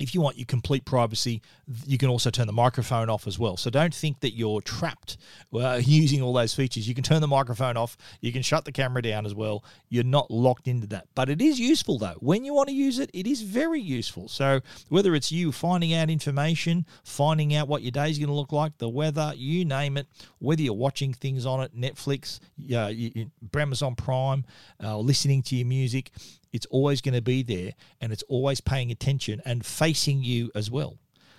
if 0.00 0.14
you 0.14 0.20
want 0.20 0.36
your 0.36 0.46
complete 0.46 0.84
privacy, 0.84 1.40
you 1.86 1.98
can 1.98 2.08
also 2.08 2.30
turn 2.30 2.46
the 2.46 2.52
microphone 2.52 3.08
off 3.08 3.26
as 3.26 3.38
well. 3.38 3.56
So 3.56 3.70
don't 3.70 3.94
think 3.94 4.20
that 4.20 4.34
you're 4.34 4.60
trapped 4.60 5.16
uh, 5.52 5.80
using 5.84 6.20
all 6.20 6.32
those 6.32 6.52
features. 6.52 6.88
You 6.88 6.94
can 6.94 7.04
turn 7.04 7.20
the 7.20 7.28
microphone 7.28 7.76
off, 7.76 7.96
you 8.20 8.32
can 8.32 8.42
shut 8.42 8.64
the 8.64 8.72
camera 8.72 9.02
down 9.02 9.24
as 9.24 9.34
well. 9.34 9.64
You're 9.88 10.04
not 10.04 10.30
locked 10.30 10.66
into 10.66 10.86
that. 10.88 11.06
But 11.14 11.28
it 11.28 11.40
is 11.40 11.60
useful 11.60 11.98
though. 11.98 12.16
When 12.18 12.44
you 12.44 12.52
want 12.54 12.68
to 12.68 12.74
use 12.74 12.98
it, 12.98 13.10
it 13.14 13.26
is 13.26 13.42
very 13.42 13.80
useful. 13.80 14.28
So 14.28 14.60
whether 14.88 15.14
it's 15.14 15.30
you 15.30 15.52
finding 15.52 15.94
out 15.94 16.10
information, 16.10 16.86
finding 17.04 17.54
out 17.54 17.68
what 17.68 17.82
your 17.82 17.92
day 17.92 18.10
is 18.10 18.18
going 18.18 18.28
to 18.28 18.34
look 18.34 18.52
like, 18.52 18.76
the 18.78 18.88
weather, 18.88 19.32
you 19.36 19.64
name 19.64 19.96
it, 19.96 20.08
whether 20.40 20.62
you're 20.62 20.74
watching 20.74 21.12
things 21.12 21.46
on 21.46 21.60
it, 21.62 21.76
Netflix, 21.78 22.40
uh, 22.74 23.58
Amazon 23.58 23.94
Prime, 23.94 24.44
uh, 24.82 24.98
listening 24.98 25.42
to 25.42 25.56
your 25.56 25.66
music, 25.66 26.10
it's 26.54 26.66
always 26.66 27.00
going 27.00 27.14
to 27.14 27.20
be 27.20 27.42
there 27.42 27.72
and 28.00 28.12
it's 28.12 28.22
always 28.28 28.60
paying 28.60 28.92
attention 28.92 29.42
and 29.44 29.66
facing 29.66 30.22
you 30.22 30.52
as 30.54 30.70
well. 30.70 30.96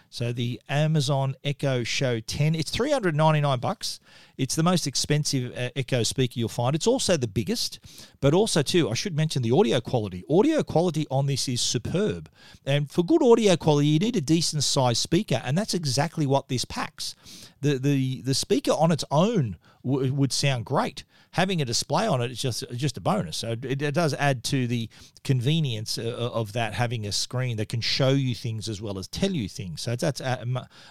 So 0.09 0.32
the 0.32 0.61
Amazon 0.70 1.36
Echo 1.43 1.84
Show 1.84 2.20
10, 2.20 2.53
it's 2.53 2.70
399 2.70 3.59
bucks. 3.59 3.99
It's 4.38 4.55
the 4.55 4.63
most 4.63 4.88
expensive 4.88 5.51
uh, 5.57 5.70
Echo 5.76 6.03
speaker 6.03 6.34
you'll 6.36 6.49
find. 6.49 6.76
It's 6.76 6.86
also 6.86 7.18
the 7.18 7.28
biggest, 7.28 7.80
but 8.22 8.34
also 8.34 8.61
too, 8.61 8.89
I 8.89 8.93
should 8.93 9.16
mention 9.16 9.41
the 9.41 9.51
audio 9.51 9.82
quality. 9.82 10.24
Audio 10.30 10.63
quality 10.63 11.07
on 11.09 11.26
this 11.26 11.47
is 11.47 11.61
superb. 11.61 12.30
And 12.66 12.89
for 12.89 13.03
good 13.03 13.24
audio 13.24 13.55
quality, 13.55 13.88
you 13.88 13.99
need 13.99 14.16
a 14.16 14.22
decent 14.22 14.63
sized 14.63 15.01
speaker, 15.01 15.41
and 15.43 15.57
that's 15.57 15.74
exactly 15.74 16.26
what 16.26 16.49
this 16.49 16.66
packs. 16.66 17.16
The 17.61 17.78
the 17.78 18.22
the 18.22 18.34
speaker 18.34 18.72
on 18.72 18.91
its 18.91 19.03
own 19.11 19.57
w- 19.84 20.13
would 20.13 20.32
sound 20.32 20.66
great 20.66 21.03
having 21.36 21.61
a 21.61 21.65
display 21.65 22.07
on 22.07 22.21
it 22.21 22.31
is 22.31 22.41
just 22.41 22.63
just 22.71 22.95
a 22.95 23.01
bonus. 23.01 23.36
So 23.36 23.51
it, 23.51 23.81
it 23.81 23.93
does 23.93 24.13
add 24.13 24.43
to 24.45 24.67
the 24.67 24.89
convenience 25.25 25.97
uh, 25.97 26.31
of 26.33 26.53
that 26.53 26.73
having 26.73 27.05
a 27.05 27.11
screen 27.11 27.57
that 27.57 27.67
can 27.67 27.81
show 27.81 28.09
you 28.09 28.33
things 28.33 28.69
as 28.69 28.81
well 28.81 28.97
as 28.97 29.09
tell 29.09 29.31
you 29.31 29.49
things. 29.49 29.81
So 29.81 29.97
that's 29.97 30.21
a, 30.21 30.45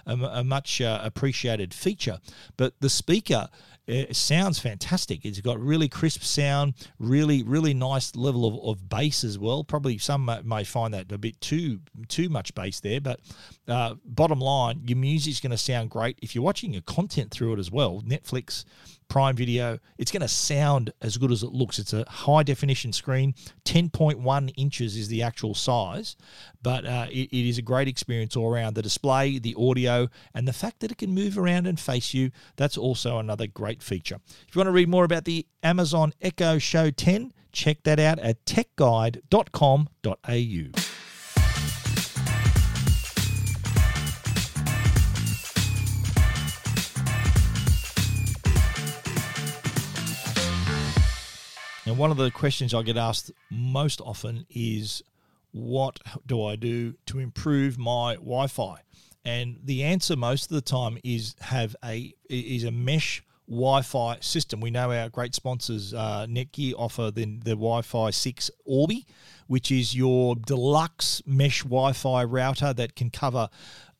a, 0.06 0.14
a 0.14 0.44
much 0.44 0.82
uh, 0.82 1.00
appreciated 1.02 1.72
feature. 1.72 2.18
But 2.58 2.74
the 2.80 2.90
speaker 2.90 3.48
it 3.86 4.16
sounds 4.16 4.58
fantastic. 4.58 5.26
It's 5.26 5.40
got 5.40 5.60
really 5.60 5.88
crisp 5.88 6.22
sound, 6.22 6.72
really, 6.98 7.42
really 7.42 7.74
nice 7.74 8.16
level 8.16 8.46
of, 8.46 8.78
of 8.78 8.88
bass 8.88 9.24
as 9.24 9.38
well. 9.38 9.62
Probably 9.62 9.98
some 9.98 10.30
may 10.44 10.64
find 10.64 10.94
that 10.94 11.12
a 11.12 11.18
bit 11.18 11.38
too 11.40 11.80
too 12.08 12.30
much 12.30 12.54
bass 12.54 12.80
there, 12.80 13.00
but 13.00 13.20
uh, 13.68 13.96
bottom 14.06 14.40
line, 14.40 14.82
your 14.86 14.96
music's 14.96 15.40
going 15.40 15.50
to 15.50 15.58
sound 15.58 15.90
great 15.90 16.18
if 16.22 16.34
you're 16.34 16.44
watching 16.44 16.72
your 16.72 16.82
content 16.82 17.30
through 17.30 17.54
it 17.54 17.58
as 17.58 17.70
well. 17.70 18.02
Netflix, 18.06 18.64
Prime 19.08 19.36
Video, 19.36 19.78
it's 19.98 20.10
going 20.10 20.22
to 20.22 20.28
sound 20.28 20.92
as 21.00 21.16
good 21.16 21.30
as 21.30 21.42
it 21.42 21.52
looks. 21.52 21.78
It's 21.78 21.92
a 21.92 22.04
high 22.08 22.42
definition 22.42 22.92
screen, 22.92 23.34
10.1 23.64 24.52
inches 24.56 24.96
is 24.96 25.08
the 25.08 25.22
actual 25.22 25.54
size, 25.54 26.16
but 26.62 26.84
uh, 26.84 27.06
it, 27.10 27.32
it 27.32 27.48
is 27.48 27.58
a 27.58 27.62
great 27.62 27.88
experience 27.88 28.36
all 28.36 28.52
around. 28.52 28.74
The 28.74 28.82
display, 28.82 29.38
the 29.38 29.54
audio, 29.58 30.08
and 30.34 30.48
the 30.48 30.52
fact 30.52 30.80
that 30.80 30.90
it 30.90 30.98
can 30.98 31.14
move 31.14 31.38
around 31.38 31.66
and 31.66 31.78
face 31.78 32.14
you, 32.14 32.30
that's 32.56 32.76
also 32.76 33.18
another 33.18 33.46
great 33.46 33.82
feature. 33.82 34.18
If 34.48 34.54
you 34.54 34.58
want 34.58 34.68
to 34.68 34.72
read 34.72 34.88
more 34.88 35.04
about 35.04 35.24
the 35.24 35.46
Amazon 35.62 36.12
Echo 36.20 36.58
Show 36.58 36.90
10, 36.90 37.32
check 37.52 37.82
that 37.84 38.00
out 38.00 38.18
at 38.18 38.44
techguide.com.au. 38.44 40.93
And 51.86 51.98
one 51.98 52.10
of 52.10 52.16
the 52.16 52.30
questions 52.30 52.72
I 52.72 52.82
get 52.82 52.96
asked 52.96 53.30
most 53.50 54.00
often 54.00 54.46
is, 54.48 55.02
what 55.52 56.00
do 56.26 56.42
I 56.42 56.56
do 56.56 56.94
to 57.06 57.18
improve 57.18 57.78
my 57.78 58.14
Wi-Fi? 58.14 58.80
And 59.24 59.58
the 59.62 59.82
answer 59.82 60.16
most 60.16 60.50
of 60.50 60.54
the 60.54 60.62
time 60.62 60.98
is 61.04 61.34
have 61.40 61.76
a 61.84 62.14
is 62.28 62.64
a 62.64 62.70
mesh 62.70 63.22
Wi-Fi 63.48 64.18
system. 64.20 64.60
We 64.60 64.70
know 64.70 64.90
our 64.92 65.10
great 65.10 65.34
sponsors, 65.34 65.92
uh, 65.92 66.26
Netgear, 66.28 66.74
offer 66.78 67.10
the, 67.10 67.26
the 67.26 67.50
Wi-Fi 67.50 68.10
6 68.10 68.50
Orbi, 68.64 69.06
which 69.46 69.70
is 69.70 69.94
your 69.94 70.34
deluxe 70.34 71.22
mesh 71.26 71.62
Wi-Fi 71.62 72.24
router 72.24 72.72
that 72.72 72.96
can 72.96 73.10
cover 73.10 73.50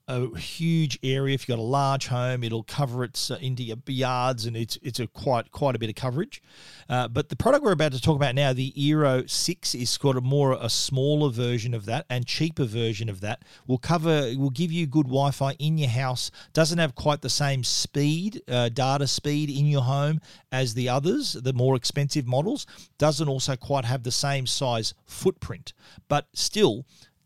a 0.07 0.37
huge 0.37 0.99
area. 1.03 1.35
If 1.35 1.49
you've 1.49 1.57
got 1.57 1.63
a 1.63 1.67
large 1.67 2.09
home, 2.09 2.45
it'll 2.45 2.63
cover 2.63 3.05
it 3.05 3.29
uh, 3.31 3.37
into 3.37 3.63
your 3.63 3.79
yards, 3.87 4.45
and 4.45 4.57
it's 4.57 4.79
it's 4.83 5.01
a 5.01 5.07
quite 5.07 5.51
quite 5.51 5.75
a 5.75 5.79
bit 5.79 5.89
of 5.89 5.95
coverage. 5.95 6.43
Uh, 6.89 7.09
but 7.09 7.31
the 7.31 7.37
product 7.37 7.65
we're 7.65 7.73
about 7.73 7.93
to 7.93 8.01
talk 8.01 8.17
about 8.17 8.35
now, 8.35 8.53
the 8.53 8.73
Eero 8.73 9.29
Six, 9.29 9.75
is 9.75 9.97
got 9.97 10.17
a 10.17 10.21
more 10.21 10.53
a 10.61 10.69
smaller 10.69 11.31
version 11.31 11.73
of 11.73 11.87
that 11.87 12.05
and 12.11 12.27
cheaper 12.27 12.65
version 12.65 13.09
of 13.09 13.21
that. 13.23 13.43
Will 13.67 13.79
cover 13.79 14.33
will 14.37 14.51
give 14.51 14.71
you 14.71 14.87
good 14.87 15.07
Wi-Fi 15.07 15.53
in 15.59 15.79
your 15.79 15.89
house. 15.89 16.31
Doesn't 16.53 16.79
have 16.79 16.95
quite 16.95 17.23
the 17.23 17.31
same 17.31 17.65
speed, 17.65 18.43
uh, 18.49 18.69
data 18.69 19.07
speed 19.07 19.49
in 19.49 19.67
your 19.67 19.83
home 19.83 20.21
as 20.53 20.75
the 20.75 20.89
others, 20.89 21.33
the 21.33 21.53
more 21.55 21.77
expensive 21.77 22.27
models. 22.27 22.67
Doesn't 22.99 23.29
also 23.29 23.57
quite 23.57 23.87
have 23.87 24.03
the 24.03 24.13
same 24.13 24.47
size 24.47 24.93
footprint, 25.07 25.73
but 26.09 26.29
still 26.35 26.85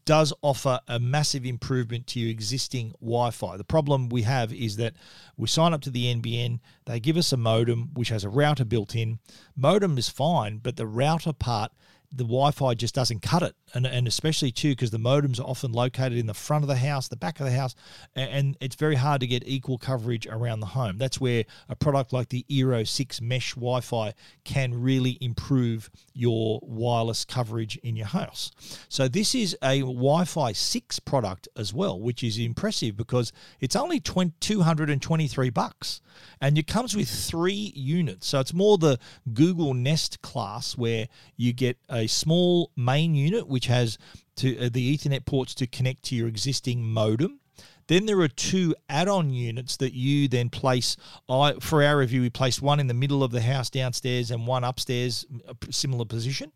does 0.09 0.33
offer 0.41 0.81
a 0.89 0.99
massive 0.99 1.45
improvement 1.45 2.07
to 2.07 2.19
your 2.19 2.31
existing 2.31 2.93
Wi 2.93 3.31
Fi. 3.31 3.59
The 3.59 3.63
problem 3.63 4.09
we 4.09 4.23
have 4.23 4.55
is 4.55 4.79
that 4.79 4.95
we 5.37 5.49
sign 5.49 5.75
up 5.75 5.83
to 5.83 5.91
the 5.91 6.07
NBN, 6.15 6.61
they 6.87 6.99
give 6.99 7.19
us 7.19 7.31
a 7.31 7.37
modem 7.37 7.91
which 7.93 8.09
has 8.09 8.25
a 8.25 8.31
router 8.31 8.65
built 8.65 8.97
in. 8.97 9.19
Modem 9.55 9.99
is 9.99 10.09
fine, 10.09 10.61
but 10.63 10.77
the 10.77 10.87
router 10.87 11.35
part 11.35 11.73
the 12.11 12.25
Wi-Fi 12.25 12.75
just 12.75 12.95
doesn't 12.95 13.21
cut 13.21 13.43
it, 13.43 13.55
and 13.75 13.87
and 13.87 14.09
especially 14.09 14.51
too 14.51 14.71
because 14.71 14.91
the 14.91 14.99
modems 14.99 15.39
are 15.39 15.45
often 15.45 15.73
located 15.73 16.15
in 16.15 16.27
the 16.27 16.35
front 16.35 16.65
of 16.65 16.69
the 16.69 16.77
house, 16.77 17.09
the 17.09 17.17
back 17.17 17.39
of 17.39 17.47
the 17.47 17.53
house, 17.53 17.75
and 18.17 18.57
it's 18.61 18.77
very 18.77 18.95
hard 18.95 19.21
to 19.21 19.27
get 19.27 19.47
equal 19.47 19.77
coverage 19.77 20.27
around 20.27 20.61
the 20.61 20.67
home. 20.67 20.97
That's 20.97 21.21
where 21.21 21.45
a 21.69 21.77
product 21.77 22.13
like 22.13 22.31
the 22.31 22.47
Eero 22.51 22.87
Six 22.89 23.21
Mesh 23.21 23.55
Wi-Fi 23.55 24.15
can 24.45 24.81
really 24.81 25.19
improve 25.21 25.91
your 26.15 26.61
wireless 26.63 27.27
coverage 27.27 27.77
in 27.79 27.95
your 27.95 28.07
house. 28.07 28.53
So 28.89 29.07
this 29.07 29.35
is 29.35 29.57
a 29.63 29.81
Wi-Fi 29.81 30.53
six 30.53 30.99
product 30.99 31.49
as 31.57 31.75
well, 31.75 32.01
which 32.01 32.25
is 32.25 32.39
impressive 32.39 32.97
because 32.97 33.33
it's 33.61 33.77
only 33.77 34.01
20, 34.01 34.33
223 34.41 35.51
bucks, 35.51 36.01
and 36.41 36.57
it 36.57 36.67
comes 36.67 36.97
with 36.97 37.09
three 37.09 37.73
units. 37.75 38.29
So 38.29 38.41
it's 38.41 38.55
more 38.55 38.79
the 38.79 38.99
Google 39.35 39.75
Nest 39.75 40.23
class 40.23 40.77
where 40.77 41.09
you 41.37 41.53
get 41.53 41.77
a 41.89 41.98
a 41.99 42.07
small 42.07 42.71
main 42.77 43.15
unit 43.15 43.47
which 43.47 43.67
has 43.67 43.99
to 44.37 44.59
uh, 44.59 44.69
the 44.73 44.97
Ethernet 44.97 45.27
ports 45.27 45.55
to 45.57 45.67
connect 45.67 46.05
to 46.05 46.15
your 46.15 46.29
existing 46.29 46.85
modem. 46.85 47.41
Then 47.89 48.05
there 48.05 48.21
are 48.21 48.29
two 48.29 48.75
add-on 48.91 49.31
units 49.31 49.79
that 49.79 49.95
you 49.95 50.29
then 50.29 50.51
place. 50.51 50.97
I, 51.29 51.55
for 51.61 51.83
our 51.83 51.99
review, 51.99 52.21
we 52.21 52.31
placed 52.31 52.61
one 52.61 52.81
in 52.81 52.87
the 52.87 52.95
middle 52.95 53.25
of 53.25 53.31
the 53.31 53.41
house 53.41 53.71
downstairs 53.71 54.31
and 54.31 54.47
one 54.47 54.63
upstairs, 54.63 55.25
a 55.49 55.73
similar 55.73 56.05
position. 56.05 56.53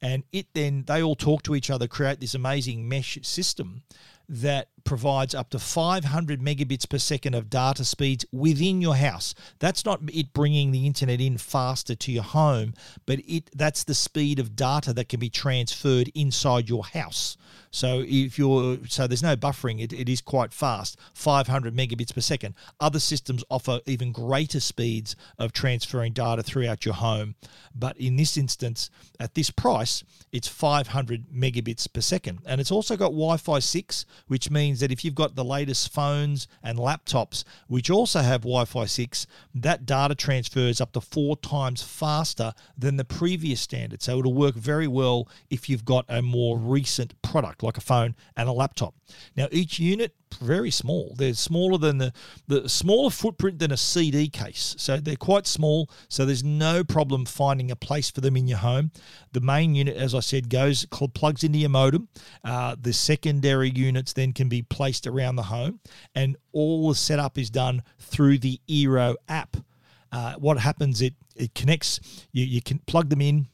And 0.00 0.24
it 0.32 0.46
then 0.54 0.84
they 0.86 1.02
all 1.02 1.14
talk 1.14 1.42
to 1.42 1.54
each 1.54 1.70
other, 1.70 1.86
create 1.86 2.20
this 2.20 2.34
amazing 2.34 2.88
mesh 2.88 3.18
system 3.22 3.82
that 4.28 4.68
provides 4.84 5.34
up 5.34 5.50
to 5.50 5.58
500 5.58 6.40
megabits 6.40 6.88
per 6.88 6.98
second 6.98 7.34
of 7.34 7.50
data 7.50 7.84
speeds 7.84 8.24
within 8.32 8.80
your 8.80 8.96
house. 8.96 9.34
That's 9.58 9.84
not 9.84 10.00
it 10.12 10.32
bringing 10.32 10.72
the 10.72 10.86
internet 10.86 11.20
in 11.20 11.38
faster 11.38 11.94
to 11.94 12.12
your 12.12 12.22
home, 12.22 12.74
but 13.06 13.20
it 13.26 13.50
that's 13.54 13.84
the 13.84 13.94
speed 13.94 14.38
of 14.38 14.56
data 14.56 14.92
that 14.92 15.08
can 15.08 15.20
be 15.20 15.30
transferred 15.30 16.10
inside 16.14 16.68
your 16.68 16.84
house. 16.84 17.36
So 17.70 18.04
if 18.06 18.38
you're 18.38 18.78
so 18.88 19.06
there's 19.06 19.22
no 19.22 19.34
buffering, 19.34 19.82
it, 19.82 19.94
it 19.94 20.08
is 20.08 20.20
quite 20.20 20.52
fast, 20.52 20.98
500 21.14 21.74
megabits 21.74 22.14
per 22.14 22.20
second. 22.20 22.54
Other 22.80 23.00
systems 23.00 23.42
offer 23.50 23.80
even 23.86 24.12
greater 24.12 24.60
speeds 24.60 25.16
of 25.38 25.52
transferring 25.52 26.12
data 26.12 26.42
throughout 26.42 26.84
your 26.84 26.94
home, 26.94 27.34
but 27.74 27.96
in 27.96 28.16
this 28.16 28.36
instance, 28.36 28.90
at 29.18 29.34
this 29.34 29.50
price, 29.50 30.04
it's 30.32 30.48
500 30.48 31.26
megabits 31.34 31.90
per 31.90 32.02
second, 32.02 32.40
and 32.44 32.60
it's 32.60 32.70
also 32.70 32.96
got 32.96 33.06
Wi-Fi 33.06 33.58
6, 33.58 34.04
which 34.28 34.50
means 34.50 34.71
that 34.80 34.92
if 34.92 35.04
you've 35.04 35.14
got 35.14 35.34
the 35.34 35.44
latest 35.44 35.92
phones 35.92 36.48
and 36.62 36.78
laptops 36.78 37.44
which 37.68 37.90
also 37.90 38.20
have 38.20 38.42
Wi-Fi 38.42 38.84
6, 38.84 39.26
that 39.54 39.86
data 39.86 40.14
transfers 40.14 40.80
up 40.80 40.92
to 40.92 41.00
four 41.00 41.36
times 41.36 41.82
faster 41.82 42.52
than 42.76 42.96
the 42.96 43.04
previous 43.04 43.60
standard. 43.60 44.02
So 44.02 44.18
it'll 44.18 44.34
work 44.34 44.54
very 44.54 44.88
well 44.88 45.28
if 45.50 45.68
you've 45.68 45.84
got 45.84 46.04
a 46.08 46.22
more 46.22 46.58
recent 46.58 47.20
product 47.22 47.62
like 47.62 47.76
a 47.76 47.82
phone 47.82 48.14
and 48.36 48.48
a 48.48 48.52
laptop. 48.52 48.94
Now, 49.36 49.48
each 49.50 49.78
unit 49.78 50.14
very 50.34 50.70
small. 50.70 51.14
They're 51.16 51.34
smaller 51.34 51.78
than 51.78 51.98
the 51.98 52.12
the 52.46 52.68
smaller 52.68 53.10
footprint 53.10 53.58
than 53.58 53.72
a 53.72 53.76
CD 53.76 54.28
case. 54.28 54.74
So 54.78 54.96
they're 54.96 55.16
quite 55.16 55.46
small. 55.46 55.90
So 56.08 56.24
there's 56.24 56.44
no 56.44 56.84
problem 56.84 57.24
finding 57.24 57.70
a 57.70 57.76
place 57.76 58.10
for 58.10 58.20
them 58.20 58.36
in 58.36 58.46
your 58.46 58.58
home. 58.58 58.90
The 59.32 59.40
main 59.40 59.74
unit, 59.74 59.96
as 59.96 60.14
I 60.14 60.20
said, 60.20 60.48
goes 60.48 60.86
plugs 60.86 61.44
into 61.44 61.58
your 61.58 61.70
modem. 61.70 62.08
Uh, 62.44 62.76
the 62.80 62.92
secondary 62.92 63.70
units 63.70 64.12
then 64.12 64.32
can 64.32 64.48
be 64.48 64.61
placed 64.68 65.06
around 65.06 65.36
the 65.36 65.44
home, 65.44 65.80
and 66.14 66.36
all 66.52 66.88
the 66.88 66.94
setup 66.94 67.38
is 67.38 67.50
done 67.50 67.82
through 67.98 68.38
the 68.38 68.60
Eero 68.68 69.16
app. 69.28 69.56
Uh, 70.10 70.34
what 70.34 70.58
happens? 70.58 71.00
It 71.00 71.14
it 71.36 71.54
connects. 71.54 72.00
You 72.32 72.44
you 72.44 72.62
can 72.62 72.78
plug 72.80 73.08
them 73.08 73.20
in 73.20 73.48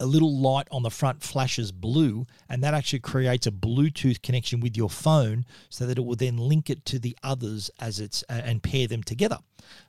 a 0.00 0.06
little 0.06 0.36
light 0.36 0.66
on 0.70 0.82
the 0.82 0.90
front 0.90 1.22
flashes 1.22 1.72
blue, 1.72 2.26
and 2.48 2.62
that 2.62 2.74
actually 2.74 3.00
creates 3.00 3.46
a 3.46 3.50
Bluetooth 3.50 4.22
connection 4.22 4.60
with 4.60 4.76
your 4.76 4.90
phone 4.90 5.44
so 5.68 5.86
that 5.86 5.98
it 5.98 6.04
will 6.04 6.16
then 6.16 6.36
link 6.36 6.70
it 6.70 6.84
to 6.86 6.98
the 6.98 7.16
others 7.22 7.70
as 7.78 8.00
it's 8.00 8.24
uh, 8.28 8.40
and 8.44 8.62
pair 8.62 8.86
them 8.86 9.02
together. 9.02 9.38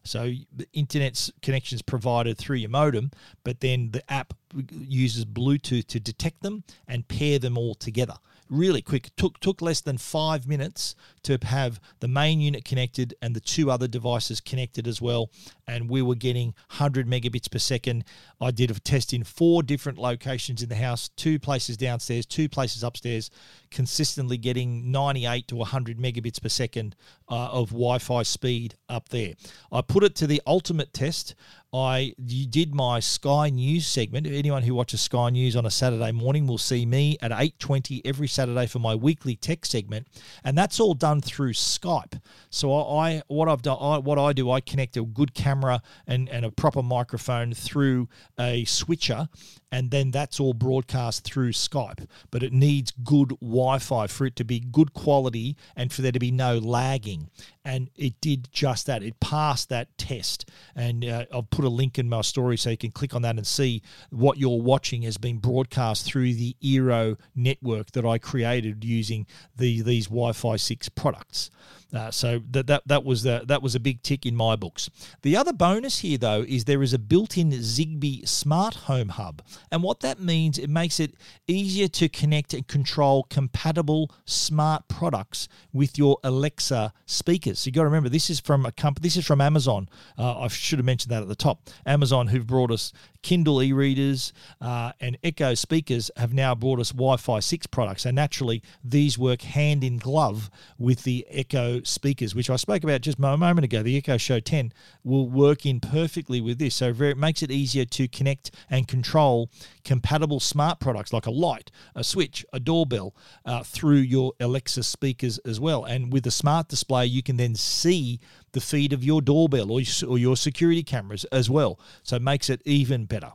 So 0.04 0.32
the 0.56 0.68
internet's 0.74 1.32
connections 1.42 1.82
provided 1.82 2.38
through 2.38 2.58
your 2.58 2.70
modem, 2.70 3.12
but 3.44 3.60
then 3.60 3.92
the 3.92 4.12
app 4.12 4.34
uses 4.72 5.26
Bluetooth 5.26 5.88
to 5.88 6.00
detect 6.00 6.42
them 6.44 6.64
and 6.88 7.08
pair 7.08 7.40
them 7.40 7.58
all 7.58 7.76
together 7.76 8.16
really 8.50 8.82
quick. 8.82 9.12
Took 9.16 9.40
took 9.40 9.62
less 9.62 9.82
than 9.82 9.98
five 9.98 10.48
minutes 10.48 10.96
to 11.24 11.38
have 11.44 11.80
the 12.00 12.08
main 12.08 12.42
unit 12.42 12.66
connected 12.66 13.16
and 13.22 13.36
the 13.36 13.40
two 13.40 13.72
other 13.72 13.88
devices 13.88 14.42
connected 14.42 14.88
as 14.88 15.02
well. 15.02 15.30
And 15.68 15.90
we 15.90 16.02
were 16.02 16.16
getting 16.16 16.48
100 16.70 17.08
megabits 17.08 17.50
per 17.50 17.60
second. 17.60 18.04
I 18.42 18.52
did 18.52 18.70
a 18.70 18.80
test 18.80 19.14
in 19.14 19.24
four 19.24 19.64
different 19.64 19.98
locations 19.98 20.62
in 20.62 20.70
the 20.70 20.76
house, 20.76 21.10
two 21.10 21.40
places 21.40 21.78
downstairs, 21.78 22.26
two 22.26 22.50
places 22.50 22.84
upstairs, 22.84 23.30
consistently 23.72 24.38
getting 24.38 24.92
98 24.92 25.48
to 25.48 25.56
100 25.56 25.98
megabits 25.98 26.42
per 26.42 26.50
second 26.50 26.96
uh, 27.34 27.48
of 27.48 27.70
Wi-Fi 27.70 28.22
speed 28.22 28.76
up 28.88 29.10
there. 29.10 29.34
I 29.72 29.82
put 29.82 30.04
it 30.04 30.14
to 30.18 30.28
the 30.28 30.40
ultimate 30.46 30.94
test. 30.94 31.34
I 31.74 32.14
did 32.24 32.76
my 32.76 33.00
Sky 33.00 33.50
News 33.50 33.88
segment. 33.88 34.28
Anyone 34.28 34.62
who 34.62 34.76
watches 34.76 35.02
Sky 35.02 35.32
News 35.32 35.56
on 35.56 35.66
a 35.66 35.72
Saturday 35.72 36.12
morning 36.12 36.46
will 36.46 36.60
see 36.60 36.86
me 36.86 37.18
at 37.24 37.32
8:20 37.32 38.02
every 38.06 38.28
Saturday 38.28 38.68
for 38.68 38.78
my 38.78 38.94
weekly 38.94 39.36
tech 39.36 39.66
segment, 39.66 40.08
and 40.44 40.56
that's 40.56 40.80
all 40.80 40.94
done 40.94 41.22
through 41.22 41.54
Skype. 41.54 42.22
So 42.52 42.72
I, 42.72 43.24
what 43.28 43.50
I've 43.50 43.64
done, 43.64 43.80
I, 43.82 43.98
what 43.98 44.20
I 44.20 44.34
do, 44.34 44.52
I 44.52 44.62
connect 44.62 44.96
a 44.98 45.02
good 45.02 45.34
camera 45.34 45.82
and, 46.06 46.30
and 46.30 46.46
a 46.46 46.52
proper 46.52 46.84
microphone 46.84 47.56
through 47.56 48.08
a 48.40 48.64
switcher, 48.66 49.28
and 49.74 49.90
then 49.90 50.12
that's 50.12 50.40
all 50.40 50.54
broadcast 50.54 51.24
through 51.24 51.52
Skype. 51.52 52.06
But 52.30 52.44
it 52.44 52.54
needs 52.54 52.92
good 52.92 53.30
Wi-Fi 53.42 54.06
for 54.06 54.28
it 54.28 54.36
to 54.36 54.44
be 54.44 54.60
good 54.60 54.94
quality 54.94 55.58
and 55.76 55.92
for 55.92 56.04
there 56.04 56.12
to 56.12 56.20
be 56.20 56.30
no 56.30 56.60
lagging. 56.60 57.32
And 57.66 57.90
it 57.96 58.20
did 58.20 58.50
just 58.52 58.88
that. 58.88 59.04
It 59.04 59.22
passed 59.22 59.70
that 59.70 59.98
test, 59.98 60.50
and 60.76 61.06
uh, 61.06 61.26
I'll 61.32 61.44
put 61.44 61.64
a 61.64 61.70
link 61.70 61.98
in 61.98 62.10
my 62.10 62.20
story 62.20 62.58
so 62.58 62.70
you 62.72 62.78
can 62.78 62.92
click 62.92 63.16
on 63.16 63.22
that 63.22 63.38
and 63.38 63.48
see 63.48 63.82
what 64.10 64.38
you're 64.38 64.62
watching 64.62 65.04
has 65.04 65.18
been 65.18 65.38
broadcast 65.38 66.06
through 66.06 66.34
the 66.34 66.58
Eero 66.62 67.18
network 67.36 67.92
that 67.92 68.06
I 68.06 68.18
created 68.18 68.84
using 68.84 69.28
the 69.56 69.82
these 69.82 70.08
Wi-Fi 70.08 70.58
six 70.58 70.90
products. 70.90 71.52
Uh, 71.94 72.10
so 72.10 72.42
that, 72.50 72.66
that 72.66 72.82
that 72.88 73.04
was 73.04 73.22
the, 73.22 73.44
that 73.46 73.62
was 73.62 73.76
a 73.76 73.80
big 73.80 74.02
tick 74.02 74.26
in 74.26 74.36
my 74.36 74.56
books. 74.56 74.90
The 75.22 75.38
other 75.38 75.54
bonus 75.54 76.00
here 76.00 76.18
though 76.18 76.42
is 76.42 76.66
there 76.66 76.82
is 76.82 76.92
a 76.92 77.00
built-in 77.00 77.52
Zigbee 77.52 78.28
smart 78.28 78.74
home 78.76 79.10
hub, 79.10 79.44
and 79.72 79.84
what 79.84 80.00
that 80.00 80.20
means 80.20 80.58
it 80.58 80.72
makes 80.72 81.00
it 81.00 81.14
easier 81.48 81.88
to 81.90 82.10
connect 82.10 82.54
and 82.56 82.68
control 82.68 83.24
compatible 83.30 84.12
smart 84.26 84.88
products 84.88 85.48
with 85.72 85.98
your 85.98 86.18
Alexa 86.24 86.94
speakers. 87.06 87.53
So 87.58 87.68
you 87.68 87.72
got 87.72 87.82
to 87.82 87.86
remember 87.86 88.10
this 88.10 88.30
is 88.30 88.40
from 88.40 88.66
a 88.66 88.72
company. 88.72 89.04
This 89.04 89.18
is 89.18 89.26
from 89.26 89.42
Amazon. 89.42 89.90
Uh, 90.18 90.40
I 90.40 90.48
should 90.48 90.80
have 90.80 90.86
mentioned 90.86 91.12
that 91.12 91.22
at 91.22 91.28
the 91.28 91.36
top. 91.36 91.70
Amazon 91.86 92.28
who've 92.28 92.46
brought 92.46 92.72
us 92.72 92.94
Kindle 93.22 93.64
e-readers 93.64 94.34
uh, 94.62 94.92
and 95.00 95.18
Echo 95.24 95.54
speakers 95.54 96.12
have 96.18 96.34
now 96.34 96.54
brought 96.54 96.80
us 96.80 96.92
Wi-Fi 96.92 97.40
6 97.40 97.68
products, 97.68 98.06
and 98.06 98.16
naturally 98.16 98.62
these 98.84 99.18
work 99.18 99.42
hand 99.42 99.84
in 99.84 99.98
glove 99.98 100.50
with 100.78 101.04
the 101.04 101.26
Echo 101.30 101.82
speakers, 101.84 102.36
which 102.36 102.50
I 102.50 102.58
spoke 102.58 102.84
about 102.84 103.02
just 103.02 103.18
a 103.18 103.22
moment 103.22 103.64
ago. 103.64 103.82
The 103.82 103.98
Echo 103.98 104.18
Show 104.18 104.40
10 104.40 104.74
will 105.04 105.30
work 105.30 105.66
in 105.66 105.80
perfectly 105.80 106.42
with 106.42 106.60
this, 106.60 106.76
so 106.76 106.90
it 106.90 107.18
makes 107.18 107.42
it 107.42 107.50
easier 107.50 107.86
to 107.86 108.08
connect 108.08 108.52
and 108.70 108.88
control 108.88 109.50
compatible 109.84 110.40
smart 110.40 110.80
products 110.80 111.14
like 111.14 111.26
a 111.26 111.32
light, 111.32 111.72
a 111.96 112.04
switch, 112.04 112.46
a 112.54 112.60
doorbell 112.60 113.16
uh, 113.46 113.64
through 113.64 113.98
your 113.98 114.34
Alexa 114.40 114.84
speakers 114.84 115.38
as 115.40 115.60
well. 115.60 115.84
And 115.84 116.12
with 116.12 116.26
a 116.28 116.32
smart 116.32 116.68
display, 116.68 117.06
you 117.06 117.24
can 117.24 117.38
then 117.38 117.56
see 117.56 118.20
the 118.52 118.62
feed 118.62 118.94
of 118.94 119.04
your 119.04 119.22
doorbell 119.22 119.72
or, 119.72 119.82
your 120.18 120.38
security 120.38 120.84
cameras 120.84 121.26
as 121.26 121.50
well. 121.50 121.80
So 122.04 122.16
it 122.16 122.22
makes 122.22 122.50
it 122.50 122.62
even 122.66 123.06
better. 123.06 123.32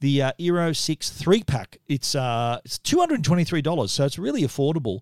The 0.00 0.22
uh, 0.22 0.32
Eero 0.38 0.74
6 0.74 1.10
3 1.10 1.42
pack, 1.42 1.78
it's, 1.86 2.14
uh, 2.14 2.60
it's 2.64 2.78
$223, 2.78 3.90
so 3.90 4.04
it's 4.04 4.18
really 4.18 4.42
affordable 4.42 5.00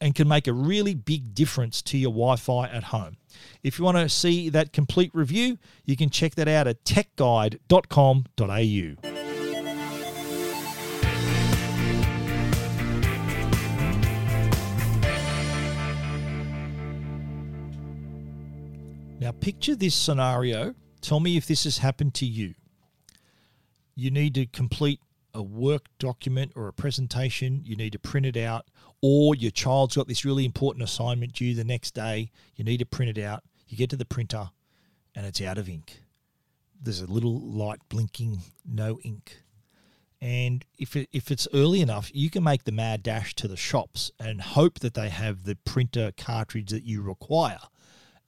and 0.00 0.14
can 0.14 0.28
make 0.28 0.46
a 0.46 0.52
really 0.52 0.94
big 0.94 1.34
difference 1.34 1.82
to 1.82 1.98
your 1.98 2.10
Wi 2.10 2.36
Fi 2.36 2.68
at 2.68 2.84
home. 2.84 3.16
If 3.62 3.78
you 3.78 3.84
want 3.84 3.98
to 3.98 4.08
see 4.08 4.48
that 4.50 4.72
complete 4.72 5.10
review, 5.14 5.58
you 5.84 5.96
can 5.96 6.10
check 6.10 6.34
that 6.36 6.48
out 6.48 6.66
at 6.66 6.84
techguide.com.au. 6.84 9.09
picture 19.40 19.74
this 19.74 19.94
scenario. 19.94 20.74
Tell 21.00 21.20
me 21.20 21.36
if 21.36 21.46
this 21.46 21.64
has 21.64 21.78
happened 21.78 22.14
to 22.14 22.26
you. 22.26 22.54
You 23.94 24.10
need 24.10 24.34
to 24.34 24.46
complete 24.46 25.00
a 25.32 25.42
work 25.42 25.86
document 25.98 26.52
or 26.56 26.68
a 26.68 26.72
presentation, 26.72 27.62
you 27.64 27.76
need 27.76 27.92
to 27.92 27.98
print 27.98 28.26
it 28.26 28.36
out, 28.36 28.66
or 29.00 29.34
your 29.34 29.50
child's 29.50 29.96
got 29.96 30.08
this 30.08 30.24
really 30.24 30.44
important 30.44 30.82
assignment 30.82 31.32
due 31.32 31.54
the 31.54 31.64
next 31.64 31.94
day, 31.94 32.30
you 32.56 32.64
need 32.64 32.78
to 32.78 32.86
print 32.86 33.16
it 33.16 33.22
out. 33.22 33.42
You 33.68 33.76
get 33.76 33.90
to 33.90 33.96
the 33.96 34.04
printer 34.04 34.50
and 35.14 35.24
it's 35.24 35.40
out 35.40 35.58
of 35.58 35.68
ink. 35.68 36.02
There's 36.82 37.00
a 37.00 37.06
little 37.06 37.38
light 37.40 37.80
blinking, 37.88 38.40
no 38.66 38.98
ink. 39.02 39.42
And 40.20 40.64
if, 40.78 40.96
it, 40.96 41.08
if 41.12 41.30
it's 41.30 41.48
early 41.54 41.80
enough, 41.80 42.10
you 42.12 42.28
can 42.28 42.42
make 42.42 42.64
the 42.64 42.72
mad 42.72 43.02
dash 43.02 43.34
to 43.36 43.48
the 43.48 43.56
shops 43.56 44.10
and 44.18 44.40
hope 44.40 44.80
that 44.80 44.94
they 44.94 45.08
have 45.08 45.44
the 45.44 45.56
printer 45.64 46.12
cartridge 46.16 46.70
that 46.70 46.84
you 46.84 47.00
require 47.00 47.60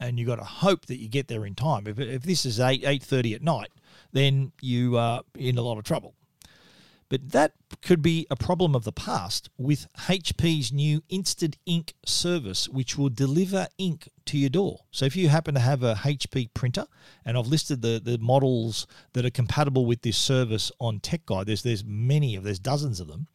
and 0.03 0.19
you've 0.19 0.29
got 0.29 0.37
to 0.37 0.45
hope 0.45 0.87
that 0.87 0.99
you 0.99 1.09
get 1.09 1.29
there 1.29 1.47
in 1.47 1.55
time. 1.55 1.87
If, 1.87 1.99
if 1.99 2.23
this 2.23 2.45
is 2.45 2.59
eight 2.59 2.83
eight 2.85 3.03
thirty 3.03 3.35
at 3.35 3.43
night, 3.43 3.71
then 4.13 4.53
you 4.61 4.99
are 4.99 5.23
in 5.39 5.57
a 5.57 5.63
lot 5.63 5.79
of 5.79 5.85
trouble. 5.85 6.15
But 7.09 7.33
that 7.33 7.53
could 7.83 8.01
be 8.01 8.27
a 8.31 8.37
problem 8.37 8.75
of 8.75 8.85
the 8.85 8.93
past 8.93 9.51
with 9.59 9.87
HP's 9.99 10.73
new 10.73 11.03
Instant 11.11 11.59
Ink 11.67 11.93
service, 12.07 12.71
which 12.71 12.97
will 12.97 13.11
deliver 13.11 13.69
ink 13.77 14.09
to 14.25 14.39
your 14.39 14.49
door. 14.49 14.79
So 14.91 15.05
if 15.05 15.15
you 15.15 15.29
happen 15.29 15.53
to 15.55 15.61
have 15.61 15.83
a 15.83 15.95
HP 15.95 16.55
printer, 16.55 16.87
and 17.23 17.37
I've 17.37 17.49
listed 17.49 17.83
the, 17.83 18.01
the 18.03 18.17
models 18.17 18.87
that 19.13 19.27
are 19.27 19.31
compatible 19.31 19.85
with 19.85 20.01
this 20.01 20.17
service 20.17 20.73
on 20.79 21.01
Tech 21.01 21.27
Guide, 21.27 21.47
there's 21.47 21.63
there's 21.63 21.85
many 21.85 22.35
of 22.35 22.45
there's 22.45 22.59
dozens 22.59 22.99
of 22.99 23.09
them. 23.09 23.27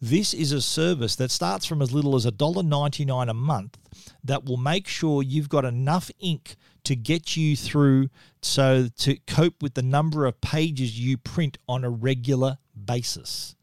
This 0.00 0.32
is 0.32 0.52
a 0.52 0.62
service 0.62 1.14
that 1.16 1.30
starts 1.30 1.66
from 1.66 1.82
as 1.82 1.92
little 1.92 2.16
as 2.16 2.24
$1.99 2.24 3.28
a 3.28 3.34
month 3.34 3.76
that 4.24 4.46
will 4.46 4.56
make 4.56 4.88
sure 4.88 5.22
you've 5.22 5.50
got 5.50 5.66
enough 5.66 6.10
ink 6.20 6.56
to 6.84 6.96
get 6.96 7.36
you 7.36 7.54
through 7.54 8.08
so 8.40 8.88
to 8.96 9.18
cope 9.26 9.62
with 9.62 9.74
the 9.74 9.82
number 9.82 10.24
of 10.24 10.40
pages 10.40 10.98
you 10.98 11.18
print 11.18 11.58
on 11.68 11.84
a 11.84 11.90
regular 11.90 12.56
basis. 12.82 13.54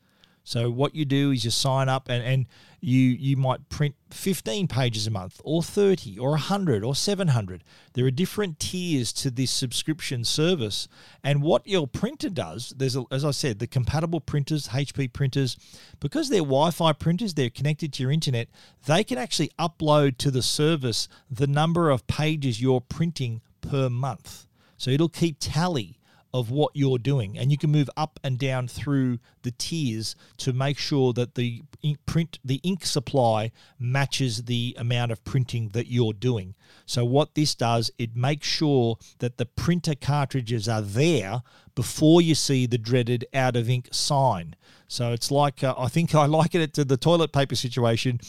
So 0.47 0.69
what 0.69 0.95
you 0.95 1.03
do 1.03 1.31
is 1.31 1.43
you 1.43 1.51
sign 1.51 1.89
up 1.89 2.07
and, 2.07 2.23
and 2.23 2.45
you 2.79 3.01
you 3.01 3.35
might 3.35 3.67
print 3.67 3.95
15 4.11 4.69
pages 4.69 5.05
a 5.05 5.11
month 5.11 5.41
or 5.43 5.61
30 5.61 6.17
or 6.17 6.29
100 6.29 6.85
or 6.85 6.95
700. 6.95 7.65
There 7.95 8.05
are 8.05 8.11
different 8.11 8.57
tiers 8.57 9.11
to 9.13 9.29
this 9.29 9.51
subscription 9.51 10.23
service. 10.23 10.87
And 11.21 11.43
what 11.43 11.67
your 11.67 11.85
printer 11.85 12.29
does, 12.29 12.73
there's 12.77 12.95
a, 12.95 13.03
as 13.11 13.25
I 13.25 13.31
said, 13.31 13.59
the 13.59 13.67
compatible 13.67 14.21
printers, 14.21 14.69
HP 14.69 15.11
printers, 15.11 15.57
because 15.99 16.29
they're 16.29 16.39
Wi-Fi 16.39 16.93
printers, 16.93 17.33
they're 17.33 17.49
connected 17.49 17.91
to 17.93 18.03
your 18.03 18.11
internet, 18.13 18.47
they 18.85 19.03
can 19.03 19.17
actually 19.17 19.51
upload 19.59 20.17
to 20.19 20.31
the 20.31 20.41
service 20.41 21.09
the 21.29 21.47
number 21.47 21.89
of 21.89 22.07
pages 22.07 22.61
you're 22.61 22.79
printing 22.79 23.41
per 23.59 23.89
month. 23.89 24.47
So 24.77 24.91
it'll 24.91 25.09
keep 25.09 25.35
tally 25.41 25.99
of 26.38 26.51
what 26.51 26.71
you're 26.75 26.99
doing. 26.99 27.38
And 27.38 27.51
you 27.51 27.57
can 27.57 27.71
move 27.71 27.89
up 27.97 28.19
and 28.23 28.38
down 28.38 28.67
through 28.67 29.17
the 29.41 29.51
tiers 29.51 30.15
to 30.38 30.53
make 30.53 30.77
sure 30.77 31.13
that 31.13 31.33
the 31.33 31.63
ink 31.81 31.97
print 32.05 32.38
the 32.45 32.59
ink 32.63 32.85
supply 32.85 33.51
matches 33.79 34.43
the 34.43 34.75
amount 34.77 35.11
of 35.11 35.23
printing 35.23 35.69
that 35.69 35.88
you're 35.88 36.13
doing. 36.13 36.53
So 36.85 37.03
what 37.03 37.33
this 37.33 37.55
does 37.55 37.89
it 37.97 38.15
makes 38.15 38.47
sure 38.47 38.97
that 39.17 39.38
the 39.38 39.47
printer 39.47 39.95
cartridges 39.95 40.69
are 40.69 40.81
there 40.81 41.41
before 41.73 42.21
you 42.21 42.35
see 42.35 42.67
the 42.67 42.77
dreaded 42.77 43.25
out 43.33 43.55
of 43.55 43.69
ink 43.69 43.89
sign. 43.91 44.55
So 44.88 45.11
it's 45.11 45.31
like 45.31 45.63
uh, 45.63 45.73
i 45.77 45.88
think 45.88 46.13
i 46.13 46.25
liken 46.39 46.61
it 46.61 46.73
to 46.75 46.85
the 46.85 46.97
toilet 46.97 47.31
paper 47.33 47.55
situation 47.55 48.19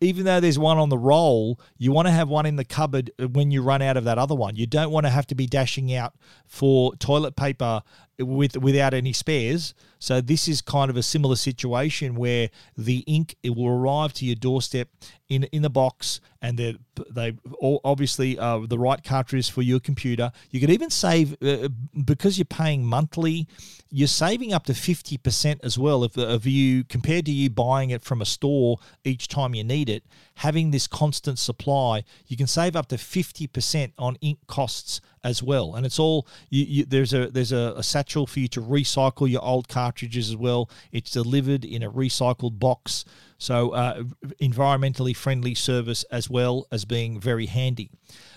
even 0.00 0.24
though 0.24 0.40
there's 0.40 0.58
one 0.58 0.78
on 0.78 0.88
the 0.88 0.98
roll, 0.98 1.58
you 1.78 1.92
want 1.92 2.06
to 2.06 2.12
have 2.12 2.28
one 2.28 2.46
in 2.46 2.56
the 2.56 2.64
cupboard 2.64 3.10
uh, 3.18 3.28
when 3.28 3.50
you 3.50 3.62
run 3.62 3.80
out 3.80 3.96
of 3.96 4.04
that 4.04 4.18
other 4.18 4.34
one. 4.34 4.56
You 4.56 4.66
don't 4.66 4.90
want 4.90 5.06
to 5.06 5.10
have 5.10 5.26
to 5.28 5.34
be 5.34 5.46
dashing 5.46 5.94
out 5.94 6.14
for 6.46 6.94
toilet 6.96 7.36
paper 7.36 7.82
with 8.18 8.56
without 8.56 8.94
any 8.94 9.12
spares. 9.12 9.74
So 10.02 10.20
this 10.20 10.48
is 10.48 10.60
kind 10.60 10.90
of 10.90 10.96
a 10.96 11.02
similar 11.02 11.36
situation 11.36 12.16
where 12.16 12.50
the 12.76 13.04
ink 13.06 13.36
it 13.44 13.50
will 13.50 13.68
arrive 13.68 14.12
to 14.14 14.26
your 14.26 14.34
doorstep 14.34 14.88
in 15.28 15.44
in 15.52 15.62
the 15.62 15.70
box, 15.70 16.20
and 16.42 16.58
they 16.58 16.76
they 17.08 17.38
obviously 17.84 18.36
uh, 18.36 18.66
the 18.66 18.80
right 18.80 19.02
cartridge 19.04 19.48
for 19.48 19.62
your 19.62 19.78
computer. 19.78 20.32
You 20.50 20.58
could 20.58 20.70
even 20.70 20.90
save 20.90 21.40
uh, 21.40 21.68
because 22.04 22.36
you're 22.36 22.44
paying 22.46 22.84
monthly. 22.84 23.46
You're 23.90 24.08
saving 24.08 24.52
up 24.52 24.64
to 24.64 24.74
fifty 24.74 25.18
percent 25.18 25.60
as 25.62 25.78
well 25.78 26.02
if 26.02 26.16
of 26.16 26.46
you 26.46 26.82
compared 26.82 27.24
to 27.26 27.32
you 27.32 27.48
buying 27.48 27.90
it 27.90 28.02
from 28.02 28.20
a 28.20 28.26
store 28.26 28.78
each 29.04 29.28
time 29.28 29.54
you 29.54 29.62
need 29.62 29.88
it. 29.88 30.02
Having 30.36 30.70
this 30.70 30.86
constant 30.86 31.38
supply, 31.38 32.04
you 32.26 32.36
can 32.36 32.46
save 32.46 32.74
up 32.74 32.88
to 32.88 32.98
fifty 32.98 33.46
percent 33.46 33.92
on 33.98 34.16
ink 34.20 34.38
costs 34.46 35.00
as 35.24 35.42
well. 35.42 35.74
And 35.74 35.86
it's 35.86 35.98
all 35.98 36.26
you, 36.50 36.64
you, 36.64 36.84
there's 36.84 37.12
a 37.12 37.28
there's 37.28 37.52
a, 37.52 37.74
a, 37.76 37.82
satchel 37.82 38.26
for 38.26 38.40
you 38.40 38.48
to 38.48 38.60
recycle 38.60 39.30
your 39.30 39.44
old 39.44 39.68
cartridges 39.68 40.30
as 40.30 40.36
well. 40.36 40.68
It's 40.90 41.10
delivered 41.10 41.64
in 41.64 41.82
a 41.82 41.90
recycled 41.90 42.58
box, 42.58 43.04
so 43.42 43.70
uh, 43.70 44.04
environmentally 44.40 45.16
friendly 45.16 45.52
service 45.54 46.04
as 46.12 46.30
well 46.30 46.66
as 46.70 46.84
being 46.84 47.18
very 47.18 47.46
handy. 47.46 47.90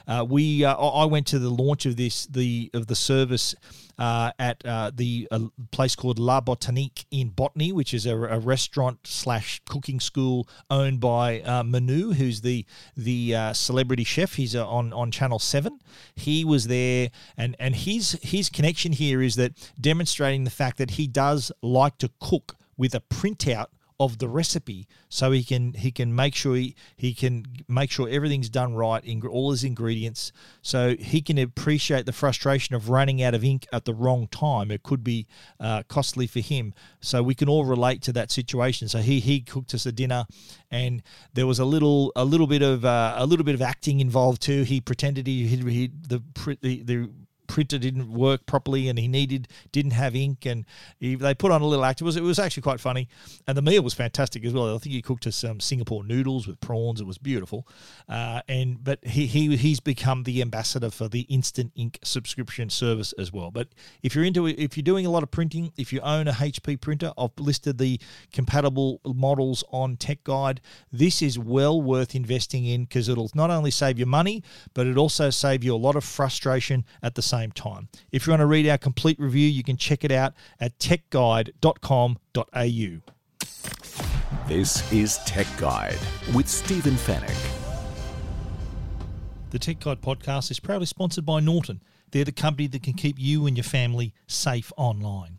Uh, 0.08 0.26
we 0.28 0.66
uh, 0.66 0.76
I 0.76 1.06
went 1.06 1.28
to 1.28 1.39
the 1.39 1.49
launch 1.49 1.86
of 1.86 1.95
this 1.95 2.26
the 2.26 2.72
of 2.74 2.88
the 2.88 2.95
service 2.95 3.53
uh, 3.99 4.32
at 4.39 4.66
uh, 4.66 4.91
the 4.93 5.28
place 5.72 5.95
called 5.95 6.18
La 6.18 6.41
Botanique 6.41 7.06
in 7.12 7.30
Botany, 7.30 7.72
which 7.72 7.93
is 7.93 8.06
a, 8.08 8.16
a 8.16 8.39
restaurant 8.39 8.99
slash 9.06 9.62
cooking 9.68 9.99
school 9.99 10.47
owned 10.70 10.99
by 10.99 11.41
uh, 11.41 11.64
Manu, 11.64 12.14
who's 12.14 12.41
the 12.41 12.66
the 12.97 13.36
uh, 13.36 13.53
celebrity 13.53 14.03
chef. 14.03 14.34
He's 14.34 14.56
uh, 14.56 14.68
on 14.68 14.91
on 14.91 15.12
Channel 15.12 15.39
Seven. 15.39 15.80
He 16.16 16.43
was 16.43 16.66
there, 16.68 17.12
and 17.38 17.56
and 17.60 17.76
his 17.76 18.18
his 18.24 18.49
connection 18.49 18.91
here 18.91 19.22
is 19.22 19.36
that 19.36 19.53
demonstrating 19.80 20.45
the 20.45 20.49
fact 20.49 20.78
that 20.78 20.91
he 20.91 21.06
does 21.08 21.51
like 21.62 21.97
to 21.99 22.10
cook 22.20 22.56
with 22.78 22.93
a 22.93 22.99
printout 22.99 23.68
of 24.00 24.18
the 24.18 24.28
recipe 24.28 24.88
so 25.08 25.32
he 25.32 25.43
can 25.43 25.74
he 25.74 25.89
can 25.89 26.14
make 26.14 26.36
sure 26.36 26.56
he, 26.56 26.76
he 26.98 27.14
can 27.14 27.46
make 27.68 27.89
sure 27.89 28.10
everything's 28.10 28.50
done 28.50 28.76
right 28.76 29.04
in 29.06 29.26
all 29.26 29.52
his 29.52 29.64
ingredients. 29.64 30.34
So 30.62 30.96
he 30.98 31.22
can 31.22 31.38
appreciate 31.38 32.06
the 32.06 32.12
frustration 32.12 32.76
of 32.76 32.89
running 32.89 33.24
out 33.24 33.34
of 33.34 33.43
ink 33.43 33.66
at 33.72 33.86
the 33.86 33.93
wrong 33.93 34.28
time. 34.28 34.70
It 34.70 34.84
could 34.84 35.04
be 35.04 35.28
uh, 35.60 35.84
costly 35.88 36.28
for 36.28 36.41
him. 36.41 36.74
So 37.00 37.24
we 37.24 37.36
can 37.36 37.48
all 37.48 37.64
relate 37.64 38.02
to 38.04 38.14
that 38.14 38.32
situation. 38.32 38.89
So 38.89 39.00
he 39.00 39.20
he 39.22 39.39
cooked 39.39 39.74
us 39.74 39.86
a 39.86 39.91
dinner 39.91 40.26
and 40.70 41.02
there 41.34 41.48
was 41.48 41.60
a 41.60 41.66
little 41.66 42.12
a 42.16 42.26
little 42.26 42.48
bit 42.48 42.62
of 42.62 42.84
uh, 42.84 43.16
a 43.18 43.26
little 43.26 43.46
bit 43.46 43.56
of 43.56 43.62
acting 43.62 44.02
involved 44.02 44.41
too. 44.41 44.64
He 44.64 44.82
pretended 44.82 45.26
he, 45.26 45.48
he, 45.48 45.58
he 45.58 45.91
the, 46.08 46.22
the 46.62 46.84
the 46.84 47.10
printer 47.56 47.78
didn't 47.78 48.12
work 48.12 48.45
properly 48.45 48.89
and 48.89 48.99
he 48.99 49.08
needed 49.08 49.47
didn't 49.72 49.91
have 49.91 50.14
ink 50.14 50.45
and 50.45 50.66
he, 50.99 51.16
they 51.16 51.34
put 51.34 51.53
on 51.53 51.62
a 51.62 51.66
little 51.66 51.86
act. 51.86 52.01
It 52.01 52.03
was 52.03 52.18
it 52.18 52.22
was 52.22 52.38
actually 52.38 52.64
quite 52.64 52.82
funny, 52.82 53.08
and 53.47 53.58
the 53.58 53.62
meal 53.62 53.82
was 53.82 53.93
fantastic 53.93 54.43
as 54.43 54.51
well. 54.51 54.76
I 54.76 54.78
think 54.78 54.93
he 54.93 55.01
cooked 55.01 55.26
us 55.26 55.38
some 55.38 55.62
Singapore 55.62 56.03
noodles 56.03 56.47
with 56.47 56.60
prawns. 56.60 56.99
It 56.99 57.08
was 57.08 57.18
beautiful, 57.18 57.66
uh, 58.10 58.41
and 58.49 58.84
but 58.84 58.99
he, 59.06 59.26
he 59.26 59.56
he's 59.56 59.80
become 59.80 60.24
the 60.24 60.41
ambassador 60.41 60.89
for 60.89 61.08
the 61.08 61.22
instant 61.22 61.72
ink 61.78 61.97
subscription 62.03 62.70
service 62.70 63.14
as 63.14 63.32
well. 63.32 63.51
But 63.51 63.70
if 64.03 64.16
you're 64.16 64.26
into 64.26 64.47
if 64.47 64.76
you're 64.76 64.84
doing 64.84 65.06
a 65.06 65.10
lot 65.10 65.24
of 65.24 65.32
printing, 65.32 65.72
if 65.78 65.93
you 65.93 66.01
own 66.01 66.28
a 66.28 66.34
HP 66.34 66.82
printer, 66.82 67.14
I've 67.18 67.32
listed 67.39 67.78
the 67.78 68.01
compatible 68.34 68.99
models 69.06 69.64
on 69.72 69.95
Tech 69.95 70.26
Guide. 70.26 70.60
This 70.91 71.22
is 71.22 71.39
well 71.39 71.82
worth 71.82 72.16
investing 72.16 72.66
in 72.66 72.84
because 72.84 73.08
it'll 73.08 73.32
not 73.34 73.49
only 73.49 73.72
save 73.72 73.97
you 73.97 74.06
money, 74.06 74.43
but 74.74 74.88
it 74.88 74.97
also 74.97 75.30
save 75.30 75.64
you 75.64 75.74
a 75.74 75.78
lot 75.78 75.95
of 75.95 76.03
frustration 76.03 76.84
at 77.01 77.16
the 77.16 77.22
same 77.22 77.45
same 77.46 77.52
time. 77.52 77.88
If 78.12 78.26
you 78.26 78.32
want 78.32 78.41
to 78.41 78.48
read 78.48 78.68
our 78.68 78.78
complete 78.78 79.20
review, 79.20 79.48
you 79.48 79.64
can 79.64 79.78
check 79.78 80.04
it 80.04 80.12
out 80.12 80.34
at 80.60 80.78
techguide.com.au. 80.80 82.18
This 84.48 84.91
is 84.91 85.18
Tech 85.26 85.48
Guide 85.58 85.98
with 86.34 86.48
Stephen 86.48 86.96
Fenech. 86.96 87.52
The 89.52 89.60
Tech 89.60 89.80
Guide 89.80 90.02
podcast 90.02 90.50
is 90.52 90.60
proudly 90.60 90.88
sponsored 90.88 91.26
by 91.26 91.39
Norton. 91.39 91.82
They're 92.12 92.26
the 92.26 92.32
company 92.32 92.68
that 92.68 92.84
can 92.84 92.93
keep 92.93 93.18
you 93.20 93.46
and 93.46 93.58
your 93.58 93.64
family 93.64 94.14
safe 94.28 94.72
online. 94.78 95.38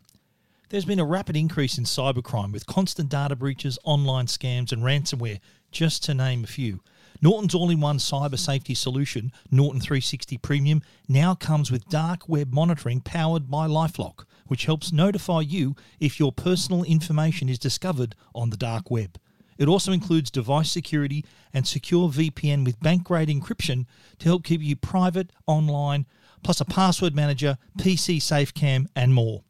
There's 0.69 0.85
been 0.85 0.99
a 0.99 1.05
rapid 1.05 1.37
increase 1.37 1.77
in 1.77 1.85
cybercrime 1.85 2.51
with 2.51 2.65
constant 2.65 3.09
data 3.09 3.35
breaches, 3.35 3.79
online 3.83 4.27
scams, 4.27 4.71
and 4.71 4.83
ransomware, 4.83 5.39
just 5.71 6.03
to 6.05 6.13
name 6.13 6.43
a 6.43 6.47
few. 6.47 6.81
Norton's 7.21 7.55
all 7.55 7.69
in 7.69 7.79
one 7.79 7.97
cyber 7.97 8.37
safety 8.37 8.75
solution, 8.75 9.31
Norton 9.49 9.81
360 9.81 10.37
Premium, 10.37 10.81
now 11.07 11.33
comes 11.33 11.71
with 11.71 11.89
dark 11.89 12.29
web 12.29 12.53
monitoring 12.53 13.01
powered 13.01 13.49
by 13.49 13.67
Lifelock, 13.67 14.25
which 14.45 14.65
helps 14.65 14.91
notify 14.91 15.41
you 15.41 15.75
if 15.99 16.19
your 16.19 16.31
personal 16.31 16.83
information 16.83 17.49
is 17.49 17.57
discovered 17.57 18.15
on 18.35 18.51
the 18.51 18.57
dark 18.57 18.91
web. 18.91 19.19
It 19.57 19.67
also 19.67 19.91
includes 19.91 20.29
device 20.29 20.71
security 20.71 21.25
and 21.53 21.67
secure 21.67 22.09
VPN 22.09 22.63
with 22.63 22.79
bank 22.79 23.03
grade 23.03 23.29
encryption 23.29 23.85
to 24.19 24.25
help 24.29 24.43
keep 24.43 24.61
you 24.61 24.75
private 24.75 25.31
online, 25.47 26.05
plus 26.43 26.61
a 26.61 26.65
password 26.65 27.15
manager, 27.15 27.57
PC 27.79 28.17
SafeCam, 28.17 28.85
and 28.95 29.15
more. 29.15 29.43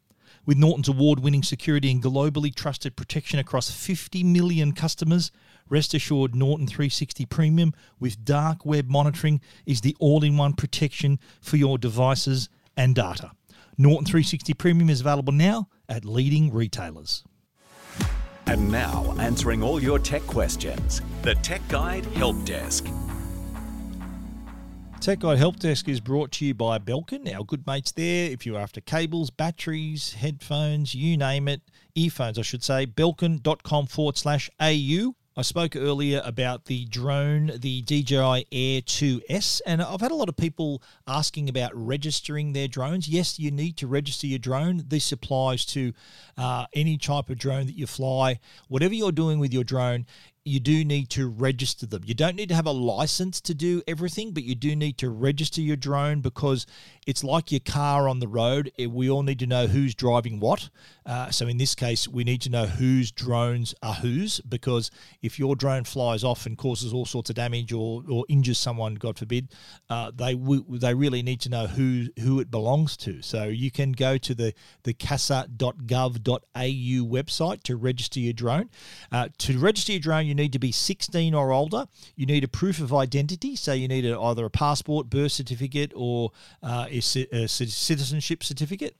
With 0.48 0.56
Norton's 0.56 0.88
award 0.88 1.20
winning 1.20 1.42
security 1.42 1.90
and 1.90 2.02
globally 2.02 2.54
trusted 2.54 2.96
protection 2.96 3.38
across 3.38 3.70
50 3.70 4.24
million 4.24 4.72
customers, 4.72 5.30
Rest 5.68 5.92
assured, 5.92 6.34
Norton 6.34 6.66
360 6.66 7.26
Premium 7.26 7.74
with 8.00 8.24
dark 8.24 8.64
web 8.64 8.88
monitoring 8.88 9.42
is 9.66 9.82
the 9.82 9.94
all 10.00 10.24
in 10.24 10.38
one 10.38 10.54
protection 10.54 11.20
for 11.42 11.58
your 11.58 11.76
devices 11.76 12.48
and 12.78 12.94
data. 12.94 13.32
Norton 13.76 14.06
360 14.06 14.54
Premium 14.54 14.88
is 14.88 15.02
available 15.02 15.34
now 15.34 15.68
at 15.86 16.06
leading 16.06 16.50
retailers. 16.50 17.24
And 18.46 18.72
now, 18.72 19.14
answering 19.18 19.62
all 19.62 19.82
your 19.82 19.98
tech 19.98 20.22
questions, 20.22 21.02
the 21.20 21.34
Tech 21.34 21.60
Guide 21.68 22.06
Help 22.06 22.42
Desk. 22.46 22.86
Tech 25.00 25.20
Guide 25.20 25.38
Help 25.38 25.58
Desk 25.60 25.88
is 25.88 26.00
brought 26.00 26.32
to 26.32 26.44
you 26.44 26.54
by 26.54 26.78
Belkin, 26.78 27.32
our 27.34 27.44
good 27.44 27.66
mates 27.66 27.92
there. 27.92 28.30
If 28.30 28.44
you're 28.44 28.58
after 28.58 28.80
cables, 28.80 29.30
batteries, 29.30 30.14
headphones, 30.14 30.92
you 30.94 31.16
name 31.16 31.46
it, 31.46 31.62
earphones, 31.94 32.38
I 32.38 32.42
should 32.42 32.64
say, 32.64 32.84
belkin.com 32.84 33.86
forward 33.86 34.16
slash 34.18 34.50
AU. 34.60 35.14
I 35.36 35.42
spoke 35.42 35.76
earlier 35.76 36.20
about 36.24 36.64
the 36.64 36.84
drone, 36.86 37.52
the 37.60 37.80
DJI 37.82 38.46
Air 38.50 38.80
2S, 38.80 39.60
and 39.64 39.80
I've 39.80 40.00
had 40.00 40.10
a 40.10 40.16
lot 40.16 40.28
of 40.28 40.36
people 40.36 40.82
asking 41.06 41.48
about 41.48 41.70
registering 41.74 42.52
their 42.52 42.66
drones. 42.66 43.08
Yes, 43.08 43.38
you 43.38 43.52
need 43.52 43.76
to 43.76 43.86
register 43.86 44.26
your 44.26 44.40
drone. 44.40 44.82
This 44.88 45.12
applies 45.12 45.64
to 45.66 45.92
uh, 46.36 46.66
any 46.72 46.98
type 46.98 47.30
of 47.30 47.38
drone 47.38 47.66
that 47.66 47.76
you 47.76 47.86
fly. 47.86 48.40
Whatever 48.66 48.94
you're 48.94 49.12
doing 49.12 49.38
with 49.38 49.54
your 49.54 49.62
drone, 49.62 50.06
you 50.48 50.60
do 50.60 50.84
need 50.84 51.10
to 51.10 51.28
register 51.28 51.86
them. 51.86 52.02
You 52.04 52.14
don't 52.14 52.36
need 52.36 52.48
to 52.48 52.54
have 52.54 52.66
a 52.66 52.72
license 52.72 53.40
to 53.42 53.54
do 53.54 53.82
everything, 53.86 54.32
but 54.32 54.44
you 54.44 54.54
do 54.54 54.74
need 54.74 54.98
to 54.98 55.10
register 55.10 55.60
your 55.60 55.76
drone 55.76 56.20
because 56.20 56.66
it's 57.08 57.24
like 57.24 57.50
your 57.50 57.60
car 57.60 58.06
on 58.06 58.18
the 58.18 58.28
road. 58.28 58.70
Eh, 58.78 58.84
we 58.84 59.08
all 59.08 59.22
need 59.22 59.38
to 59.38 59.46
know 59.46 59.66
who's 59.66 59.94
driving 59.94 60.40
what. 60.40 60.68
Uh, 61.06 61.30
so 61.30 61.48
in 61.48 61.56
this 61.56 61.74
case, 61.74 62.06
we 62.06 62.22
need 62.22 62.42
to 62.42 62.50
know 62.50 62.66
whose 62.66 63.10
drones 63.10 63.74
are 63.82 63.94
whose 63.94 64.40
because 64.40 64.90
if 65.22 65.38
your 65.38 65.56
drone 65.56 65.84
flies 65.84 66.22
off 66.22 66.44
and 66.44 66.58
causes 66.58 66.92
all 66.92 67.06
sorts 67.06 67.30
of 67.30 67.36
damage 67.36 67.72
or, 67.72 68.02
or 68.10 68.26
injures 68.28 68.58
someone, 68.58 68.94
God 68.96 69.18
forbid, 69.18 69.48
uh, 69.88 70.10
they 70.14 70.34
w- 70.34 70.66
they 70.68 70.92
really 70.92 71.22
need 71.22 71.40
to 71.40 71.48
know 71.48 71.66
who 71.66 72.08
who 72.20 72.40
it 72.40 72.50
belongs 72.50 72.94
to. 72.98 73.22
So 73.22 73.44
you 73.44 73.70
can 73.70 73.92
go 73.92 74.18
to 74.18 74.34
the 74.34 74.52
the 74.82 74.92
casa.gov.au 74.92 76.28
website 76.58 77.62
to 77.62 77.76
register 77.76 78.20
your 78.20 78.34
drone. 78.34 78.68
Uh, 79.10 79.28
to 79.38 79.58
register 79.58 79.92
your 79.92 80.02
drone, 80.02 80.26
you 80.26 80.34
need 80.34 80.52
to 80.52 80.58
be 80.58 80.72
16 80.72 81.32
or 81.32 81.52
older. 81.52 81.86
You 82.16 82.26
need 82.26 82.44
a 82.44 82.48
proof 82.48 82.80
of 82.80 82.92
identity, 82.92 83.56
so 83.56 83.72
you 83.72 83.88
need 83.88 84.04
a, 84.04 84.20
either 84.20 84.44
a 84.44 84.50
passport, 84.50 85.08
birth 85.08 85.32
certificate, 85.32 85.92
or 85.96 86.32
uh, 86.62 86.84
a, 86.98 87.44
a, 87.44 87.48
citizenship 87.48 88.44
certificate. 88.44 88.96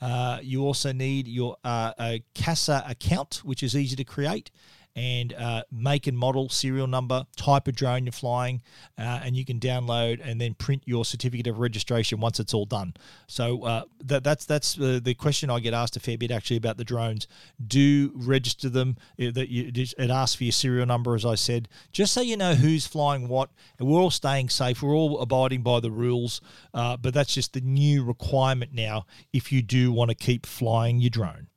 Uh, 0.00 0.38
you 0.42 0.62
also 0.62 0.92
need 0.92 1.28
your 1.28 1.56
uh, 1.64 1.92
a 1.98 2.24
CASA 2.34 2.84
account, 2.88 3.40
which 3.44 3.62
is 3.62 3.76
easy 3.76 3.96
to 3.96 4.04
create 4.04 4.50
and 4.94 5.32
uh, 5.32 5.62
make 5.70 6.06
and 6.06 6.16
model, 6.16 6.48
serial 6.48 6.86
number, 6.86 7.26
type 7.36 7.68
of 7.68 7.74
drone 7.74 8.04
you're 8.04 8.12
flying, 8.12 8.62
uh, 8.98 9.20
and 9.24 9.36
you 9.36 9.44
can 9.44 9.58
download 9.58 10.20
and 10.24 10.40
then 10.40 10.54
print 10.54 10.82
your 10.84 11.04
certificate 11.04 11.46
of 11.46 11.58
registration 11.58 12.20
once 12.20 12.38
it's 12.38 12.52
all 12.52 12.66
done. 12.66 12.94
So 13.26 13.62
uh, 13.64 13.84
that, 14.04 14.24
that's 14.24 14.44
that's 14.44 14.74
the 14.74 15.14
question 15.18 15.50
I 15.50 15.60
get 15.60 15.74
asked 15.74 15.96
a 15.96 16.00
fair 16.00 16.18
bit 16.18 16.30
actually 16.30 16.56
about 16.56 16.76
the 16.76 16.84
drones. 16.84 17.26
Do 17.64 18.12
register 18.14 18.68
them. 18.68 18.96
That 19.18 19.46
it 19.48 20.10
asks 20.10 20.36
for 20.36 20.44
your 20.44 20.52
serial 20.52 20.86
number, 20.86 21.14
as 21.14 21.24
I 21.24 21.34
said, 21.34 21.68
just 21.92 22.12
so 22.12 22.20
you 22.20 22.36
know 22.36 22.54
who's 22.54 22.86
flying 22.86 23.28
what. 23.28 23.50
And 23.78 23.88
we're 23.88 24.00
all 24.00 24.10
staying 24.10 24.50
safe. 24.50 24.82
We're 24.82 24.94
all 24.94 25.20
abiding 25.20 25.62
by 25.62 25.80
the 25.80 25.90
rules, 25.90 26.40
uh, 26.74 26.96
but 26.96 27.14
that's 27.14 27.34
just 27.34 27.52
the 27.52 27.60
new 27.60 28.04
requirement 28.04 28.72
now 28.72 29.06
if 29.32 29.52
you 29.52 29.62
do 29.62 29.92
want 29.92 30.10
to 30.10 30.14
keep 30.14 30.46
flying 30.46 31.00
your 31.00 31.10
drone. 31.10 31.48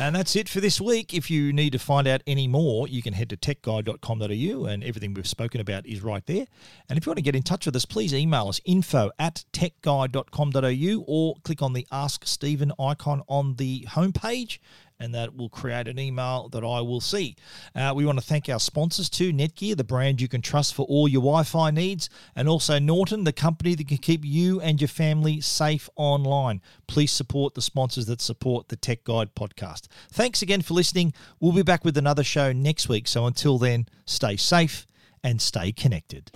And 0.00 0.14
that's 0.14 0.36
it 0.36 0.48
for 0.48 0.60
this 0.60 0.80
week. 0.80 1.12
If 1.12 1.28
you 1.28 1.52
need 1.52 1.72
to 1.72 1.78
find 1.80 2.06
out 2.06 2.22
any 2.24 2.46
more, 2.46 2.86
you 2.86 3.02
can 3.02 3.14
head 3.14 3.30
to 3.30 3.36
techguide.com.au 3.36 4.64
and 4.66 4.84
everything 4.84 5.12
we've 5.12 5.26
spoken 5.26 5.60
about 5.60 5.86
is 5.86 6.02
right 6.02 6.24
there. 6.24 6.46
And 6.88 6.96
if 6.96 7.04
you 7.04 7.10
want 7.10 7.18
to 7.18 7.22
get 7.22 7.34
in 7.34 7.42
touch 7.42 7.66
with 7.66 7.74
us, 7.74 7.84
please 7.84 8.14
email 8.14 8.46
us 8.46 8.60
info 8.64 9.10
at 9.18 9.44
techguide.com.au 9.52 11.04
or 11.08 11.34
click 11.42 11.62
on 11.62 11.72
the 11.72 11.84
Ask 11.90 12.24
Stephen 12.26 12.72
icon 12.78 13.22
on 13.26 13.56
the 13.56 13.88
homepage 13.88 14.60
and 15.00 15.14
that 15.14 15.36
will 15.36 15.48
create 15.48 15.88
an 15.88 15.98
email 15.98 16.48
that 16.50 16.64
I 16.64 16.80
will 16.80 17.00
see. 17.00 17.36
Uh, 17.74 17.92
we 17.94 18.04
want 18.04 18.18
to 18.18 18.24
thank 18.24 18.48
our 18.48 18.60
sponsors 18.60 19.08
too 19.08 19.32
Netgear, 19.32 19.76
the 19.76 19.84
brand 19.84 20.20
you 20.20 20.28
can 20.28 20.42
trust 20.42 20.74
for 20.74 20.86
all 20.86 21.08
your 21.08 21.22
Wi 21.22 21.42
Fi 21.44 21.70
needs, 21.70 22.10
and 22.34 22.48
also 22.48 22.78
Norton, 22.78 23.24
the 23.24 23.32
company 23.32 23.74
that 23.74 23.88
can 23.88 23.98
keep 23.98 24.24
you 24.24 24.60
and 24.60 24.80
your 24.80 24.88
family 24.88 25.40
safe 25.40 25.88
online. 25.96 26.60
Please 26.86 27.12
support 27.12 27.54
the 27.54 27.62
sponsors 27.62 28.06
that 28.06 28.20
support 28.20 28.68
the 28.68 28.76
Tech 28.76 29.04
Guide 29.04 29.34
podcast. 29.34 29.88
Thanks 30.10 30.42
again 30.42 30.62
for 30.62 30.74
listening. 30.74 31.12
We'll 31.40 31.52
be 31.52 31.62
back 31.62 31.84
with 31.84 31.96
another 31.96 32.24
show 32.24 32.52
next 32.52 32.88
week. 32.88 33.06
So 33.08 33.26
until 33.26 33.58
then, 33.58 33.86
stay 34.04 34.36
safe 34.36 34.86
and 35.22 35.40
stay 35.40 35.72
connected. 35.72 36.30